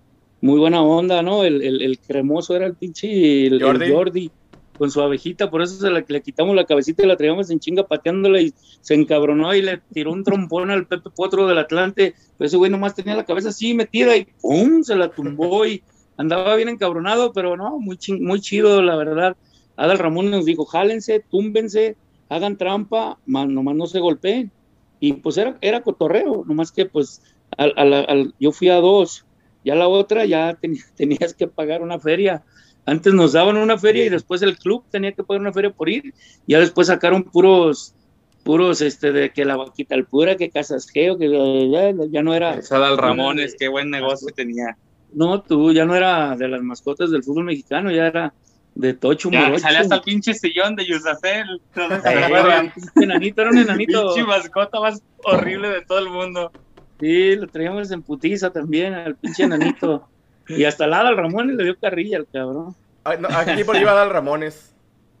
[0.45, 1.43] muy buena onda, ¿no?
[1.43, 3.91] El, el, el cremoso era el pinche el Jordi.
[3.91, 4.31] Jordi.
[4.77, 7.59] con su abejita, por eso se le, le, quitamos la cabecita y la traíamos en
[7.59, 12.13] chinga pateándola y se encabronó y le tiró un trompón al Pepe Potro del Atlante,
[12.37, 14.83] pero ese güey nomás tenía la cabeza así metida y ¡pum!
[14.83, 15.81] se la tumbó y
[16.17, 19.35] andaba bien encabronado, pero no, muy, ching, muy chido, la verdad.
[19.77, 21.97] Adal Ramón nos dijo, jálense, túmbense,
[22.29, 24.51] hagan trampa, nomás no se golpeen.
[24.99, 27.21] Y pues era, era cotorreo, nomás que pues
[27.57, 29.25] al, al, al, yo fui a dos,
[29.65, 32.43] ya la otra ya ten, tenías que pagar una feria.
[32.85, 35.89] Antes nos daban una feria y después el club tenía que pagar una feria por
[35.89, 36.13] ir.
[36.47, 37.95] Ya después sacaron puros,
[38.43, 41.27] puros, este, de que la vaquita al pura, que casas geo, que
[41.71, 42.61] ya, ya no era.
[42.61, 44.77] Sadal Ramones, qué buen negocio tenía.
[45.13, 48.33] No, tú ya no era de las mascotas del fútbol mexicano, ya era
[48.75, 49.61] de Tocho ya, Morocho.
[49.61, 51.61] Sale hasta el pinche sillón de Yusacel.
[51.75, 54.07] Eh, enanito, era un enanito.
[54.13, 56.51] Pinche mascota más horrible de todo el mundo.
[56.99, 60.07] Sí, lo traíamos en putiza también, al pinche enanito.
[60.47, 62.75] Y hasta la al Ramones le dio carrilla al cabrón.
[63.03, 64.73] Ay, no, ¿A qué equipo le iba a dar Ramones?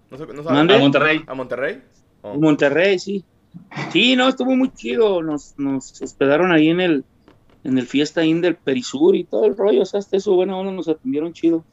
[0.09, 0.59] No sé, no sabe.
[0.59, 1.23] ¿A Monterrey?
[1.27, 1.81] ¿A Monterrey?
[2.21, 2.35] Oh.
[2.35, 3.25] Monterrey, sí.
[3.91, 5.21] Sí, no, estuvo muy chido.
[5.21, 7.05] Nos, nos hospedaron ahí en el,
[7.63, 9.81] en el Fiesta In del Perisur y todo el rollo.
[9.81, 11.63] O sea, hasta eso, buena onda, nos atendieron chido.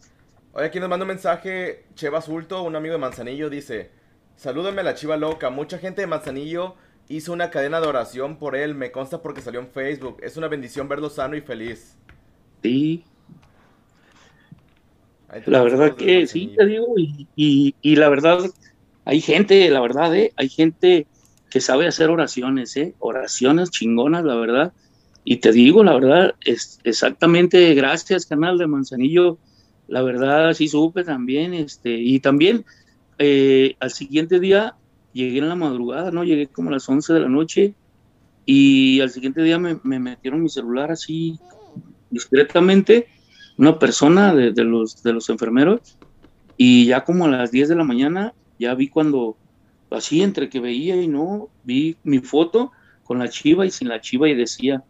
[0.53, 3.91] Oye, aquí nos manda un mensaje Cheva Sulto, un amigo de Manzanillo, dice:
[4.37, 5.51] Salúdame a la chiva loca.
[5.51, 6.77] Mucha gente de Manzanillo
[7.09, 8.75] hizo una cadena de oración por él.
[8.75, 10.19] Me consta porque salió en Facebook.
[10.23, 11.97] Es una bendición verlo sano y feliz.
[12.63, 13.05] Sí.
[15.47, 18.39] La verdad que sí, te digo, y, y, y, la verdad,
[19.07, 20.33] hay gente, la verdad, ¿eh?
[20.37, 21.07] hay gente
[21.49, 22.95] que sabe hacer oraciones, ¿eh?
[22.99, 24.73] oraciones chingonas, la verdad.
[25.25, 29.39] Y te digo, la verdad, es exactamente, gracias, canal de Manzanillo,
[29.89, 32.65] la verdad, sí supe también, este, y también
[33.19, 34.75] eh, al siguiente día
[35.13, 36.25] llegué en la madrugada, ¿no?
[36.25, 37.75] Llegué como a las 11 de la noche
[38.45, 41.39] y al siguiente día me, metieron mi celular así
[42.11, 43.07] discretamente,
[43.57, 45.97] una persona de, los, de los enfermeros,
[46.57, 49.37] y ya como a las 10 de la mañana, ya vi cuando,
[49.91, 52.73] así entre que veía y no, vi mi foto
[53.05, 54.85] con la chiva y sin la chiva y decía,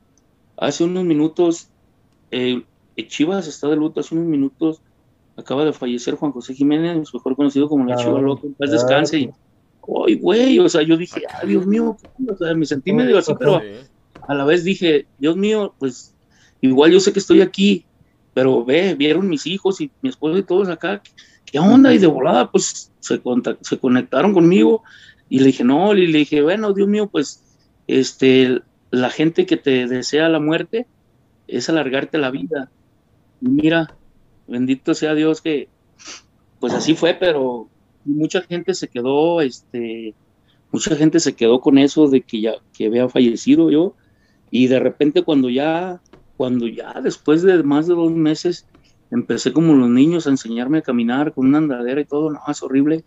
[0.56, 1.68] hace unos minutos,
[2.30, 2.62] eh,
[3.06, 4.80] Chivas está de luto, hace unos minutos
[5.36, 9.18] acaba de fallecer Juan José Jiménez, mejor conocido como la Chiva Loca, en paz descanse,
[9.18, 9.30] y
[10.06, 10.58] ¡ay, güey!
[10.58, 11.96] O sea, yo dije, ¡ay, Dios mío!
[12.28, 13.60] O sea, me sentí medio así, pero
[14.28, 16.14] a la vez dije, Dios mío, pues
[16.60, 17.84] igual yo sé que estoy aquí,
[18.34, 21.02] pero ve, vieron mis hijos y mi esposa y todos acá,
[21.44, 21.92] ¿qué onda?
[21.92, 23.20] Y de volada, pues se,
[23.60, 24.82] se conectaron conmigo
[25.28, 27.42] y le dije, no, y le dije, bueno, Dios mío, pues
[27.86, 28.60] este,
[28.90, 30.86] la gente que te desea la muerte
[31.48, 32.70] es alargarte la vida.
[33.40, 33.96] Y mira,
[34.46, 35.68] bendito sea Dios que,
[36.60, 37.68] pues así fue, pero
[38.04, 40.14] mucha gente se quedó, este,
[40.70, 43.94] mucha gente se quedó con eso de que ya, que había fallecido yo,
[44.50, 46.00] y de repente cuando ya,
[46.36, 48.66] cuando ya después de más de dos meses,
[49.10, 52.62] empecé como los niños a enseñarme a caminar con una andadera y todo, no, es
[52.62, 53.04] horrible,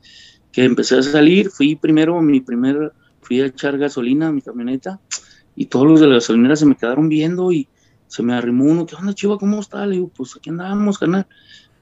[0.51, 5.01] que empecé a salir, fui primero, mi primer, fui a echar gasolina a mi camioneta,
[5.55, 7.67] y todos los de la gasolinera se me quedaron viendo y
[8.07, 9.37] se me arrimó uno, ¿qué onda, Chiva?
[9.37, 9.85] ¿Cómo está?
[9.85, 11.27] Le digo, pues aquí andamos, canal.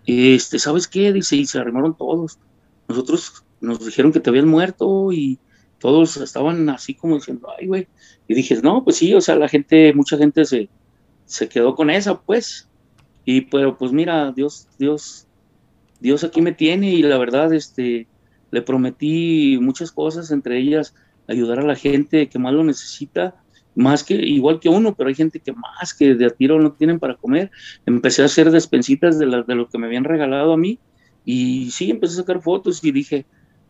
[0.06, 1.12] Este, ¿sabes qué?
[1.12, 2.40] Dice, y se arrimaron todos
[2.88, 5.40] nosotros nos dijeron que te habían muerto y
[5.80, 7.88] todos estaban así como diciendo, ay, güey.
[8.28, 10.70] Y dije, no, pues sí, o sea, la gente, mucha gente se,
[11.26, 12.70] se quedó con esa, pues.
[13.26, 15.28] Y pero pues mira, Dios, Dios,
[16.00, 18.08] Dios aquí me tiene y la verdad, este,
[18.52, 20.94] le prometí muchas cosas, entre ellas
[21.28, 23.36] ayudar a la gente que más lo necesita,
[23.76, 26.74] más que, igual que uno, pero hay gente que más que de a tiro no
[26.74, 27.50] tienen para comer.
[27.86, 30.80] Empecé a hacer despensitas de, de lo que me habían regalado a mí
[31.26, 33.26] y sí, empecé a sacar fotos y dije,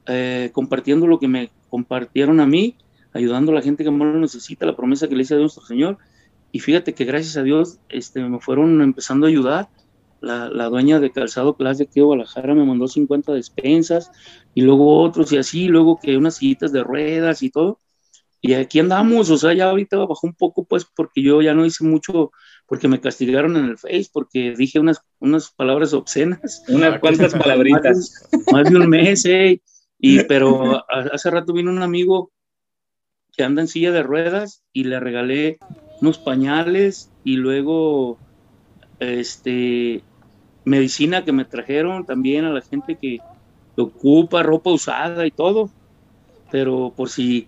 [0.08, 2.76] eh, compartiendo lo que me compartieron a mí,
[3.14, 5.66] ayudando a la gente que más lo necesita, la promesa que le hice a nuestro
[5.66, 5.98] Señor.
[6.52, 9.70] Y fíjate que gracias a Dios este, me fueron empezando a ayudar.
[10.22, 14.10] La, la dueña de Calzado Class de aquí de Guadalajara me mandó 50 despensas
[14.56, 17.80] y luego otros y así, luego que unas sillitas de ruedas y todo.
[18.46, 21.66] Y aquí andamos, o sea, ya ahorita bajó un poco, pues, porque yo ya no
[21.66, 22.32] hice mucho
[22.68, 26.64] porque me castigaron en el Face, porque dije unas, unas palabras obscenas.
[26.68, 28.28] Unas cuantas palabritas.
[28.52, 29.62] Más de, un mes, eh.
[30.00, 32.32] Y, pero hace rato vino un amigo
[33.36, 35.58] que anda en silla de ruedas y le regalé
[36.02, 38.20] unos pañales y luego
[39.00, 40.04] este
[40.66, 43.20] medicina que me trajeron también a la gente que
[43.76, 45.72] ocupa ropa usada y todo
[46.52, 47.48] pero por si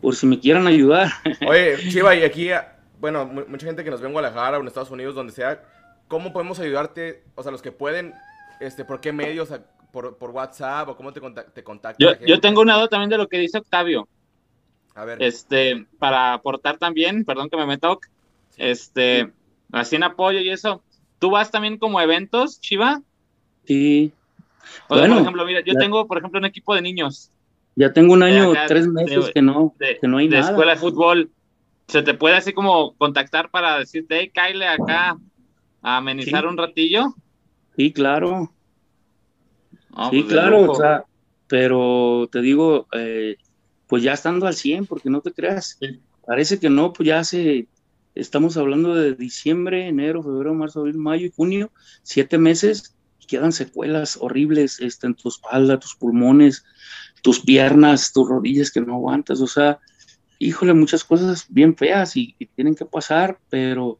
[0.00, 1.10] por si me quieran ayudar
[1.46, 2.48] oye Chiva y aquí
[3.04, 5.62] bueno, mucha gente que nos ve en Guadalajara o en Estados Unidos, donde sea,
[6.08, 7.22] ¿cómo podemos ayudarte?
[7.34, 8.14] O sea, los que pueden,
[8.60, 9.50] este, ¿por qué medios?
[9.92, 11.96] ¿Por, por WhatsApp o cómo te, te contactan?
[11.98, 14.08] Yo, yo tengo una duda también de lo que dice Octavio.
[14.94, 15.22] A ver.
[15.22, 18.00] Este, para aportar también, perdón que me meto,
[18.56, 19.30] este,
[19.70, 20.82] así en apoyo y eso.
[21.18, 23.02] ¿Tú vas también como eventos, Chiva?
[23.66, 24.14] Sí.
[24.88, 27.30] O bueno, por ejemplo, mira, yo tengo, por ejemplo, un equipo de niños.
[27.76, 30.52] Ya tengo un año, tres meses que no, que no hay de nada.
[30.52, 31.30] escuela de fútbol
[31.88, 35.16] se te puede así como contactar para decirte, hey, Kyle, acá
[35.82, 37.14] a amenizar un ratillo.
[37.76, 38.52] Sí, claro.
[40.10, 41.04] sí, pues, claro, o sea,
[41.46, 43.36] pero te digo, eh,
[43.86, 45.78] pues ya estando al 100, porque no te creas,
[46.26, 47.68] parece que no, pues ya hace,
[48.14, 51.70] estamos hablando de diciembre, enero, febrero, marzo, abril, mayo y junio,
[52.02, 56.64] siete meses, y quedan secuelas horribles este, en tu espalda, tus pulmones,
[57.22, 59.80] tus piernas, tus rodillas que no aguantas, o sea,
[60.46, 63.98] híjole, muchas cosas bien feas y, tienen que pasar, pero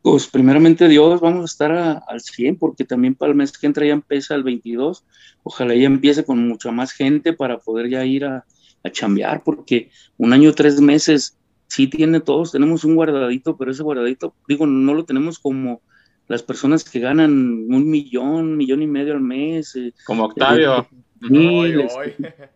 [0.00, 3.86] pues primeramente Dios, vamos a estar al 100 porque también para el mes que entra
[3.86, 5.04] ya empieza el 22,
[5.42, 8.44] ojalá ya empiece con mucha más gente para poder ya ir a,
[8.82, 11.36] a chambear porque un año, tres meses,
[11.68, 15.80] sí tiene todos, tenemos un guardadito, pero ese guardadito, digo, no lo tenemos como
[16.28, 17.32] las personas que ganan
[17.68, 19.76] un millón, millón y medio al mes.
[19.76, 20.86] Eh, como Octavio.
[21.24, 22.50] Este,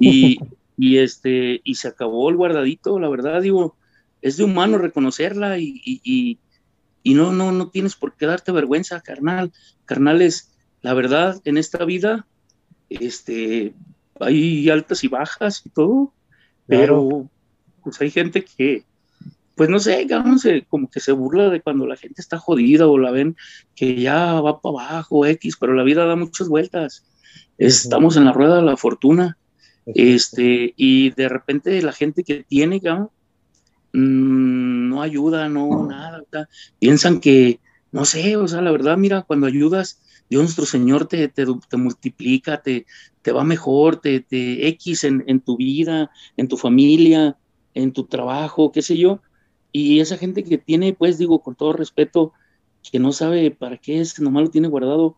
[0.00, 0.38] y,
[0.76, 3.76] y este y se acabó el guardadito, la verdad digo,
[4.22, 6.38] es de humano reconocerla y, y,
[7.02, 9.52] y, no, no, no tienes por qué darte vergüenza, carnal.
[9.84, 12.26] Carnales, la verdad, en esta vida,
[12.88, 13.74] este,
[14.20, 16.14] hay altas y bajas y todo,
[16.66, 17.28] pero
[17.82, 18.84] pues hay gente que,
[19.56, 20.06] pues no sé,
[20.68, 23.36] como que se burla de cuando la gente está jodida o la ven
[23.74, 27.04] que ya va para abajo, X, pero la vida da muchas vueltas.
[27.58, 29.36] Estamos en la rueda de la fortuna
[29.86, 32.80] este, y de repente la gente que tiene,
[33.92, 36.22] mm, no ayuda, no nada,
[36.78, 37.60] piensan que,
[37.90, 41.44] no sé, o sea, la verdad, mira, cuando ayudas, Dios nuestro Señor te, te,
[41.76, 42.86] multiplica, te,
[43.20, 47.36] te va mejor, te, te X en, en, tu vida, en tu familia,
[47.74, 49.20] en tu trabajo, qué sé yo.
[49.72, 52.32] Y esa gente que tiene, pues digo, con todo respeto,
[52.90, 55.16] que no sabe para qué es, nomás lo tiene guardado,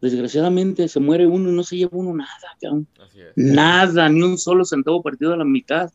[0.00, 2.78] desgraciadamente se muere uno y no se lleva uno nada,
[3.36, 5.90] Nada, ni un solo centavo partido a la mitad.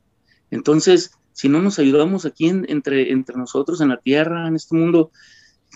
[0.52, 5.12] Entonces, si no nos ayudamos aquí entre, entre nosotros en la tierra, en este mundo,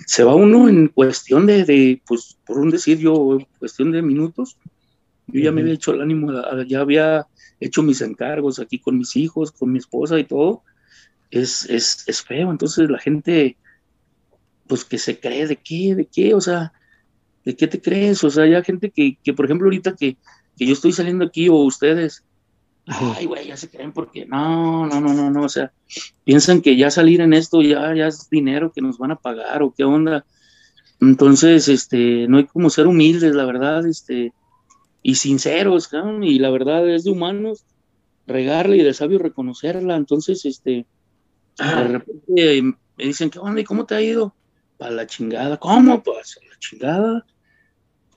[0.06, 4.58] se va uno en cuestión de, pues, por un decir yo, cuestión de minutos.
[5.28, 6.32] Yo ya me había hecho el ánimo,
[6.68, 7.28] ya había
[7.60, 10.64] hecho mis encargos aquí con mis hijos, con mi esposa y todo.
[11.32, 12.52] Es, es, es feo.
[12.52, 13.58] Entonces la gente,
[14.68, 16.72] pues que se cree de qué, de qué, o sea,
[17.48, 18.22] ¿de qué te crees?
[18.26, 20.18] O sea, hay gente que, que por ejemplo, ahorita que,
[20.58, 22.26] que yo estoy saliendo aquí o ustedes,
[22.86, 25.72] ay, güey, ya se creen porque no, no, no, no, no, o sea,
[26.26, 29.64] piensan que ya salir en esto ya, ya es dinero que nos van a pagar
[29.64, 30.26] o qué onda.
[31.00, 34.34] Entonces, este, no hay como ser humildes, la verdad, este,
[35.02, 35.90] y sinceros,
[36.24, 37.64] y la verdad es de humanos
[38.26, 39.96] regarle y de sabio reconocerla.
[39.96, 40.86] Entonces, este,
[41.58, 43.62] de repente me dicen, ¿qué onda?
[43.62, 44.36] ¿Y cómo te ha ido?
[44.78, 45.56] Para la chingada.
[45.56, 46.04] ¿Cómo?
[46.04, 47.26] Pues la chingada.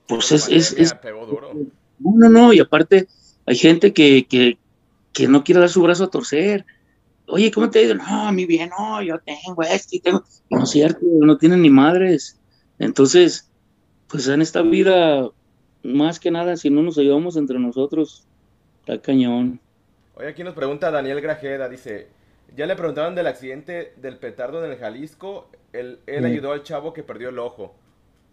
[0.07, 0.95] Pues es, es, es,
[1.99, 3.07] No, no, no, y aparte
[3.45, 4.57] hay gente que, que,
[5.13, 6.65] que no quiere dar su brazo a torcer.
[7.27, 7.95] Oye, ¿cómo te ha ido?
[7.95, 10.23] No, a mí bien, no, yo tengo esto y tengo.
[10.49, 12.39] no es cierto, no tienen ni madres.
[12.77, 13.49] Entonces,
[14.07, 15.29] pues en esta vida,
[15.83, 18.25] más que nada, si no nos ayudamos entre nosotros,
[18.81, 19.59] está cañón.
[20.15, 22.09] Oye, aquí nos pregunta Daniel Grajeda, dice,
[22.55, 26.91] ya le preguntaron del accidente del petardo en el Jalisco, él, él ayudó al chavo
[26.91, 27.75] que perdió el ojo.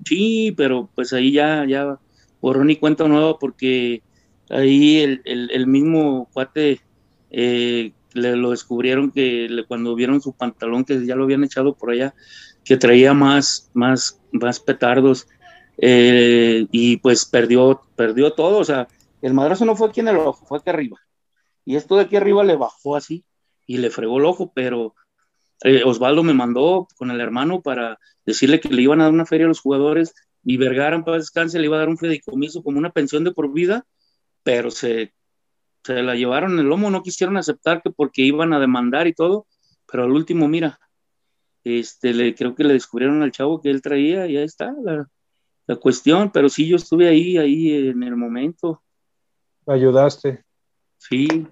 [0.05, 1.99] Sí, pero pues ahí ya, ya
[2.41, 4.03] borrón y cuenta nueva porque
[4.51, 6.81] ahí el, el, mismo cuate
[7.31, 11.91] eh, le lo descubrieron que cuando vieron su pantalón que ya lo habían echado por
[11.91, 12.15] allá
[12.65, 15.27] que traía más más más petardos
[15.79, 18.59] eh, y pues perdió perdió todo.
[18.59, 18.89] O sea
[19.21, 20.99] el madrazo no fue aquí en el ojo fue aquí arriba.
[21.65, 23.25] Y esto de aquí arriba le bajó así
[23.67, 24.95] y le fregó el ojo pero
[25.63, 29.27] eh, Osvaldo me mandó con el hermano para decirle que le iban a dar una
[29.27, 32.79] feria a los jugadores y Vergara para descanse le iba a dar un fideicomiso como
[32.79, 33.87] una pensión de por vida
[34.49, 35.13] pero se,
[35.85, 39.13] se la llevaron en el lomo, no quisieron aceptar que porque iban a demandar y
[39.13, 39.47] todo,
[39.91, 40.81] pero al último, mira,
[41.65, 45.07] este, le, creo que le descubrieron al chavo que él traía y ahí está la,
[45.67, 48.83] la cuestión, pero sí, yo estuve ahí, ahí en el momento.
[49.67, 50.43] Ayudaste.
[50.97, 51.47] Sí.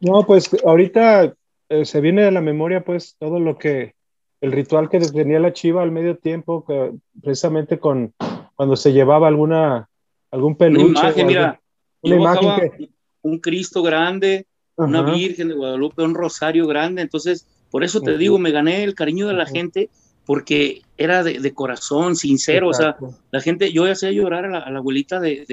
[0.00, 1.34] No, pues ahorita
[1.68, 3.94] eh, se viene de la memoria pues todo lo que
[4.40, 6.64] el ritual que tenía la chiva al medio tiempo,
[7.22, 8.14] precisamente con
[8.56, 9.88] cuando se llevaba alguna
[10.30, 10.86] algún peluche.
[10.86, 11.60] Una imagen, mira,
[12.02, 12.90] una imagen
[13.22, 14.46] un Cristo grande,
[14.76, 17.02] una Virgen de Guadalupe, un rosario grande.
[17.02, 19.90] Entonces, por eso te digo, me gané el cariño de la gente
[20.24, 22.68] porque era de, corazón, sincero.
[22.68, 22.96] O sea,
[23.30, 25.44] la gente, yo hacía llorar a la, abuelita de,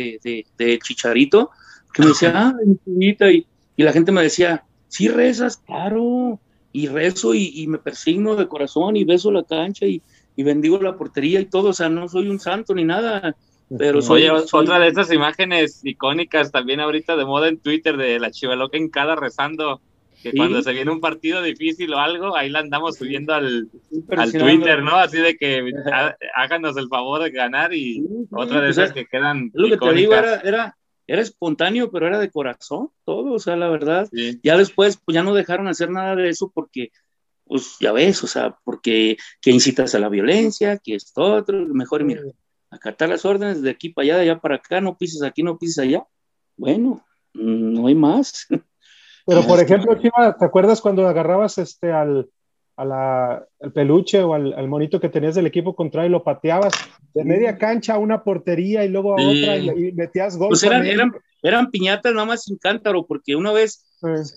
[0.58, 1.52] de, Chicharito,
[1.94, 3.48] que me decía, ah, mi y,
[3.78, 6.42] y la gente me decía, sí rezas, claro
[6.78, 10.02] y rezo y, me persigno de corazón y beso la cancha y,
[10.38, 13.36] bendigo la portería y todo, o sea, no soy un santo ni nada,
[13.76, 18.30] pero soy, otra de esas imágenes icónicas también ahorita de moda en Twitter de la
[18.30, 19.82] chivaloca en cada rezando,
[20.22, 23.70] que cuando se viene un partido difícil o algo, ahí la andamos subiendo al,
[24.16, 24.98] al Twitter, ¿no?
[24.98, 25.72] Así de que
[26.36, 29.50] háganos el favor de ganar y otra de pues esas que quedan.
[29.54, 30.78] Lo que te digo era, era
[31.08, 34.10] era espontáneo, pero era de corazón todo, o sea, la verdad.
[34.44, 36.92] Ya después, pues ya no dejaron hacer nada de eso porque,
[37.46, 42.04] pues ya ves, o sea, porque que incitas a la violencia, que esto otro, mejor
[42.04, 42.22] mira,
[42.70, 45.58] acatar las órdenes de aquí para allá, de allá para acá, no pises aquí, no
[45.58, 46.06] pises allá.
[46.58, 48.48] Bueno, mm, no hay más.
[49.26, 52.30] Pero por ejemplo, ¿te acuerdas cuando agarrabas este al,
[52.78, 56.74] a la, al peluche o al, monito que tenías del equipo contrario y lo pateabas
[57.14, 60.50] de media cancha a una portería y luego a otra y, metías gol.
[60.50, 61.12] Pues eran, eran,
[61.42, 63.84] eran, piñatas nada más sin cántaro, porque una vez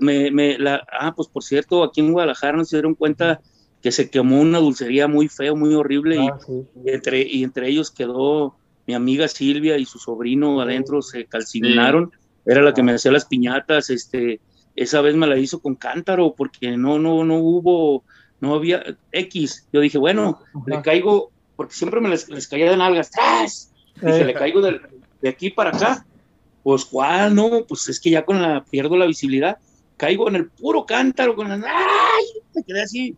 [0.01, 3.43] me, me la, ah, pues por cierto, aquí en Guadalajara no se dieron cuenta
[3.82, 6.38] que se quemó una dulcería muy feo, muy horrible y, ah,
[6.86, 12.11] entre, y entre ellos quedó mi amiga Silvia y su sobrino adentro, se calcinaron,
[12.47, 14.41] era la que me hacía las piñatas, este,
[14.76, 18.05] esa vez me la hizo con cántaro porque no, no, no hubo
[18.41, 18.82] no había
[19.12, 19.66] X.
[19.72, 23.72] Yo dije, bueno, le caigo, porque siempre me les, caía de nalgas, ¡tras!
[24.01, 24.80] Dije, le caigo de,
[25.28, 26.07] aquí para acá.
[26.62, 27.34] Pues, ¿cuál?
[27.34, 29.59] No, pues es que ya con la, pierdo la visibilidad.
[29.97, 32.24] Caigo en el puro cántaro, con la, ¡ay!
[32.55, 33.16] Me quedé así.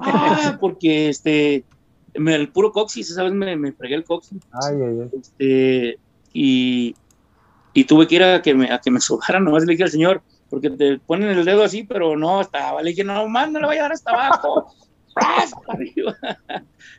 [0.00, 1.64] Ah, porque este,
[2.14, 4.38] el puro coxis, esa vez me, me fregué el coxis.
[4.52, 5.10] Ay, ay, ay.
[5.20, 5.98] Este,
[6.32, 6.94] y,
[7.72, 9.90] y tuve que ir a que me, a que me sobaran, nomás le dije al
[9.90, 13.60] señor, porque te ponen el dedo así, pero no, estaba, le dije, no, más no
[13.60, 14.72] le voy a dar hasta abajo,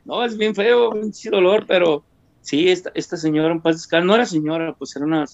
[0.06, 2.04] no, es bien feo, un dolor, pero
[2.42, 5.26] sí, esta, esta señora en paz no era señora, pues era una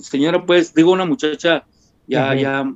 [0.00, 1.64] señora, pues, digo, una muchacha
[2.06, 2.70] ya, ya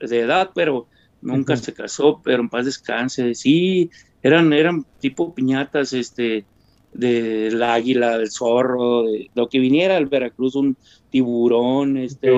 [0.00, 0.86] de edad, pero
[1.20, 3.90] nunca se casó, pero en paz descanse, sí,
[4.22, 6.44] eran, eran tipo piñatas, este,
[6.92, 10.76] del águila, del zorro, de lo que viniera del Veracruz, un
[11.10, 12.32] tiburón, este,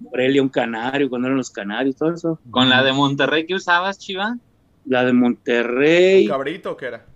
[0.00, 2.38] Morelia, un canario, cuando eran los canarios, todo eso.
[2.50, 4.36] ¿Con la de Monterrey que usabas, Chiva?
[4.84, 6.24] La de Monterrey.
[6.24, 7.06] ¿Un cabrito qué era?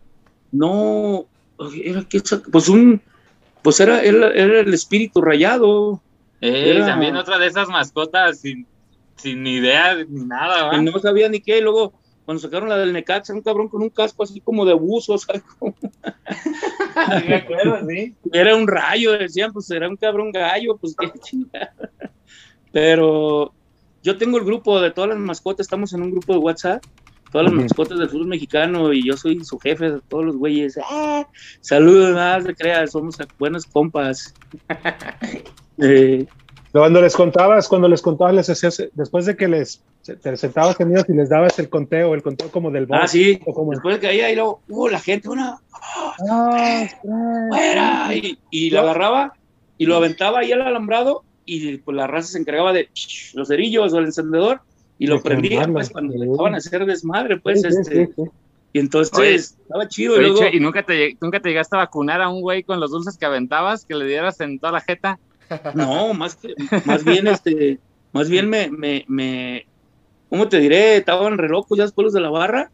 [0.53, 1.27] No,
[1.83, 2.21] era que,
[2.51, 3.01] pues un,
[3.63, 6.01] pues era, era, el espíritu rayado.
[6.41, 8.67] Eh, también otra de esas mascotas sin,
[9.17, 10.83] sin idea ni nada, ¿verdad?
[10.83, 11.93] No sabía ni qué, y luego
[12.25, 15.43] cuando sacaron la del Necaxa, un cabrón con un casco así como de buzo, ¿sabes?
[17.27, 18.14] me acuerdo, sí.
[18.33, 21.75] Era un rayo, decían, pues era un cabrón gallo, pues qué chingada.
[22.72, 23.53] Pero
[24.03, 26.83] yo tengo el grupo de todas las mascotas, estamos en un grupo de WhatsApp,
[27.31, 30.79] todas las mascotas del fútbol mexicano y yo soy su jefe de todos los güeyes.
[30.83, 31.29] ¡Ah!
[31.61, 34.33] Saludos, nada de creas, somos buenos compas.
[35.79, 36.27] eh,
[36.81, 40.91] cuando les contabas, cuando les contabas, les hacías, después de que les te sentabas con
[40.91, 44.09] ellos y les dabas el conteo, el conteo como del Ah, sí, después de que
[44.09, 45.61] ahí, luego, uh, la gente, una,
[46.29, 46.87] ah,
[47.49, 49.35] fuera, y, y lo agarraba
[49.79, 52.89] y lo aventaba ahí al alambrado y pues la raza se encargaba de
[53.35, 54.61] los cerillos o el encendedor
[54.99, 58.11] y lo prendía pues cuando le a hacer desmadre, pues, este,
[58.72, 60.16] y entonces estaba chido.
[60.16, 62.91] y, luego, ¿y nunca te, nunca te llegaste a vacunar a un güey con los
[62.91, 65.20] dulces que aventabas, que le dieras en toda la jeta?
[65.75, 67.79] No, más, que, más bien, este,
[68.13, 69.67] más bien me, me, me,
[70.29, 70.97] ¿cómo te diré?
[70.97, 72.71] Estaban re locos ya después de la barra,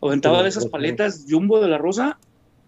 [0.00, 2.18] aventaba de esas paletas jumbo de la rosa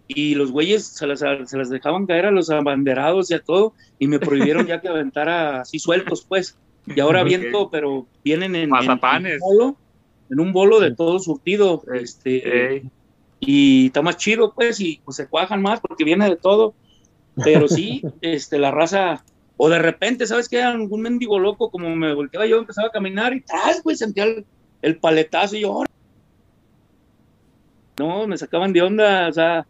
[0.07, 3.73] y los güeyes se las, se las dejaban caer a los abanderados y a todo
[3.99, 6.57] y me prohibieron ya que aventara así sueltos, pues.
[6.87, 8.99] Y ahora viento, pero vienen en, en, un
[9.39, 9.77] bolo,
[10.29, 12.83] en un bolo de todo surtido, este,
[13.39, 16.75] y está más chido, pues, y pues se cuajan más porque viene de todo.
[17.43, 19.25] Pero sí, este, la raza
[19.57, 20.61] o de repente, ¿sabes qué?
[20.61, 24.25] Algún mendigo loco, como me volteaba yo, empezaba a caminar y tras, güey, sentía
[24.81, 25.83] el, paletazo y yo,
[27.97, 29.65] no, me sacaban de onda, o sea,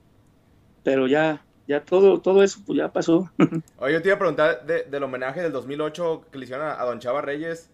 [0.83, 3.29] pero ya, ya todo, todo eso, pues ya pasó.
[3.77, 6.99] Oye, yo te iba a preguntar del homenaje del 2008 que le hicieron a, Don
[6.99, 7.69] Chava Reyes.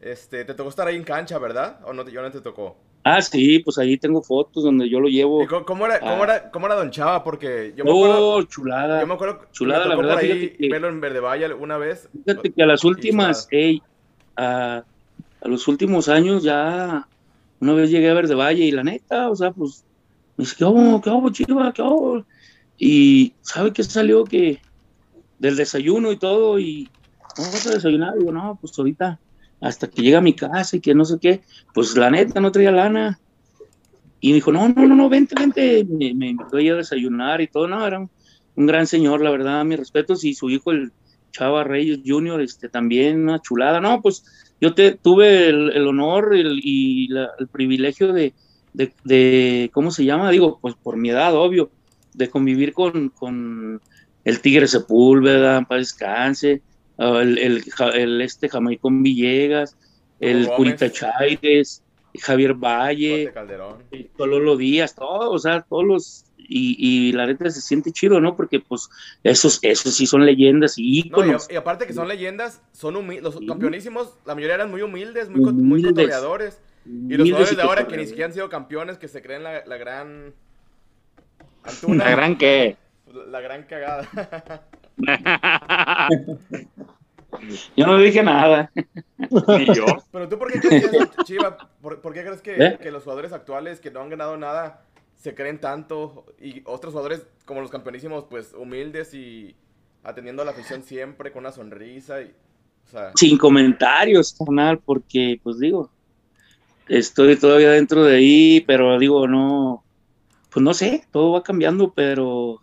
[0.00, 1.80] Este, te tocó estar ahí en cancha, ¿verdad?
[1.84, 2.76] ¿O no te, yo no te tocó?
[3.08, 5.46] Ah, sí, pues ahí tengo fotos donde yo lo llevo.
[5.64, 7.22] cómo, era, cómo, era, cómo, era, Don Chava?
[7.22, 8.34] Porque yo me acuerdo.
[8.34, 9.00] Oh, chulada.
[9.00, 9.42] Yo me acuerdo.
[9.52, 10.18] Chulada, la verdad.
[10.18, 12.08] Ahí verlo en Verde Valle una vez.
[12.24, 13.80] Fíjate que a las últimas, hey,
[14.34, 14.82] a,
[15.40, 17.06] a, los últimos años ya.
[17.60, 19.84] Una vez llegué a Verde Valle y la neta, o sea, pues.
[20.36, 21.00] Me dice, ¿qué hago?
[21.00, 21.72] ¿Qué hago, chiva?
[21.72, 22.24] ¿Qué hago?
[22.76, 24.24] Y, ¿sabe qué salió?
[24.24, 24.60] Que
[25.38, 26.90] del desayuno y todo, y.
[27.38, 28.18] Vamos a desayunar.
[28.18, 29.20] Digo, no, pues ahorita
[29.60, 31.40] hasta que llega a mi casa y que no sé qué,
[31.74, 33.18] pues la neta no traía lana.
[34.20, 37.68] Y dijo, no, no, no, no, vente, vente, me, me invitó a desayunar y todo,
[37.68, 38.10] no, era un,
[38.66, 40.90] gran señor, la verdad, mis respetos, y su hijo, el
[41.30, 44.24] Chava Reyes Jr., este, también una chulada, no, pues
[44.60, 48.32] yo te, tuve el, honor y el privilegio de,
[49.04, 50.30] de, ¿cómo se llama?
[50.30, 51.70] Digo, pues por mi edad, obvio,
[52.14, 53.80] de convivir con, con
[54.24, 56.62] el Tigre Sepúlveda, para descanse,
[56.98, 59.76] el, el, el este Jamaicón Villegas,
[60.20, 61.82] el Curita Chaires,
[62.20, 63.32] Javier Valle,
[64.18, 68.36] Lolo Díaz, todos, o sea, todos los y, y, la neta se siente chido, ¿no?
[68.36, 68.88] Porque pues
[69.24, 71.48] esos, esos sí son leyendas y íconos.
[71.50, 75.80] y, aparte que son leyendas, son los campeonísimos, la mayoría eran muy humildes, muy, muy
[75.80, 79.64] Y los jugadores de ahora que ni siquiera han sido campeones, que se creen la,
[79.66, 80.34] la gran...
[81.88, 82.76] ¿La gran qué?
[83.28, 84.08] La gran cagada.
[87.76, 88.70] yo no dije nada.
[89.16, 89.84] Ni yo.
[90.10, 92.78] Pero tú, ¿por qué crees que, Chiva, por, qué crees que, ¿Eh?
[92.80, 94.84] que, los jugadores actuales que no han ganado nada
[95.16, 96.26] se creen tanto?
[96.40, 99.54] Y otros jugadores, como los campeonísimos, pues humildes y
[100.02, 102.22] atendiendo a la afición siempre con una sonrisa.
[102.22, 102.32] Y,
[103.16, 105.90] Sin comentarios, carnal, porque, pues digo,
[106.88, 109.84] estoy todavía dentro de ahí, pero digo, no,
[110.50, 112.60] pues no sé, todo va cambiando, pero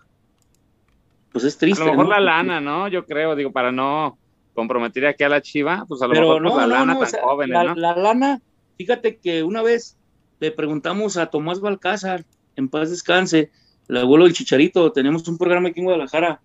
[1.33, 1.81] pues es triste.
[1.81, 2.87] A lo mejor la lana, ¿no?
[2.87, 4.17] Yo creo, digo, para no
[4.53, 7.75] comprometer aquí a la chiva, pues a lo mejor pues, la lana tan joven, ¿no?
[7.75, 8.39] La lana,
[8.77, 9.97] fíjate que una vez
[10.39, 12.23] le preguntamos a Tomás Balcázar,
[12.55, 13.51] en paz descanse,
[13.89, 16.39] el abuelo del Chicharito, tenemos un programa aquí en Guadalajara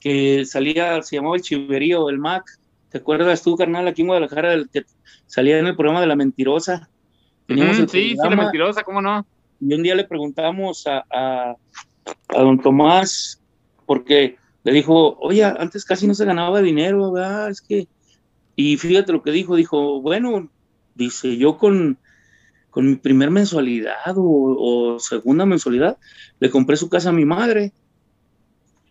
[0.00, 2.44] que salía, se llamaba El Chiverío, el MAC.
[2.88, 4.84] ¿Te acuerdas tú, carnal, aquí en Guadalajara, del que
[5.26, 6.88] salía en el programa de La Mentirosa?
[7.46, 9.26] Teníamos sí, sí, La Mentirosa, ¿cómo no?
[9.60, 11.54] Y un día le preguntamos a, a,
[12.28, 13.39] a don Tomás
[13.90, 17.12] porque le dijo, oye, antes casi no se ganaba dinero.
[17.48, 17.88] Es que,
[18.54, 20.48] y fíjate lo que dijo, dijo, bueno,
[20.94, 21.98] dice, yo con,
[22.70, 25.98] con mi primer mensualidad o, segunda mensualidad,
[26.38, 27.72] le compré su casa a mi madre.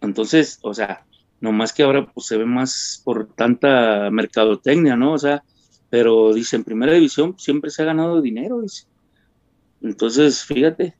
[0.02, 1.06] Entonces, o sea,
[1.40, 5.14] nomás que ahora pues se ve más por tanta mercadotecnia, ¿no?
[5.14, 5.46] O sea,
[5.90, 8.84] pero dice, en primera división siempre se ha ganado dinero, dice.
[9.82, 10.98] Entonces, fíjate,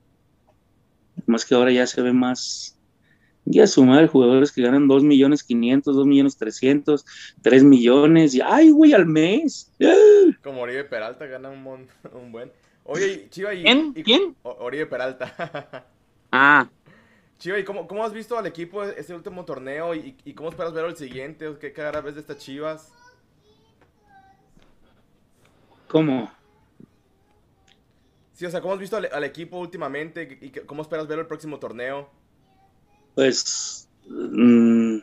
[1.26, 2.79] más que ahora ya se ve más,
[3.46, 7.06] ya sumar jugadores que ganan 2 millones 500, 2 millones 300,
[7.42, 9.72] 3 millones, y ay, güey, al mes.
[10.44, 12.52] Como Oribe Peralta gana un, un buen.
[12.84, 13.94] Oye, Chiva, y, ¿Quién?
[13.94, 14.36] ¿Quién?
[14.44, 15.86] Oribe Peralta.
[16.32, 16.68] ah.
[17.38, 20.74] Chiva, ¿y cómo, cómo, has visto al equipo este último torneo y, y cómo esperas
[20.74, 21.48] verlo el siguiente?
[21.60, 22.92] ¿Qué cara ves de estas Chivas?
[25.88, 26.32] ¿Cómo?
[28.34, 31.60] Sí, o sea, ¿cómo has visto al, equipo últimamente y cómo esperas verlo el próximo
[31.60, 32.10] torneo?
[33.20, 35.00] Pues, mm,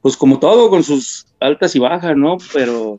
[0.00, 2.38] pues como todo, con sus altas y bajas, ¿no?
[2.54, 2.98] Pero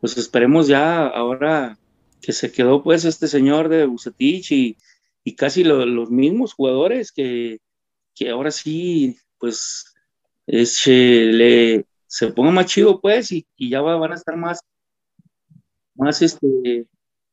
[0.00, 1.78] pues esperemos ya ahora
[2.20, 4.76] que se quedó pues este señor de Bucetich y,
[5.22, 7.60] y casi los mismos jugadores que,
[8.12, 9.94] que, ahora sí, pues,
[10.48, 14.58] es, le, se ponga más chido pues y, y ya van a estar más,
[15.94, 16.86] más este,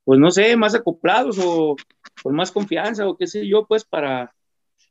[0.04, 1.76] pues no sé, más acoplados o
[2.22, 4.36] con más confianza o qué sé yo, pues para,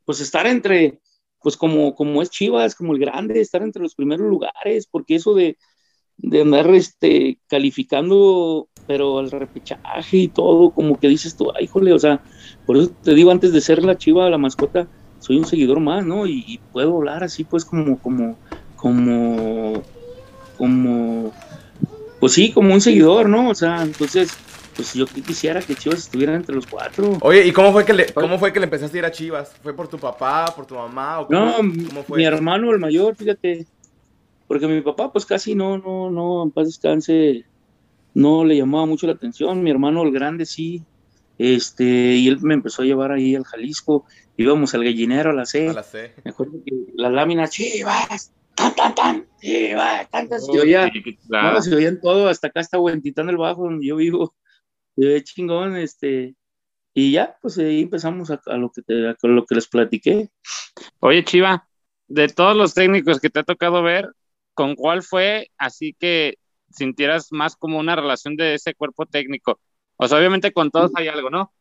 [0.04, 0.98] pues estar entre,
[1.42, 5.34] pues como, como es Chivas, como el grande, estar entre los primeros lugares, porque eso
[5.34, 5.56] de,
[6.18, 11.92] de andar este, calificando, pero al repechaje y todo, como que dices tú, ay, jole,
[11.92, 12.22] o sea,
[12.66, 14.88] por eso te digo, antes de ser la Chiva, la mascota,
[15.18, 16.26] soy un seguidor más, ¿no?
[16.26, 18.36] Y, y puedo hablar así, pues, como, como,
[18.76, 19.82] como,
[20.58, 21.32] como,
[22.18, 23.50] pues sí, como un seguidor, ¿no?
[23.50, 24.36] O sea, entonces,
[24.74, 27.18] pues yo quisiera que Chivas estuviera entre los cuatro.
[27.20, 29.54] Oye, ¿y cómo fue que le, cómo fue que le empezaste a ir a Chivas?
[29.62, 31.20] ¿Fue por tu papá, por tu mamá?
[31.20, 33.66] O no, mi hermano el mayor, fíjate.
[34.46, 37.44] Porque mi papá, pues casi no, no, no, en paz descanse,
[38.14, 39.62] no le llamaba mucho la atención.
[39.62, 40.82] Mi hermano el grande sí.
[41.38, 44.04] Este, y él me empezó a llevar ahí al Jalisco.
[44.36, 45.70] Íbamos al gallinero a la C.
[45.70, 46.14] A la C.
[46.24, 50.44] Me acuerdo que la lámina, Chivas, tan, tan, tan, Chivas, tantas.
[50.44, 50.90] se oía,
[51.60, 54.34] se oían todo, hasta acá está Huentitán el Bajo, donde yo vivo
[54.96, 56.34] de chingón, este,
[56.94, 60.30] y ya, pues ahí empezamos a, lo que te, a lo que les platiqué.
[61.00, 61.68] Oye, Chiva,
[62.08, 64.10] de todos los técnicos que te ha tocado ver,
[64.54, 66.38] ¿con cuál fue así que
[66.70, 69.58] sintieras más como una relación de ese cuerpo técnico?
[69.96, 71.52] O sea, obviamente con todos hay algo, ¿no?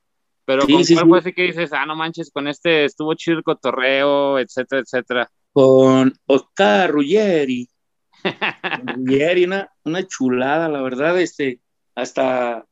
[0.43, 3.43] Pero ¿con cuál fue así que dices, ah, no manches, con este estuvo chido el
[3.43, 5.31] cotorreo, etcétera, etcétera?
[5.53, 7.69] Con Oscar Ruggeri.
[8.95, 11.61] Ruggeri, una, una chulada, la verdad, este,
[11.95, 12.65] hasta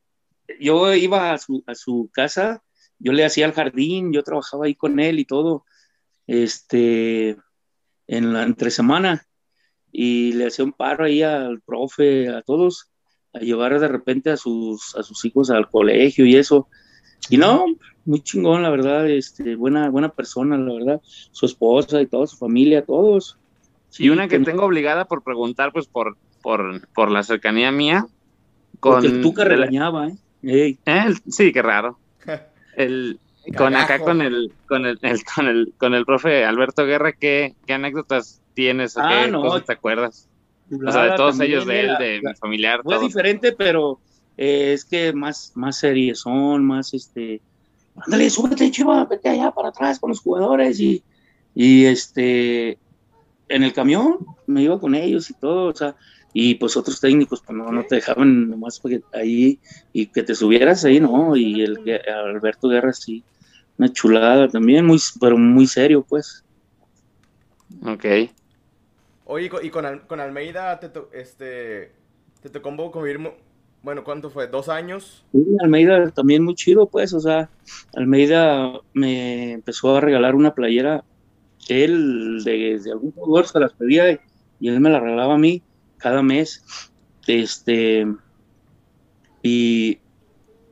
[0.58, 2.62] yo iba a su, a su casa,
[2.98, 5.64] yo le hacía el jardín, yo trabajaba ahí con él y todo,
[6.26, 7.36] este,
[8.06, 9.26] en la entre semana,
[9.92, 12.90] y le hacía un paro ahí al profe, a todos,
[13.32, 16.68] a llevar de repente a sus, a sus hijos al colegio y eso.
[17.28, 17.64] Y no,
[18.04, 22.36] muy chingón, la verdad, este, buena, buena persona, la verdad, su esposa y toda su
[22.36, 23.38] familia, todos.
[23.98, 28.06] y una que, tengo obligada por preguntar, pues por, por, por la cercanía mía.
[28.78, 30.16] Con Porque tú que regañaba, ¿eh?
[30.42, 30.76] Eh,
[31.28, 31.98] sí, qué raro.
[32.76, 33.18] El,
[33.56, 34.98] con acá con el, con el,
[35.34, 39.64] con el, con el profe Alberto Guerra, ¿qué, qué anécdotas tienes o ah, qué cosas
[39.64, 40.28] te acuerdas?
[40.72, 42.80] o sea, de todos ellos, de él, de mi familiar.
[42.84, 43.98] Fue diferente, pero
[44.36, 47.40] eh, es que más, más series son, más este.
[47.96, 51.02] Ándale, súbete, chiva, vete allá para atrás con los jugadores y,
[51.54, 52.78] y este.
[53.48, 55.96] En el camión me iba con ellos y todo, o sea,
[56.32, 58.80] y pues otros técnicos pues no, no te dejaban nomás
[59.12, 59.58] ahí
[59.92, 61.36] y que te subieras ahí, ¿no?
[61.36, 61.78] Y el
[62.08, 63.24] Alberto Guerra sí,
[63.78, 66.44] una chulada también, muy, pero muy serio pues.
[67.84, 68.04] Ok.
[69.24, 71.92] Oye, y con, con Almeida te, este,
[72.42, 73.20] te tocó convivir,
[73.82, 74.46] bueno, ¿cuánto fue?
[74.48, 75.24] ¿Dos años?
[75.32, 77.48] Sí, Almeida también muy chido pues, o sea,
[77.94, 81.04] Almeida me empezó a regalar una playera,
[81.68, 84.20] él de, de algún jugador se las pedía
[84.60, 85.62] y él me la regalaba a mí
[86.00, 86.64] cada mes.
[87.26, 88.06] Este,
[89.42, 89.98] y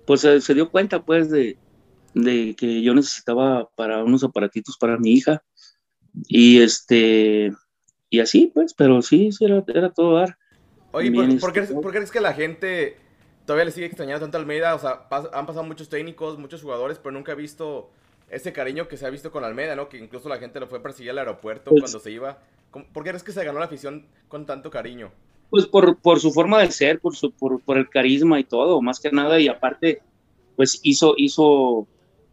[0.06, 1.56] pues se, dio cuenta pues de,
[2.14, 5.42] que yo necesitaba para unos aparatitos para mi hija.
[6.26, 7.52] Y este,
[8.10, 10.36] y así pues, pero sí, sí era, todo dar.
[10.90, 12.96] Oye, ¿por, qué, crees que la gente
[13.44, 14.74] todavía le sigue extrañando tanto a Almeida?
[14.74, 17.90] O sea, han pasado muchos técnicos, muchos jugadores, pero nunca he visto
[18.30, 19.88] ese cariño que se ha visto con Almeida, ¿no?
[19.88, 22.38] Que incluso la gente lo fue a perseguir al aeropuerto pues cuando se iba.
[22.70, 25.10] ¿Por qué crees que se ganó la afición con tanto cariño?
[25.50, 28.82] Pues por, por su forma de ser, por, su, por, por, el carisma y todo,
[28.82, 30.02] más que nada, y aparte,
[30.56, 31.88] pues hizo, hizo,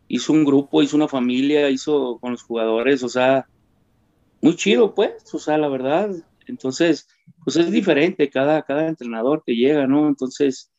[0.10, 3.48] hizo un grupo, hizo una familia, hizo con los jugadores, o sea,
[4.42, 6.12] muy chido, pues, o sea, la verdad.
[6.48, 7.08] Entonces,
[7.44, 10.08] pues es diferente cada, cada entrenador que llega, ¿no?
[10.08, 10.72] Entonces,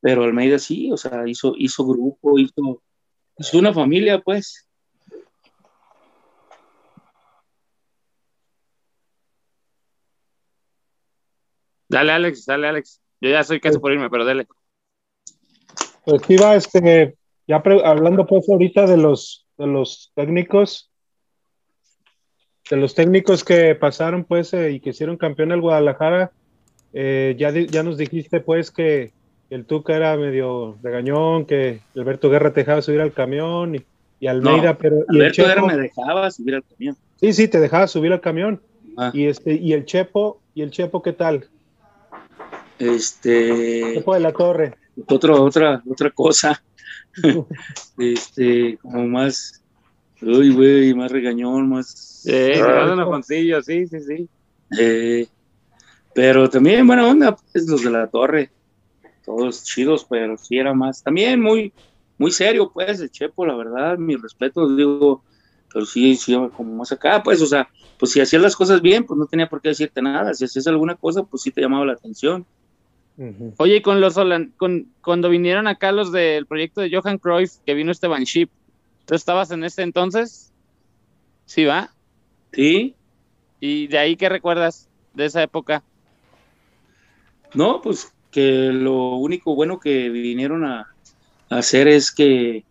[0.00, 2.82] pero Almeida sí, o sea, hizo, hizo grupo, hizo,
[3.38, 4.66] hizo una familia, pues.
[11.88, 13.00] Dale, Alex, dale, Alex.
[13.20, 14.46] Yo ya soy casi por irme, pero dale.
[16.04, 17.16] Pues iba, este,
[17.46, 20.90] ya hablando pues ahorita de los, de los técnicos,
[22.70, 26.32] de los técnicos que pasaron pues eh, y que hicieron campeón al Guadalajara,
[26.92, 29.12] eh, ya, ya nos dijiste pues que
[29.50, 33.76] el Tuca era medio regañón, que Alberto Guerra te dejaba subir al camión
[34.20, 35.04] y, Almeida, pero...
[35.08, 36.96] Alberto Guerra me dejaba subir al camión.
[37.20, 38.60] Sí, sí, te dejaba subir al camión.
[38.96, 39.10] Ah.
[39.12, 41.48] Y este, y el Chepo, y el Chepo, ¿qué tal?
[42.78, 43.94] Este.
[43.94, 44.74] Chepo de la Torre.
[45.06, 46.62] Otra, otra, otra cosa.
[47.98, 49.62] este, como más.
[50.22, 52.24] Uy, güey, más regañón, más.
[52.26, 53.52] Eh, más sí,
[53.86, 54.28] sí, sí.
[54.78, 55.26] Eh,
[56.14, 58.50] pero también buena onda, pues los de la torre
[59.26, 61.72] todos chidos, pero sí era más, también muy,
[62.16, 65.22] muy serio, pues, el Chepo, la verdad, mi respeto, digo,
[65.70, 67.68] pero sí, sí, como más acá, pues, o sea,
[67.98, 70.66] pues si hacías las cosas bien, pues no tenía por qué decirte nada, si hacías
[70.68, 72.46] alguna cosa, pues sí te llamaba la atención.
[73.56, 74.14] Oye, con los
[74.58, 78.50] con, cuando vinieron acá los del proyecto de Johan Cruyff, que vino Esteban Ship,
[79.06, 80.52] ¿tú estabas en ese entonces?
[81.46, 81.90] Sí, va.
[82.52, 82.94] Sí.
[83.58, 85.82] ¿Y de ahí qué recuerdas de esa época?
[87.54, 90.92] No, pues que lo único bueno que vinieron a,
[91.48, 92.66] hacer es que,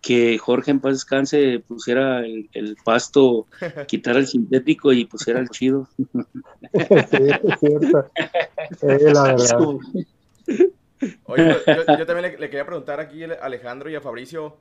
[0.00, 3.48] que Jorge en paz descanse pusiera el, pasto,
[3.88, 5.88] quitara el sintético y pusiera el chido.
[5.98, 6.06] sí,
[6.72, 8.10] es cierto.
[8.80, 9.58] la verdad.
[11.24, 11.56] Oye,
[11.98, 14.58] yo, también le, quería preguntar aquí a Alejandro y a Fabricio,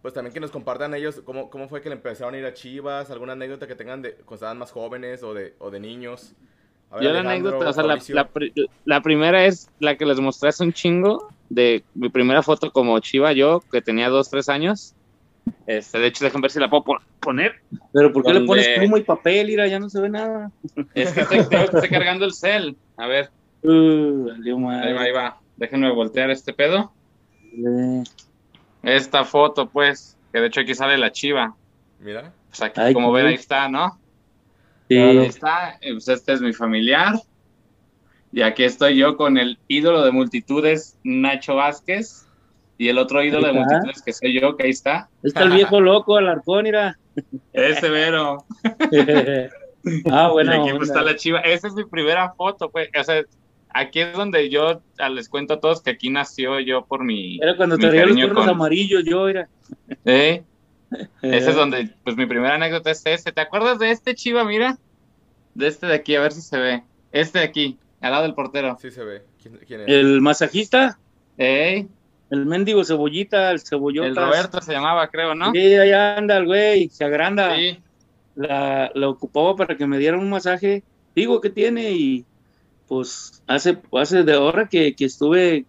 [0.00, 2.54] pues también que nos compartan ellos cómo, cómo fue que le empezaron a ir a
[2.54, 6.36] Chivas, alguna anécdota que tengan de cuando estaban más jóvenes o de, o de niños.
[7.00, 7.84] Yo la anécdota, o sea,
[8.84, 12.98] la, primera es la que les mostré hace un chingo, de mi primera foto como
[12.98, 14.94] Chiva yo, que tenía dos, tres años.
[15.66, 16.84] Este, de hecho, déjenme ver si la puedo
[17.20, 17.60] poner.
[17.92, 20.50] Pero ¿por qué le pones pluma y papel, Mira, Ya no se ve nada.
[20.94, 22.76] Es que estoy, cargando el cel.
[22.96, 23.30] A ver.
[23.62, 25.40] Uh, ahí va, ahí va.
[25.56, 26.92] Déjenme voltear este pedo.
[28.82, 31.54] Esta foto, pues, que de hecho aquí sale la chiva.
[32.00, 32.32] Mira.
[32.48, 33.99] Pues aquí, como ven, ahí está, ¿no?
[34.90, 37.14] Ahí está, eh, pues este es mi familiar.
[38.32, 42.26] Y aquí estoy yo con el ídolo de multitudes, Nacho Vázquez.
[42.78, 45.10] Y el otro ídolo de multitudes que soy yo, que ahí está.
[45.22, 46.98] Está el viejo loco, Alarcón, mira.
[47.52, 48.44] Ese vero.
[50.10, 50.52] ah, bueno.
[50.62, 51.40] Aquí pues está la chiva.
[51.40, 52.88] Esa es mi primera foto, pues.
[52.98, 53.22] O sea,
[53.68, 54.80] aquí es donde yo
[55.10, 57.38] les cuento a todos que aquí nació yo por mi.
[57.42, 59.48] Era cuando te los cuernos amarillos, yo era.
[60.06, 60.42] Sí.
[61.22, 63.32] Ese es donde, pues mi primera anécdota es ese.
[63.32, 64.78] ¿Te acuerdas de este chiva, mira?
[65.54, 66.82] De este de aquí, a ver si se ve.
[67.12, 68.76] Este de aquí, al lado del portero.
[68.80, 69.22] Sí se ve.
[69.42, 69.88] ¿Quién, es?
[69.88, 70.98] ¿El masajista?
[71.38, 71.86] ¿Eh?
[72.30, 74.08] El mendigo cebollita, el cebollota.
[74.08, 75.52] El Roberto se llamaba, creo, ¿no?
[75.52, 77.56] Sí, ahí anda el güey, se agranda.
[77.56, 77.78] Sí.
[78.36, 80.82] La, la ocupaba para que me dieran un masaje.
[81.14, 82.24] Digo que tiene y
[82.90, 85.64] pues hace, hace de hora que, que estuve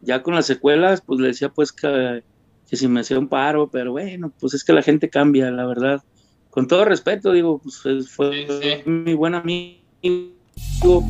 [0.00, 2.22] ya con las secuelas, pues le decía pues que
[2.70, 5.66] que si me hacía un paro, pero bueno, pues es que la gente cambia, la
[5.66, 6.04] verdad.
[6.50, 9.80] Con todo respeto, digo, pues fue mi buen amigo,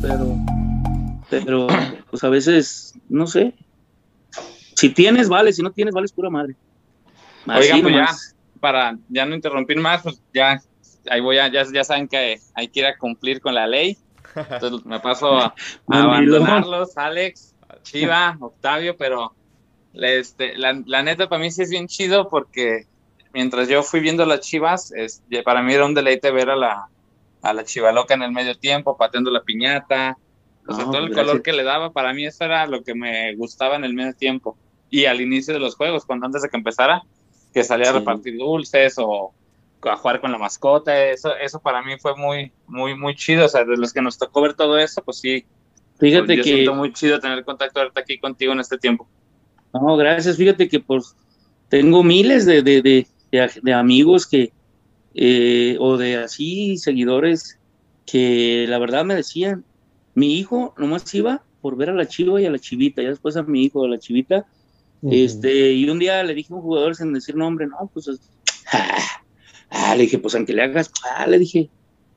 [0.01, 0.37] pero,
[1.29, 1.67] pero,
[2.09, 3.53] pues a veces, no sé.
[4.75, 6.55] Si tienes, vale, si no tienes, vale, es pura madre.
[7.45, 8.07] Oigan, pues ya,
[8.59, 10.59] para ya no interrumpir más, pues ya,
[11.11, 13.99] ahí voy a, ya, ya saben que hay que ir a cumplir con la ley.
[14.35, 15.53] Entonces me paso a,
[15.89, 19.35] a abandonarlos, Alex, Chiva, Octavio, pero
[19.93, 22.85] este, la, neta, para mí sí es bien chido porque
[23.33, 26.87] mientras yo fui viendo las chivas, es, para mí era un deleite ver a la,
[27.41, 30.17] a la chiva loca en el medio tiempo, pateando la piñata.
[30.67, 33.35] O sea, todo el color que le daba, para mí eso era lo que me
[33.35, 34.57] gustaba en el medio tiempo.
[34.89, 37.01] Y al inicio de los juegos, cuando antes de que empezara,
[37.53, 39.33] que salía a repartir dulces o
[39.83, 43.45] a jugar con la mascota, eso, eso para mí fue muy, muy, muy chido.
[43.45, 45.45] O sea, de los que nos tocó ver todo eso, pues sí.
[45.97, 46.49] Fíjate pues, yo que.
[46.49, 49.07] Siento muy chido tener contacto ahorita aquí contigo en este tiempo.
[49.73, 50.37] No, gracias.
[50.37, 51.15] Fíjate que pues
[51.69, 54.51] tengo miles de, de, de, amigos que,
[55.13, 57.57] eh, o de así, seguidores,
[58.05, 59.63] que la verdad me decían,
[60.13, 63.37] mi hijo nomás iba por ver a la chiva y a la chivita, ya después
[63.37, 64.45] a mi hijo, a la chivita,
[65.09, 68.09] este, y un día le dije a un jugador sin decir nombre, no, pues,
[69.69, 71.69] ah, le dije, pues aunque le hagas, ah, le dije,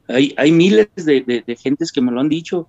[0.08, 2.68] hay, hay miles de, de, gentes que me lo han dicho,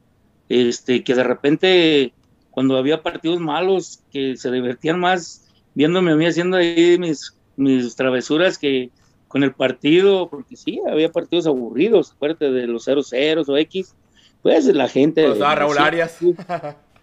[0.50, 2.14] este, que de repente
[2.56, 5.46] cuando había partidos malos que se divertían más
[5.76, 8.90] viéndome a mí haciendo ahí mis, mis travesuras que
[9.28, 13.94] con el partido, porque sí, había partidos aburridos, fuerte de los 0-0 o X,
[14.42, 15.28] pues la gente...
[15.28, 16.18] Los Raúl Arias.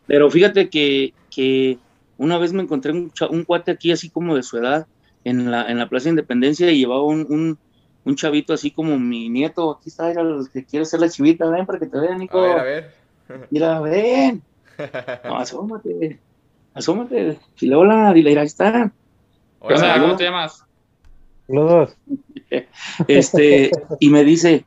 [0.07, 1.77] Pero fíjate que, que
[2.17, 4.87] una vez me encontré un, un, cuate aquí así como de su edad
[5.25, 7.59] en la, en la Plaza de Independencia y llevaba un, un,
[8.05, 9.71] un chavito así como mi nieto.
[9.71, 12.39] Aquí está, era el que quiere hacer la chivita, ven para que te vean, Nico.
[12.39, 13.47] A ver, a ver.
[13.51, 14.43] Mira, ven.
[15.25, 16.21] No, asómate.
[16.75, 17.39] Asómate.
[17.61, 18.93] Dile hola, dile, ahí está.
[19.61, 20.65] Hola, ¿cómo te llamas?
[21.49, 21.97] Los dos.
[23.09, 24.67] Este, y me dice,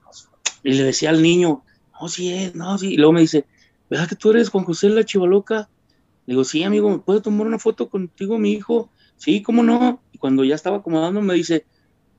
[0.63, 1.63] y le decía al niño,
[1.99, 2.93] no, sí es, no, sí.
[2.93, 3.45] Y luego me dice,
[3.89, 5.69] ¿verdad que tú eres Juan José la Chivaloca?
[6.25, 8.89] Le digo, sí, amigo, ¿me puedo tomar una foto contigo, mi hijo?
[9.17, 10.01] Sí, ¿cómo no?
[10.11, 11.65] Y cuando ya estaba acomodando, me dice,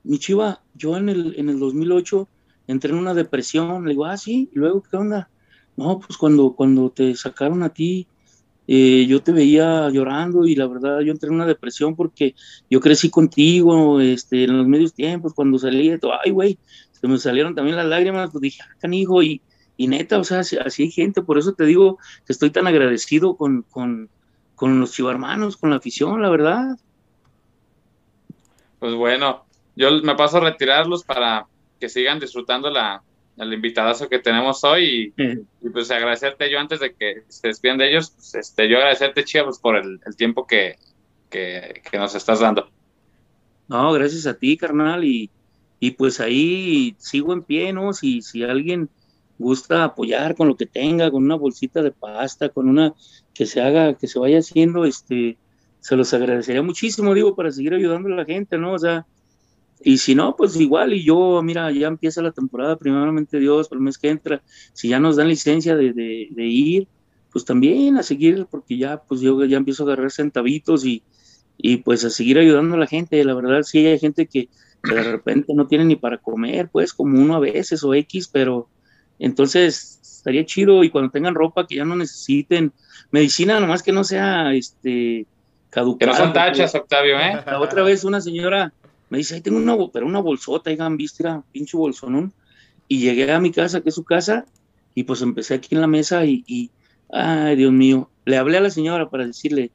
[0.04, 2.28] mi chiva, yo en el, en el 2008
[2.68, 3.84] entré en una depresión.
[3.84, 5.28] Le digo, ah, sí, y luego, ¿qué onda?
[5.76, 8.06] No, pues cuando, cuando te sacaron a ti,
[8.68, 12.34] eh, yo te veía llorando y la verdad yo entré en una depresión porque
[12.68, 16.58] yo crecí contigo este, en los medios tiempos, cuando salí de todo, ay, güey,
[16.90, 19.40] se me salieron también las lágrimas, pues dije, ah, canijo, y,
[19.76, 23.36] y neta, o sea, así, hay gente, por eso te digo que estoy tan agradecido
[23.36, 24.08] con, con,
[24.54, 26.78] con los chivarmanos, con la afición, la verdad.
[28.80, 29.44] Pues bueno,
[29.76, 31.46] yo me paso a retirarlos para
[31.78, 33.02] que sigan disfrutando la,
[33.36, 37.90] el invitadazo que tenemos hoy y, pues agradecerte yo antes de que se despidan de
[37.90, 40.76] ellos, pues, este, yo agradecerte Chivas por el, el tiempo que,
[41.28, 42.68] que, que, nos estás dando.
[43.68, 45.30] No, gracias a ti, carnal, y,
[45.80, 47.92] y pues ahí sigo en pie, ¿no?
[47.92, 48.88] Si, si alguien
[49.38, 52.94] gusta apoyar con lo que tenga, con una bolsita de pasta, con una
[53.34, 55.36] que se haga, que se vaya haciendo, este,
[55.80, 58.72] se los agradecería muchísimo, digo, para seguir ayudando a la gente, ¿no?
[58.72, 59.06] O sea,
[59.82, 63.78] y si no, pues igual, y yo, mira, ya empieza la temporada, primeramente Dios, por
[63.78, 64.42] el mes que entra,
[64.72, 66.88] si ya nos dan licencia de, de, de, ir,
[67.30, 71.02] pues también a seguir, porque ya, pues yo ya empiezo a agarrar centavitos y,
[71.58, 73.22] y pues a seguir ayudando a la gente.
[73.24, 74.48] La verdad, sí hay gente que,
[74.82, 78.28] que de repente no tiene ni para comer, pues como uno a veces o X,
[78.32, 78.68] pero
[79.18, 82.72] entonces estaría chido y cuando tengan ropa que ya no necesiten,
[83.10, 85.26] medicina nomás que no sea este
[85.70, 86.12] caducada.
[86.12, 87.42] Que no son tachas, Octavio, ¿eh?
[87.46, 88.72] La otra vez una señora
[89.08, 92.32] me dice, ahí tengo una, pero una bolsota, digan, viste, era pinche bolsonón.
[92.88, 94.46] Y llegué a mi casa, que es su casa,
[94.94, 96.70] y pues empecé aquí en la mesa y, y,
[97.10, 99.70] ay, Dios mío, le hablé a la señora para decirle,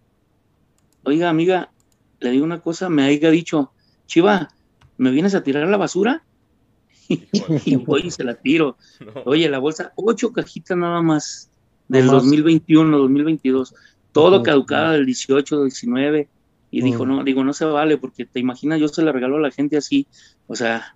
[1.03, 1.71] oiga, amiga,
[2.19, 3.71] le digo una cosa, me haya dicho,
[4.05, 4.49] Chiva,
[4.97, 6.23] ¿me vienes a tirar la basura?
[7.09, 8.77] y voy y se la tiro.
[9.01, 9.23] No.
[9.25, 11.49] Oye, la bolsa, ocho cajitas nada más
[11.87, 13.73] del no 2021, 2022,
[14.11, 16.29] todo no, caducada del 18, 19
[16.71, 16.85] y mm.
[16.85, 19.51] dijo, no, digo, no se vale, porque te imaginas, yo se la regalo a la
[19.51, 20.07] gente así,
[20.47, 20.95] o sea,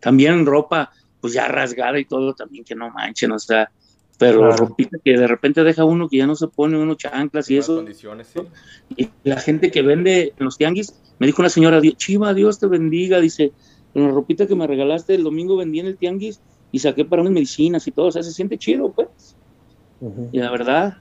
[0.00, 0.90] también ropa,
[1.20, 3.70] pues ya rasgada y todo, también que no manchen, o sea,
[4.18, 4.56] pero claro.
[4.56, 7.84] ropita que de repente deja uno que ya no se pone uno chanclas y eso.
[7.92, 8.06] Sí.
[8.96, 12.66] Y la gente que vende en los tianguis, me dijo una señora, Chiva, Dios te
[12.66, 13.52] bendiga, dice,
[13.94, 16.40] la ropita que me regalaste el domingo vendí en el tianguis
[16.70, 19.36] y saqué para mis medicinas y todo, o sea, se siente chido, pues.
[20.00, 20.28] Uh -huh.
[20.32, 20.98] Y la verdad,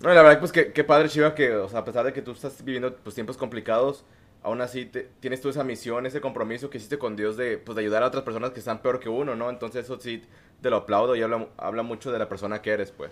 [0.00, 2.96] no, la verdad, pues qué padre, Chiva, que, a pesar de que tú estás viviendo
[2.96, 4.04] pues, tiempos complicados,
[4.42, 7.76] aún así te, tienes tú esa misión, ese compromiso que hiciste con Dios de, pues,
[7.76, 9.50] de ayudar a otras personas que están peor que uno, ¿no?
[9.50, 10.22] Entonces eso sí
[10.60, 13.10] te lo aplaudo y habla, habla mucho de la persona que eres, pues.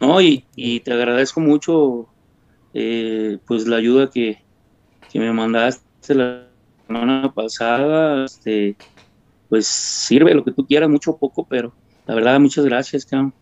[0.00, 2.08] No, y, y te agradezco mucho,
[2.74, 4.42] eh, pues, la ayuda que,
[5.12, 6.48] que me mandaste la
[6.86, 8.76] semana pasada, este,
[9.48, 11.72] pues, sirve lo que tú quieras, mucho o poco, pero
[12.06, 13.32] la verdad, muchas gracias, cabrón.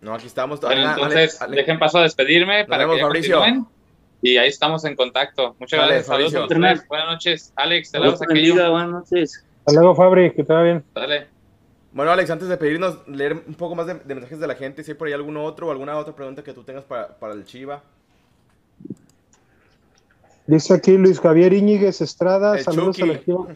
[0.00, 0.60] No, aquí estamos.
[0.60, 1.56] Bueno, entonces, Ale, Ale.
[1.62, 3.42] dejen paso a despedirme Nos para vemos, que Fabricio.
[4.22, 5.56] Y ahí estamos en contacto.
[5.58, 6.30] Muchas Dale, gracias.
[6.32, 6.48] Saludos.
[6.88, 7.90] Buenas noches, Alex.
[7.90, 9.44] Te damos bendiga, buenas noches.
[9.64, 10.84] Hasta luego, Fabri, que te va bien.
[10.94, 11.26] Dale.
[11.92, 14.84] Bueno, Alex, antes de pedirnos, leer un poco más de, de mensajes de la gente,
[14.84, 17.34] si hay por ahí alguno otro o alguna otra pregunta que tú tengas para, para
[17.34, 17.82] el Chiva.
[20.46, 23.10] Dice aquí Luis Javier Íñiguez Estrada, El saludos Chucky.
[23.10, 23.46] a la, chiva,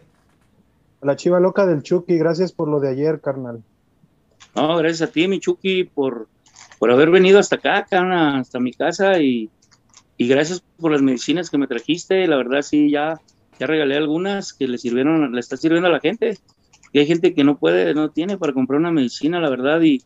[1.02, 3.62] a la chiva loca del Chucky, gracias por lo de ayer, carnal.
[4.54, 6.28] No, gracias a ti, mi Chucky, por,
[6.78, 9.50] por haber venido hasta acá, carnal, hasta mi casa y,
[10.16, 12.26] y gracias por las medicinas que me trajiste.
[12.26, 13.20] La verdad, sí, ya,
[13.58, 16.38] ya regalé algunas que le sirvieron, le está sirviendo a la gente.
[16.92, 20.00] Y hay gente que no puede, no tiene para comprar una medicina, la verdad, y,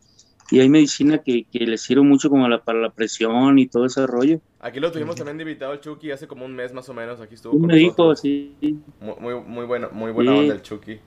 [0.50, 3.84] y hay medicina que, que le sirve mucho como la, para la presión y todo
[3.84, 4.40] ese rollo.
[4.60, 7.20] Aquí lo tuvimos también de invitado el Chucky hace como un mes más o menos.
[7.20, 8.20] Aquí estuvo con Me dijo, nosotros.
[8.20, 8.54] sí,
[9.00, 10.38] Muy, muy, muy bueno, muy buena Sí.
[10.38, 10.98] onda el Chucky.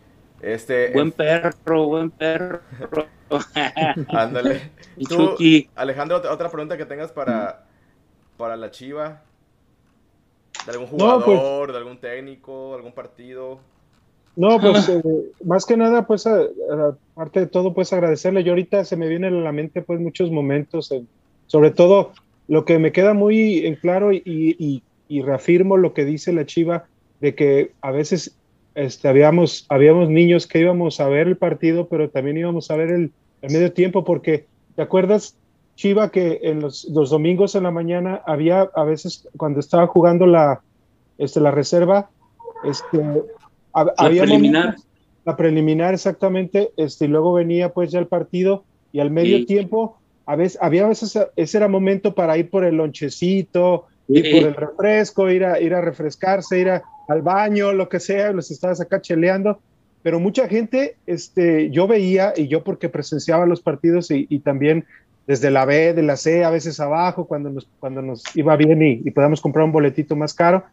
[0.42, 2.60] Este, buen perro, buen perro.
[4.10, 4.72] ándale.
[5.08, 5.70] Tú, Chucky.
[5.76, 7.66] Alejandro, otra- pregunta que tengas para,
[8.38, 9.22] para la Chiva.
[10.66, 13.60] ¿De algún No, pues- jugador, de algún técnico, algún partido?
[14.36, 15.02] No, pues eh,
[15.46, 18.44] más que nada, pues a- a- aparte de todo, pues agradecerle.
[18.44, 21.04] Yo ahorita se me vienen a la mente pues muchos momentos, eh,
[21.48, 22.14] sobre todo
[22.48, 26.46] lo que me queda muy en claro y, y, y reafirmo lo que dice la
[26.46, 26.86] Chiva,
[27.20, 28.36] de que a veces
[28.76, 32.90] este, habíamos, habíamos niños que íbamos a ver el partido, pero también íbamos a ver
[32.90, 33.12] el,
[33.42, 34.46] el medio tiempo, porque,
[34.76, 35.36] ¿te acuerdas,
[35.76, 40.26] chiva que en los, los, domingos en la mañana había a veces cuando estaba jugando
[40.26, 40.62] la,
[41.18, 42.10] este, la reserva,
[42.64, 44.76] este, la había preliminar.
[45.26, 49.98] la preliminar exactamente, este, y luego venía pues ya el partido y al medio tiempo,
[50.26, 54.54] a veces, había veces, ese era momento para ir por el lonchecito, ir por el
[54.54, 56.70] refresco, ir a, ir a refrescarse, ir
[57.08, 59.60] al baño, lo que sea, los estabas acá cheleando,
[60.04, 64.86] pero mucha gente, este, yo veía, y yo porque presenciaba los partidos y, y también
[65.28, 68.82] desde la B, de la C, a veces abajo, cuando nos, cuando nos iba bien
[68.82, 70.64] y, y podíamos comprar un boletito más caro,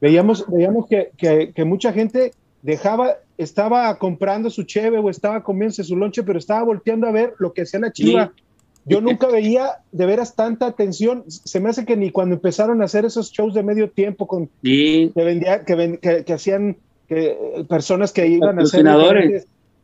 [0.00, 2.32] veíamos, veíamos que, que, que, mucha gente
[2.62, 7.34] dejaba, estaba comprando su cheve o estaba comiéndose su lonche, pero estaba volteando a ver
[7.38, 8.32] lo que hacía la chiva.
[8.34, 8.43] Sí.
[8.86, 11.24] Yo nunca veía de veras tanta atención.
[11.28, 14.50] Se me hace que ni cuando empezaron a hacer esos shows de medio tiempo con
[14.62, 15.10] sí.
[15.14, 16.76] que vendía, que, ven, que, que, hacían
[17.08, 18.84] que, personas que iban a ser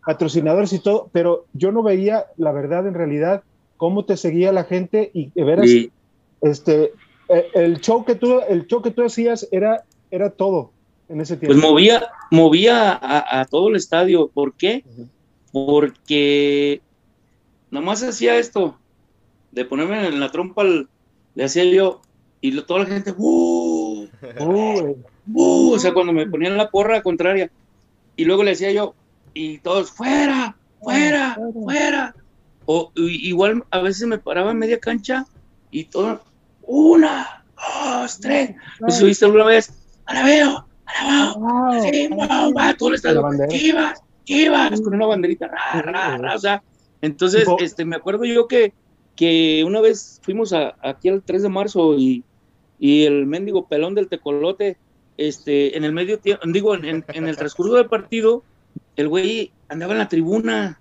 [0.05, 3.43] patrocinadores y todo, pero yo no veía la verdad en realidad
[3.77, 5.91] cómo te seguía la gente y de veras sí.
[6.41, 6.93] este
[7.55, 10.73] el show que tú el show que tú hacías era era todo
[11.09, 11.55] en ese tiempo.
[11.55, 14.85] Pues movía movía a, a todo el estadio, ¿por qué?
[14.87, 15.09] Uh -huh.
[15.53, 16.81] Porque
[17.71, 18.80] nomás hacía esto
[19.53, 22.01] de ponerme en la trompa, le hacía yo,
[22.41, 24.09] y lo, toda la gente, ¡uh!
[24.41, 24.97] ¡uh!
[25.33, 25.73] ¡uh!
[25.73, 27.51] O sea, cuando me ponían la porra contraria,
[28.17, 28.95] y luego le decía yo,
[29.35, 30.57] y todos, ¡fuera!
[30.81, 31.39] ¡fuera!
[31.53, 32.15] ¡fuera!
[32.67, 35.27] O igual a veces me paraba en media cancha,
[35.71, 36.23] y todo,
[36.63, 37.45] ¡una!
[37.57, 38.21] ¡dos!
[38.21, 38.55] ¡tres!
[38.81, 39.73] ¿Me subiste alguna vez?
[40.07, 40.67] ¡A la veo!
[40.87, 41.83] ¡A la veo!
[41.83, 42.75] ¡Sí, wow, va!
[42.75, 44.01] Todo el estadio, ¡chivas!
[44.25, 44.81] ¡chivas!
[44.81, 46.63] Con una banderita, ra, ra, ra, o sea,
[47.03, 48.75] entonces, este, me acuerdo yo que
[49.21, 52.25] que una vez fuimos a, aquí al 3 de marzo y,
[52.79, 54.79] y, el mendigo pelón del tecolote,
[55.19, 58.43] este, en el medio digo, en, el transcurso del partido,
[58.97, 60.81] el güey andaba en la tribuna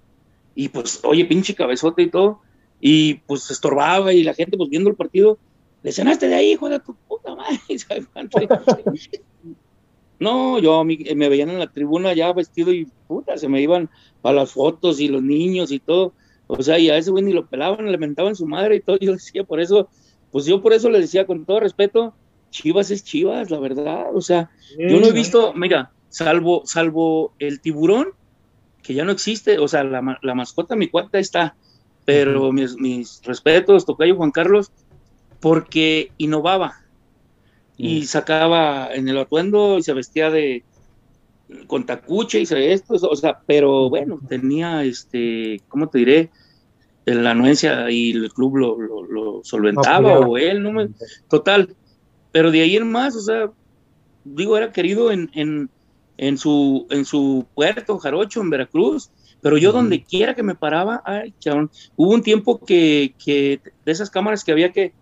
[0.55, 2.39] y pues, oye, pinche cabezote y todo,
[2.79, 5.37] y pues estorbaba y la gente pues viendo el partido,
[5.83, 7.59] le cenaste de ahí, hijo de tu puta madre.
[10.21, 13.89] No, yo me veían en la tribuna ya vestido y puta, se me iban
[14.23, 16.11] a las fotos y los niños y todo.
[16.51, 18.97] O sea, y a ese güey ni lo pelaban, le mentaban su madre y todo.
[18.97, 19.87] Yo decía, por eso,
[20.31, 22.15] pues yo por eso le decía con todo respeto,
[22.49, 24.07] Chivas es Chivas, la verdad.
[24.15, 28.13] O sea, yo no he visto, mira, salvo, salvo el tiburón,
[28.81, 31.55] que ya no existe, o sea, la, la mascota, mi cuarta está,
[32.03, 34.71] pero mis, mis, respetos, Tocayo Juan Carlos,
[35.39, 36.81] porque innovaba
[37.77, 40.63] y sacaba en el atuendo y se vestía de,
[41.67, 46.29] con tacuche y esto, o sea, pero bueno, tenía este, ¿cómo te diré?
[47.05, 50.89] La anuencia y el club lo, lo, lo solventaba o él, no me,
[51.27, 51.75] total,
[52.31, 53.49] pero de ahí en más, o sea,
[54.23, 55.69] digo, era querido en, en,
[56.17, 59.09] en su, en su puerto, Jarocho, en Veracruz,
[59.41, 63.91] pero yo donde quiera que me paraba, ay, cabrón, hubo un tiempo que, que de
[63.91, 64.93] esas cámaras que había que,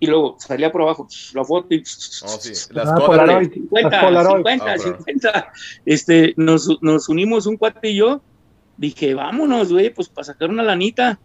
[0.00, 2.52] y luego salía por abajo la foto y oh, sí.
[2.72, 3.52] las ah, Polaroid.
[3.52, 4.36] 50, Polaroid.
[4.36, 5.52] 50, ah, 50.
[5.86, 8.22] Este, nos, nos unimos un cuate y yo,
[8.76, 11.18] dije, vámonos, güey, pues para sacar una lanita.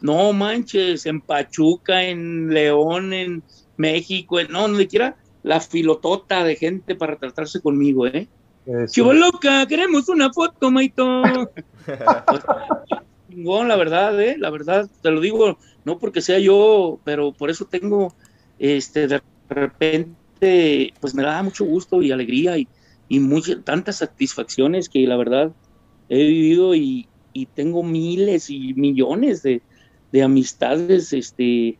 [0.00, 3.42] No manches, en Pachuca, en León, en
[3.76, 8.28] México, en, no, donde quiera, la filotota de gente para tratarse conmigo, ¿eh?
[8.86, 11.22] Chivo loca, queremos una foto, Maito.
[13.34, 14.36] chingón, la verdad, ¿eh?
[14.38, 18.14] La verdad, te lo digo, no porque sea yo, pero por eso tengo,
[18.58, 22.68] este, de repente, pues me da mucho gusto y alegría y,
[23.08, 25.52] y muchas, tantas satisfacciones que la verdad
[26.08, 29.62] he vivido y, y tengo miles y millones de,
[30.12, 31.78] de, amistades, este,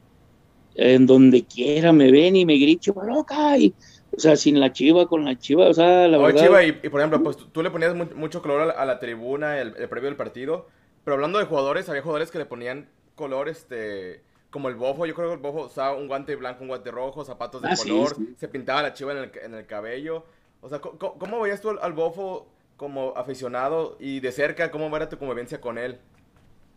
[0.74, 3.74] en donde quiera me ven y me gritan, loca, y,
[4.16, 6.46] o sea, sin la chiva, con la chiva, o sea, la Oye, verdad.
[6.46, 8.98] Chiva, y, y, por ejemplo, pues tú le ponías mucho color a la, a la
[8.98, 10.66] tribuna el, el previo del partido,
[11.04, 15.06] pero hablando de jugadores, había jugadores que le ponían color, este, como el bofo.
[15.06, 17.76] Yo creo que el bofo usaba un guante blanco, un guante rojo, zapatos de ah,
[17.76, 18.34] color, sí, sí.
[18.38, 20.24] se pintaba la chiva en el, en el cabello.
[20.60, 24.94] O sea, ¿cómo, ¿cómo, veías tú al, al, bofo como aficionado y de cerca, cómo
[24.96, 25.98] era tu convivencia con él?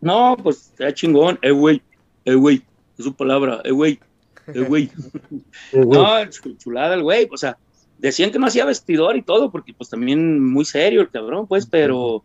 [0.00, 1.82] No, pues era chingón, eh, güey,
[2.24, 2.62] eh, güey,
[2.98, 3.98] es su palabra, eh, güey,
[4.54, 4.90] eh, güey.
[5.72, 6.24] no,
[6.58, 7.56] chulada el güey, o sea,
[7.98, 11.66] decían que no hacía vestidor y todo, porque pues también muy serio el cabrón, pues,
[11.66, 12.22] pero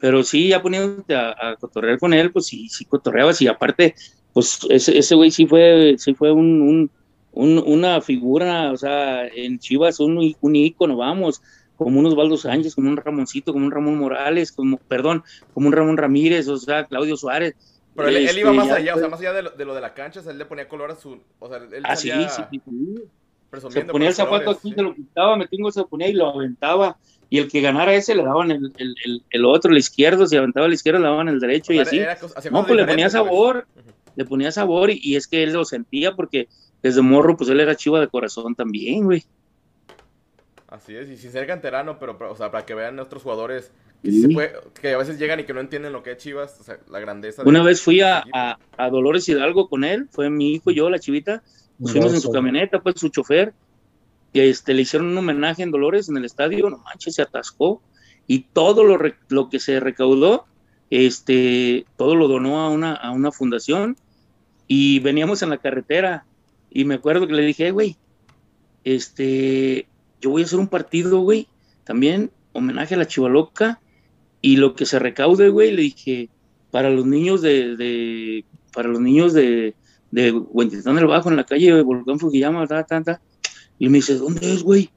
[0.00, 3.94] pero sí, ya poniéndote a, a, cotorrear con él, pues sí, sí cotorreabas y aparte,
[4.32, 6.90] pues ese, ese güey sí fue, sí fue un, un,
[7.32, 11.42] un, una figura, o sea, en Chivas un, un ícono, vamos,
[11.76, 15.22] como un Osvaldo Sánchez, como un Ramoncito, como un Ramón Morales, como, perdón,
[15.54, 17.54] como un Ramón Ramírez, o sea, Claudio Suárez.
[17.94, 19.74] Pero él, este, él iba más allá, o sea, más allá de lo, de lo,
[19.74, 21.96] de la cancha, o sea, él le ponía color a su, o sea, él ah,
[21.96, 23.02] salía sí, sí, sí.
[23.70, 24.74] Se ponía el zapato aquí, sí.
[24.74, 27.94] se lo quitaba, me tengo, se lo ponía y lo aventaba y el que ganara
[27.94, 31.06] ese le daban el, el, el, el otro, el izquierdo, si aventaba el izquierdo le
[31.06, 32.50] daban el derecho o sea, y así.
[32.50, 33.66] No, pues le ponía sabor.
[33.74, 33.86] Pues.
[34.14, 36.48] le ponía sabor y, es que él lo sentía porque
[36.82, 39.24] desde morro, pues él era chiva de corazón también, güey.
[40.68, 43.72] Así es, y sin ser canterano, pero, o sea, para que vean otros jugadores
[44.02, 47.00] que, a veces llegan y que no entienden lo que es Chivas, o sea, la
[47.00, 47.42] grandeza.
[47.44, 50.98] Una vez fui a, a, Dolores Hidalgo con él, fue mi hijo y yo, la
[50.98, 51.42] chivita,
[51.82, 53.52] fuimos en su camioneta, pues su chofer,
[54.40, 57.82] este, le hicieron un homenaje en Dolores en el estadio, no manches, se atascó,
[58.26, 58.98] y todo lo,
[59.28, 60.46] lo que se recaudó,
[60.90, 63.96] este, todo lo donó a una, a una fundación,
[64.68, 66.26] y veníamos en la carretera,
[66.70, 67.96] y me acuerdo que le dije, güey,
[68.84, 69.86] este,
[70.20, 71.48] yo voy a hacer un partido, güey,
[71.84, 73.80] también homenaje a la Chivaloca,
[74.40, 76.28] y lo que se recaude, güey, le dije,
[76.70, 79.74] para los niños de, de para los niños de,
[80.10, 83.20] de Huentitán del Bajo, en la calle de Volcán Fujiyama, ta, ta.
[83.78, 84.90] Y me dice, ¿dónde es, güey?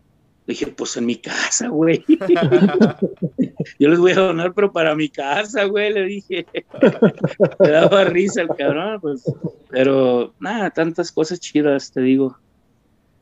[0.46, 2.04] Le dije, pues en mi casa, güey.
[3.80, 6.46] Yo les voy a donar, pero para mi casa, güey, le dije.
[7.60, 9.24] Me daba risa el cabrón, pues.
[9.70, 12.38] Pero, nada, tantas cosas chidas, te digo.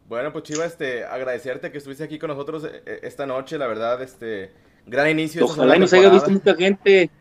[0.07, 4.01] Bueno, pues Chiva, este, agradecerte que estuviste aquí con nosotros eh, esta noche, la verdad,
[4.01, 4.51] este,
[4.85, 5.43] gran inicio.
[5.43, 7.11] Ojalá nos haya visto mucha gente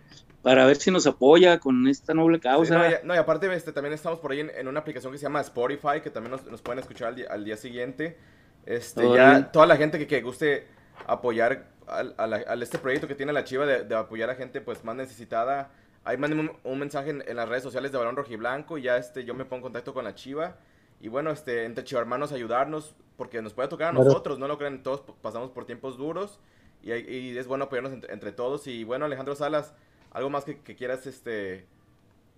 [0.46, 3.00] para ver si nos apoya con esta noble causa.
[3.02, 6.00] no, y, aparte este, también estamos por ahí en, una aplicación que se llama Spotify,
[6.00, 8.16] que también nos, pueden escuchar al día, siguiente.
[8.64, 10.68] Este, ya toda la gente que, que guste
[11.04, 15.72] apoyar al, este proyecto que tiene la Chiva de, apoyar a gente pues más necesitada,
[16.04, 19.34] ahí manden un, mensaje en, las redes sociales de Balón Rojiblanco y ya este, yo
[19.34, 20.58] me pongo en contacto con la Chiva.
[21.00, 24.84] Y bueno, este, entre hermanos ayudarnos, porque nos puede tocar a nosotros, no lo creen,
[24.84, 26.38] todos pasamos por tiempos duros
[26.82, 28.68] y, es bueno apoyarnos entre, todos.
[28.68, 29.74] Y bueno, Alejandro Salas,
[30.16, 31.66] algo más que, quieras este,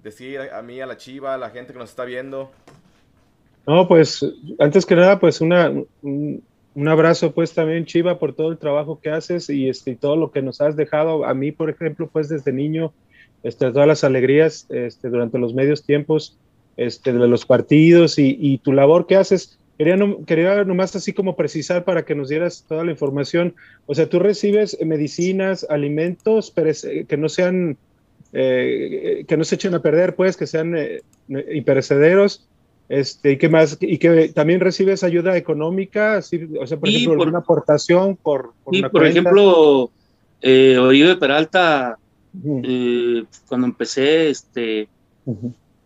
[0.03, 2.51] decir a, mí, a la Chiva, a la gente que nos está viendo.
[3.69, 4.27] No, pues
[4.59, 5.73] antes que nada, pues una,
[6.03, 6.43] un,
[6.89, 10.43] abrazo pues también Chiva por todo el trabajo que haces y este, todo lo que
[10.43, 11.25] nos has dejado.
[11.25, 12.93] A mí, por ejemplo, pues desde niño,
[13.45, 16.37] este, todas las alegrías este, durante los medios tiempos
[16.77, 19.97] este, de los partidos y, y tu labor que haces Quería,
[20.27, 23.55] quería nomás así como precisar para que nos dieras toda la información.
[23.87, 27.79] O sea, tú recibes medicinas, alimentos que no sean,
[28.33, 31.01] eh, que no se echen a perder, pues, que sean eh,
[31.55, 32.49] imperecederos.
[32.89, 37.23] Este, y que más, y que también recibes ayuda económica, así, o sea, por ejemplo,
[37.23, 39.91] una aportación por, por sí, por ejemplo,
[40.41, 41.99] eh, de Peralta,
[42.63, 44.89] eh, cuando empecé, este,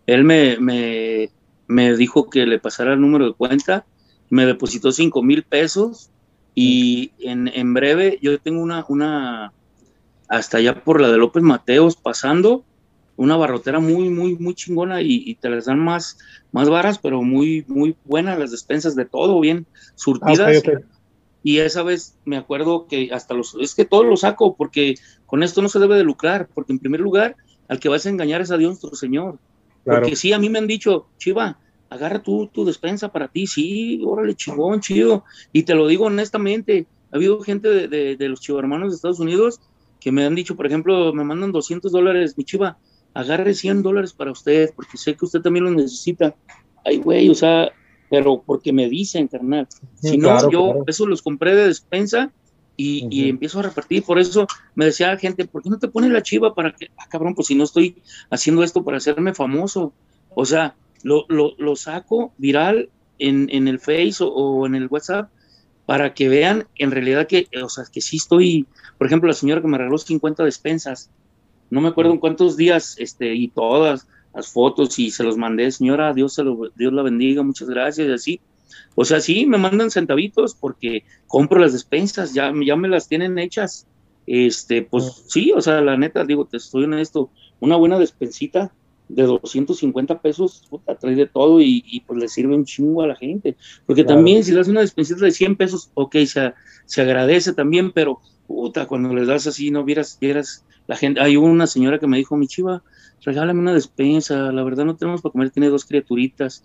[0.07, 1.29] él me, me,
[1.67, 3.85] me dijo que le pasara el número de cuenta,
[4.31, 6.11] me depositó 5 mil pesos
[6.55, 9.53] y en, en, breve yo tengo una, una,
[10.29, 12.65] hasta allá por la de López Mateos pasando,
[13.17, 16.19] una barrotera muy, muy, muy chingona y, te las dan más,
[16.51, 20.63] más varas, pero muy, muy buenas las despensas de todo, bien surtidas.
[20.67, 20.81] Ah,
[21.43, 24.95] y esa vez me acuerdo que hasta los, es que todo lo saco porque
[25.27, 27.37] con esto no se debe de lucrar, porque en primer lugar,
[27.69, 29.39] al que vas a engañar es a Dios nuestro Señor.
[29.85, 31.59] Porque sí, a mí me han dicho, Chiva,
[31.91, 35.25] agarra tú tu despensa para ti, sí, órale, chingón, chido.
[35.53, 39.21] Y te lo digo honestamente, ha habido gente de, de, de los chivarmanos de Estados
[39.21, 39.61] Unidos
[40.01, 42.77] que me han dicho, por ejemplo, me mandan 200 dólares, mi chiva,
[43.15, 46.35] agarre 100 dólares para usted, porque sé que usted también lo necesita.
[46.85, 47.71] Ay, güey, o sea,
[48.11, 49.69] pero porque me dicen, carnal.
[49.95, 52.33] Si no, yo eso los compré de despensa
[52.83, 54.03] y, y, empiezo a repartir.
[54.03, 56.91] Por eso me decía la gente, ¿por qué no te pones la chiva para que,
[56.97, 59.93] ah, cabrón, pues si no estoy haciendo esto para hacerme famoso?
[60.35, 62.89] O sea, lo, lo, lo saco viral
[63.19, 65.31] en, en el Face o, en el WhatsApp
[65.87, 68.67] para que vean en realidad que, o sea, que sí estoy,
[68.99, 71.11] por ejemplo, la señora que me regaló 50 despensas,
[71.71, 75.71] no me acuerdo en cuántos días, este, y todas las fotos y se los mandé,
[75.71, 78.41] señora, Dios, se lo, Dios la bendiga, muchas gracias, y así.
[78.95, 83.39] O sea, sí, me mandan centavitos porque compro las despensas, ya, ya me las tienen
[83.39, 83.87] hechas.
[84.27, 87.31] Este, pues sí, o sea, la neta, digo, te estoy honesto,
[87.61, 88.73] una buena despensita
[89.09, 93.17] de 250 pesos, puta, trae de todo y, pues le sirve un chingo a la
[93.17, 93.57] gente.
[93.87, 96.55] Porque también si le das una despensita de 100 pesos, ok, se,
[96.87, 101.21] se agradece también, pero puta, cuando les das así, no vieras, vieras la gente.
[101.21, 102.83] Hay una señora que me dijo, mi chiva,
[103.25, 106.65] regálame una despensa, la verdad no tenemos para comer, tiene dos criaturitas.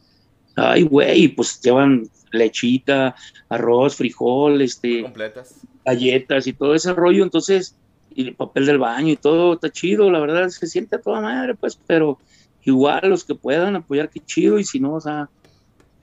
[0.57, 3.15] Ay, güey, pues llevan lechita,
[3.47, 7.77] arroz, frijol, este, completas, galletas y todo ese rollo, entonces,
[8.13, 11.21] y el papel del baño y todo, está chido, la verdad se siente a toda
[11.21, 12.17] madre, pues, pero
[12.63, 15.29] igual los que puedan apoyar, qué chido, y si no, o sea,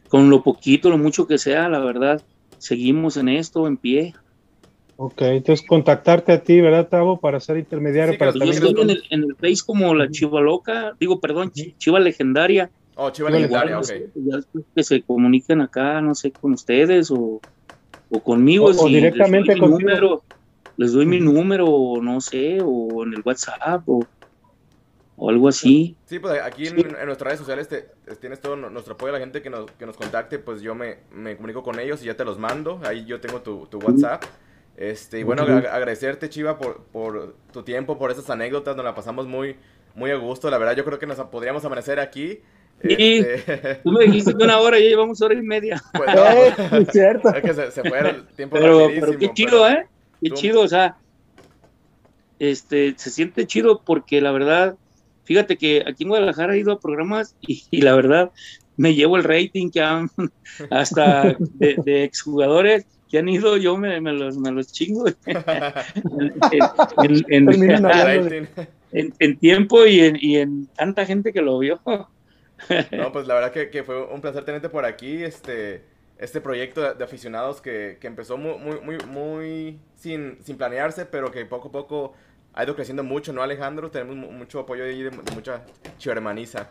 [0.08, 2.22] con lo poquito, lo mucho que sea, la verdad,
[2.58, 4.14] seguimos en esto, en pie.
[4.96, 7.18] Ok, entonces contactarte a ti, ¿verdad, Tavo?
[7.18, 8.16] Para ser intermediario.
[8.16, 11.98] para yo estoy en el, en el Face como la Chiva Loca, digo, perdón, Chiva
[11.98, 12.70] Legendaria.
[12.96, 13.86] Oh, Chiva Legendaria, ok.
[14.74, 17.40] que se comuniquen acá, no sé, con ustedes o,
[18.10, 18.66] o conmigo.
[18.66, 20.22] O, directamente con número,
[20.76, 21.66] les doy mi número,
[22.00, 24.06] no sé, o en el WhatsApp, o
[25.16, 25.96] o algo así.
[26.06, 27.88] Sí, pues aquí en, nuestras redes sociales te,
[28.20, 30.98] tienes todo nuestro apoyo a la gente que nos, que nos contacte, pues yo me,
[31.12, 32.80] me, comunico con ellos y ya te los mando.
[32.84, 34.24] Ahí yo tengo tu, tu WhatsApp.
[34.76, 39.28] Este, y bueno, agradecerte, Chiva, por, por tu tiempo, por esas anécdotas, nos la pasamos
[39.28, 39.56] muy,
[39.94, 40.50] muy a gusto.
[40.50, 42.40] La verdad, yo creo que nos podríamos amanecer aquí.
[42.82, 43.80] Sí, este...
[43.82, 45.82] tú me dijiste que una hora y ya llevamos hora y media.
[45.92, 47.34] Pues no, es cierto.
[47.34, 49.86] Es que se, se, fue el tiempo Pero, pero qué chido, ¿eh?
[50.20, 50.96] Qué chido, o sea,
[52.38, 54.76] este, se siente chido porque la verdad,
[55.24, 58.32] fíjate que aquí en Guadalajara he ido a programas y, la verdad
[58.76, 60.10] me llevo el rating que han,
[60.70, 65.14] hasta de, exjugadores que han ido, yo me, me, los, me los chingo en,
[69.20, 71.80] en, tiempo y en, y en tanta gente que lo vio.
[72.92, 75.82] No, pues la verdad que, que, fue un placer tenerte por aquí, este,
[76.18, 81.30] este proyecto de, aficionados que, que, empezó muy, muy, muy, muy sin, sin planearse, pero
[81.30, 82.12] que poco a poco
[82.54, 83.90] ha ido creciendo mucho, ¿no, Alejandro?
[83.90, 85.62] Tenemos mucho apoyo ahí de, mucha
[85.98, 86.70] chivermaniza.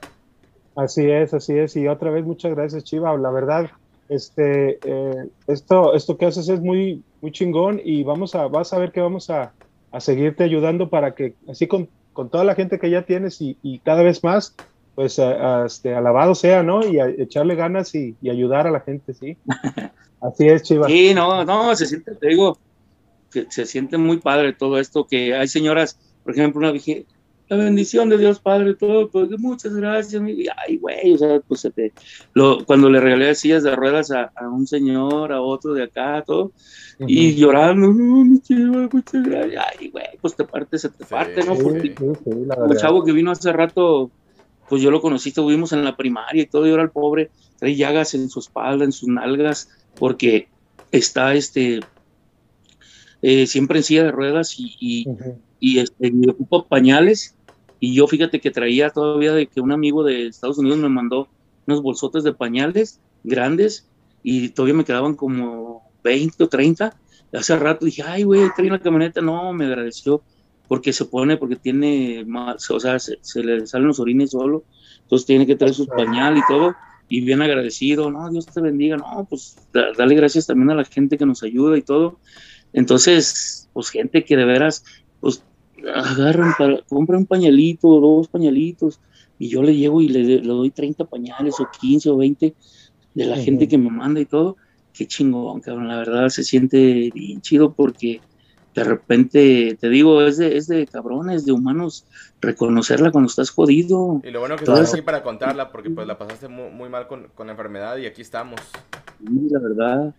[0.75, 1.75] Así es, así es.
[1.75, 3.15] Y otra vez, muchas gracias, Chiva.
[3.17, 3.69] La verdad,
[4.09, 8.79] este, eh, esto, esto que haces es muy, muy chingón y vamos a, vas a
[8.79, 9.53] ver que vamos a,
[9.91, 13.57] a seguirte ayudando para que, así con, con, toda la gente que ya tienes y,
[13.61, 14.55] y cada vez más,
[14.95, 15.19] pues
[15.65, 16.85] este, alabado sea, ¿no?
[16.85, 19.37] Y echarle ganas y, y, ayudar a la gente, ¿sí?
[20.21, 20.87] Así es, Chiva.
[20.87, 22.57] Sí, no, no, se siente, te digo,
[23.49, 27.05] se siente muy padre todo esto, que hay señoras, por ejemplo, una dije,
[27.49, 31.67] la bendición de Dios Padre, todo, pues muchas gracias, y, ay, güey, o sea, pues
[32.33, 36.51] lo, cuando le regalé sillas de ruedas a, un señor, a otro de acá, todo,
[36.99, 41.43] y llorando, no, mi chiva, muchas gracias, ay, güey, pues te parte, se te parte,
[41.43, 41.55] ¿no?
[41.55, 41.93] Porque
[42.69, 44.09] el chavo que vino hace rato,
[44.69, 47.75] pues yo lo conocí, estuvimos en la primaria y todo, y ahora el pobre trae
[47.75, 50.47] llagas en su espalda, en sus nalgas, porque
[50.91, 51.79] está, este,
[53.21, 55.07] eh, siempre en silla de ruedas y,
[55.59, 57.35] y, este, me ocupo pañales.
[57.79, 61.27] Y yo fíjate que traía todavía de que un amigo de Estados Unidos me mandó
[61.65, 63.87] unos bolsotes de pañales grandes
[64.23, 66.95] y todavía me quedaban como 20 o 30.
[67.33, 69.21] Hace rato dije, ay, güey, trae una camioneta.
[69.21, 70.21] No, me agradeció
[70.73, 74.63] porque se pone, porque tiene más, o sea, se, le salen los orines solo.
[75.03, 76.73] Entonces tiene que traer sus pañales y todo
[77.07, 81.19] y bien agradecido, no, Dios te bendiga, no, pues dale gracias también a la gente
[81.19, 82.17] que nos ayuda y todo.
[82.73, 84.83] Entonces, pues gente que de veras,
[85.19, 85.43] pues
[85.93, 88.99] agarran, para, compran un pañalito, dos pañalitos,
[89.37, 92.55] y yo le llevo y le, doy 30 pañales o 15 o 20
[93.13, 94.57] de la gente que me manda y todo.
[94.91, 98.21] Qué chingón, cabrón, la verdad se siente bien chido porque
[98.73, 102.05] de repente, te digo, es de, es de cabrones, de humanos,
[102.41, 104.21] reconocerla cuando estás jodido.
[104.23, 107.07] Y lo bueno que estás aquí para contarla, porque pues la pasaste muy, muy mal
[107.07, 108.59] con, con, la enfermedad y aquí estamos.
[109.19, 110.13] Sí, la verdad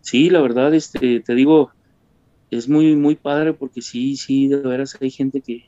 [0.00, 1.70] sí, la verdad, este, te digo,
[2.50, 5.66] es muy, muy padre porque sí, sí, de veras hay gente que,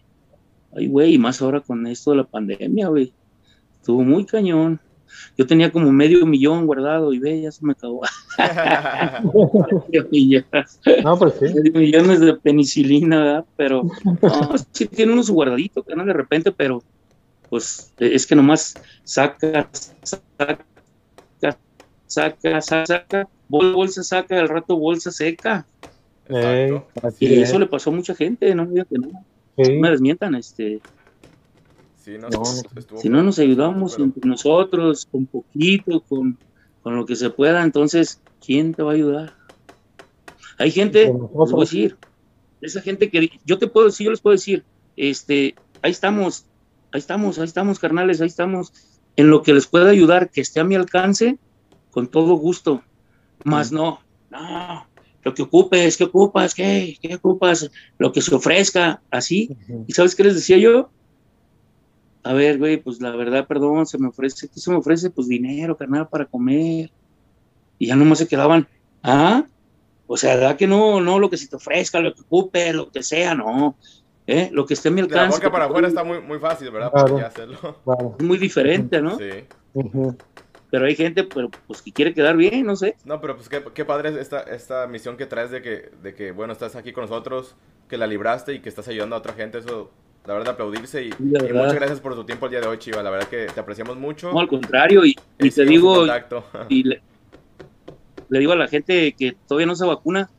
[0.77, 3.13] ay, güey, y más ahora con esto de la pandemia, güey,
[3.79, 4.81] estuvo muy cañón.
[5.37, 8.03] Yo tenía como medio millón guardado y ve, ya se me acabó.
[11.05, 11.55] no, pues sí.
[11.55, 13.45] Medio millones de penicilina, ¿verdad?
[13.57, 16.83] Pero no, sí tiene uno su guardadito, que no de repente, pero
[17.49, 18.75] pues es que nomás
[19.05, 19.69] saca,
[20.03, 20.67] saca,
[22.07, 25.67] saca, saca, bolsa saca, al rato bolsa seca.
[27.19, 28.85] y eso le pasó a mucha gente, no me
[29.57, 30.81] me desmientan, este.
[32.05, 36.37] Si no nos ayudamos entre nosotros, con poquito, con,
[36.83, 39.35] con, lo que se pueda, entonces, ¿quién te va a ayudar?
[40.59, 41.97] Hay gente, les voy a decir,
[42.61, 44.65] esa gente que yo te puedo decir, yo les puedo decir,
[44.97, 46.47] este, ahí estamos,
[46.93, 48.73] ahí estamos, ahí estamos, carnales, ahí estamos,
[49.17, 51.39] en lo que les pueda ayudar, que esté a mi alcance,
[51.91, 52.83] con todo gusto.
[53.45, 54.01] Más no,
[54.31, 54.87] no,
[55.23, 56.55] lo que ocupes, ¿qué ocupas?
[56.55, 56.97] ¿Qué?
[57.01, 57.71] ¿Qué ocupas?
[57.99, 59.57] Lo que se ofrezca, así.
[59.87, 60.91] ¿Y sabes qué les decía yo?
[62.25, 65.11] A ver, güey, pues la verdad, perdón, se me ofrece, ¿qué se me ofrece?
[65.11, 66.91] Pues dinero, carnal, para comer.
[67.79, 68.69] Y ya nomás se quedaban,
[69.03, 69.45] ¿ah?
[70.07, 72.91] O sea, da que no, no, lo que se te ofrezca, lo que ocupe, lo
[72.91, 73.77] que sea, no.
[74.27, 74.51] ¿Eh?
[74.53, 75.25] Lo que esté en mi alcance.
[75.25, 77.25] De la boca para afuera está muy, muy fácil, ¿verdad?
[77.25, 77.79] hacerlo.
[78.19, 79.19] Es muy diferente, ¿no?
[79.19, 79.47] Sí
[80.73, 82.97] pero hay gente pero, pues que quiere quedar bien, no sé.
[83.05, 86.33] No, pero pues qué, qué padre esta, esta misión que traes de que, de que,
[86.33, 87.55] bueno, estás aquí con nosotros,
[87.91, 89.91] que la libraste y que estás ayudando a otra gente, eso,
[90.27, 93.11] la verdad, aplaudirse y, muchas gracias por tu tiempo el día de hoy, Chiva, la
[93.11, 94.33] verdad que te apreciamos mucho.
[94.33, 96.07] No, al contrario, y, te digo,
[96.69, 97.03] y le,
[98.29, 100.31] digo a la gente que todavía no se vacuna,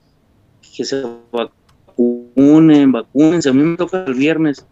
[0.76, 4.66] que se vacunen, vacúnense, a mí me toca el viernes.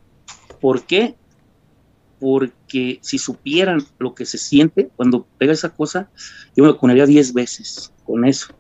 [0.59, 1.15] ¿Por qué?
[2.21, 6.07] porque si supieran lo que se siente cuando pega esa cosa,
[6.55, 8.53] yo me vacunaría 10 veces con eso.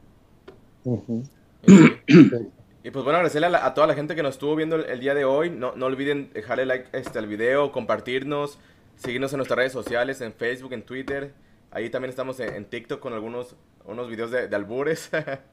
[2.83, 5.23] Y pues bueno, agradecerle a, toda la gente que nos estuvo viendo el, día de
[5.23, 5.51] hoy.
[5.51, 8.57] No, no, olviden dejarle like este, al video, compartirnos,
[8.95, 11.33] seguirnos en nuestras redes sociales, en Facebook, en Twitter.
[11.69, 13.55] Ahí también estamos en, TikTok con algunos
[13.85, 15.11] unos videos de, albures.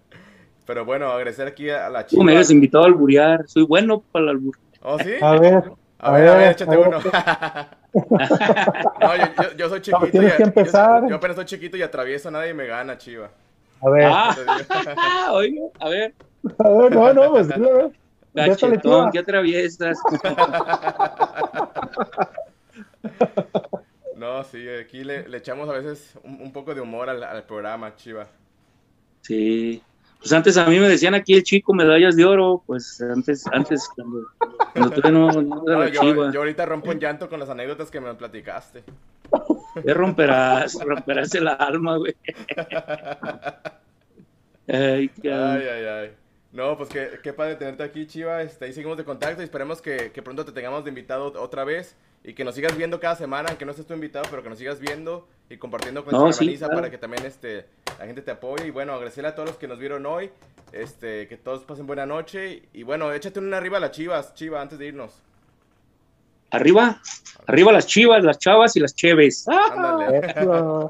[0.66, 2.22] Pero bueno, agradecer aquí a la chica.
[2.22, 3.46] me habías invitado a alburear.
[3.46, 4.58] Soy bueno para el albur.
[4.82, 5.12] ¿Oh, sí?
[5.20, 5.64] A ver.
[6.00, 6.98] A, ver, a ver, échate uno.
[9.00, 10.06] no, yo, yo, soy chiquito.
[10.06, 11.08] tienes que empezar.
[11.08, 13.30] Yo, apenas soy chiquito y atravieso nada y me gana, chiva.
[13.82, 14.08] A ver.
[14.12, 14.36] Ah,
[15.32, 16.14] oye, a ver.
[16.58, 17.92] A ver, no, no, pues no.
[18.34, 19.98] Gachetón, ¿qué atraviesas?
[24.16, 28.26] No, sí, aquí le, echamos a veces un, poco de humor al, programa, Chiva.
[29.20, 29.80] Sí.
[30.18, 33.88] Pues antes a mí me decían aquí el chico medallas de oro, pues antes, antes
[33.94, 34.26] cuando,
[35.12, 38.82] no, no, yo, yo, ahorita rompo en llanto con las anécdotas que me platicaste.
[39.84, 40.74] ¿Qué romperás?
[40.84, 42.16] romperás el alma, güey.
[44.70, 46.10] Ay, ay, ay.
[46.52, 48.42] No, pues qué, qué padre tenerte aquí, Chiva.
[48.42, 51.64] Este, ahí seguimos de contacto y esperemos que, que, pronto te tengamos de invitado otra
[51.64, 51.94] vez
[52.24, 54.58] y que nos sigas viendo cada semana, aunque no estés tu invitado, pero que nos
[54.58, 56.30] sigas viendo y compartiendo con no,
[56.70, 57.66] para que también este,
[57.98, 58.66] la gente te apoye.
[58.66, 60.30] Y bueno, agradecerle a todos los que nos vieron hoy,
[60.72, 62.62] este, que todos pasen buena noche.
[62.72, 65.22] Y bueno, échate una arriba a las Chivas, Chiva, antes de irnos.
[66.50, 66.98] Arriba,
[67.46, 69.46] arriba las chivas, las chavas y las cheves.
[69.48, 70.34] Ándale.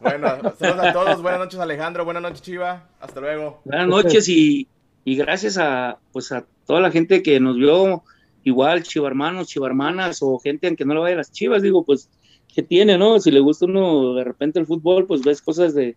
[0.00, 1.22] bueno, saludos a todos.
[1.22, 2.04] Buenas noches, Alejandro.
[2.04, 2.88] Buenas noches, Chiva.
[2.98, 3.60] Hasta luego.
[3.64, 4.66] Buenas noches y
[5.06, 8.02] y gracias a, pues a toda la gente que nos vio,
[8.42, 12.10] igual chivarmanos, chivarmanas o gente aunque no le vaya a las chivas, digo, pues,
[12.52, 13.20] ¿qué tiene, no?
[13.20, 15.94] Si le gusta uno de repente el fútbol, pues ves cosas de,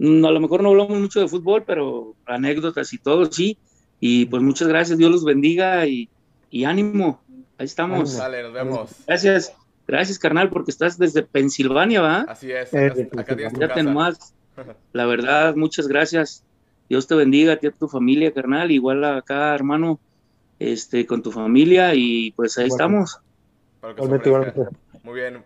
[0.00, 3.58] mm, a lo mejor no hablamos mucho de fútbol, pero anécdotas y todo, sí.
[4.00, 6.08] Y pues muchas gracias, Dios los bendiga y,
[6.64, 7.20] ánimo.
[7.58, 8.16] Ahí estamos.
[8.16, 8.90] Dale, nos vemos.
[9.06, 9.54] Gracias,
[9.86, 12.20] gracias, carnal, porque estás desde Pensilvania, ¿va?
[12.22, 14.18] Así es, acá, tienes tu casa.
[14.92, 16.42] La verdad, muchas gracias.
[16.88, 20.00] Dios te bendiga a ti, a tu familia, carnal, igual acá, hermano,
[20.58, 23.18] este, con tu familia y pues ahí estamos.
[25.04, 25.44] Muy bien.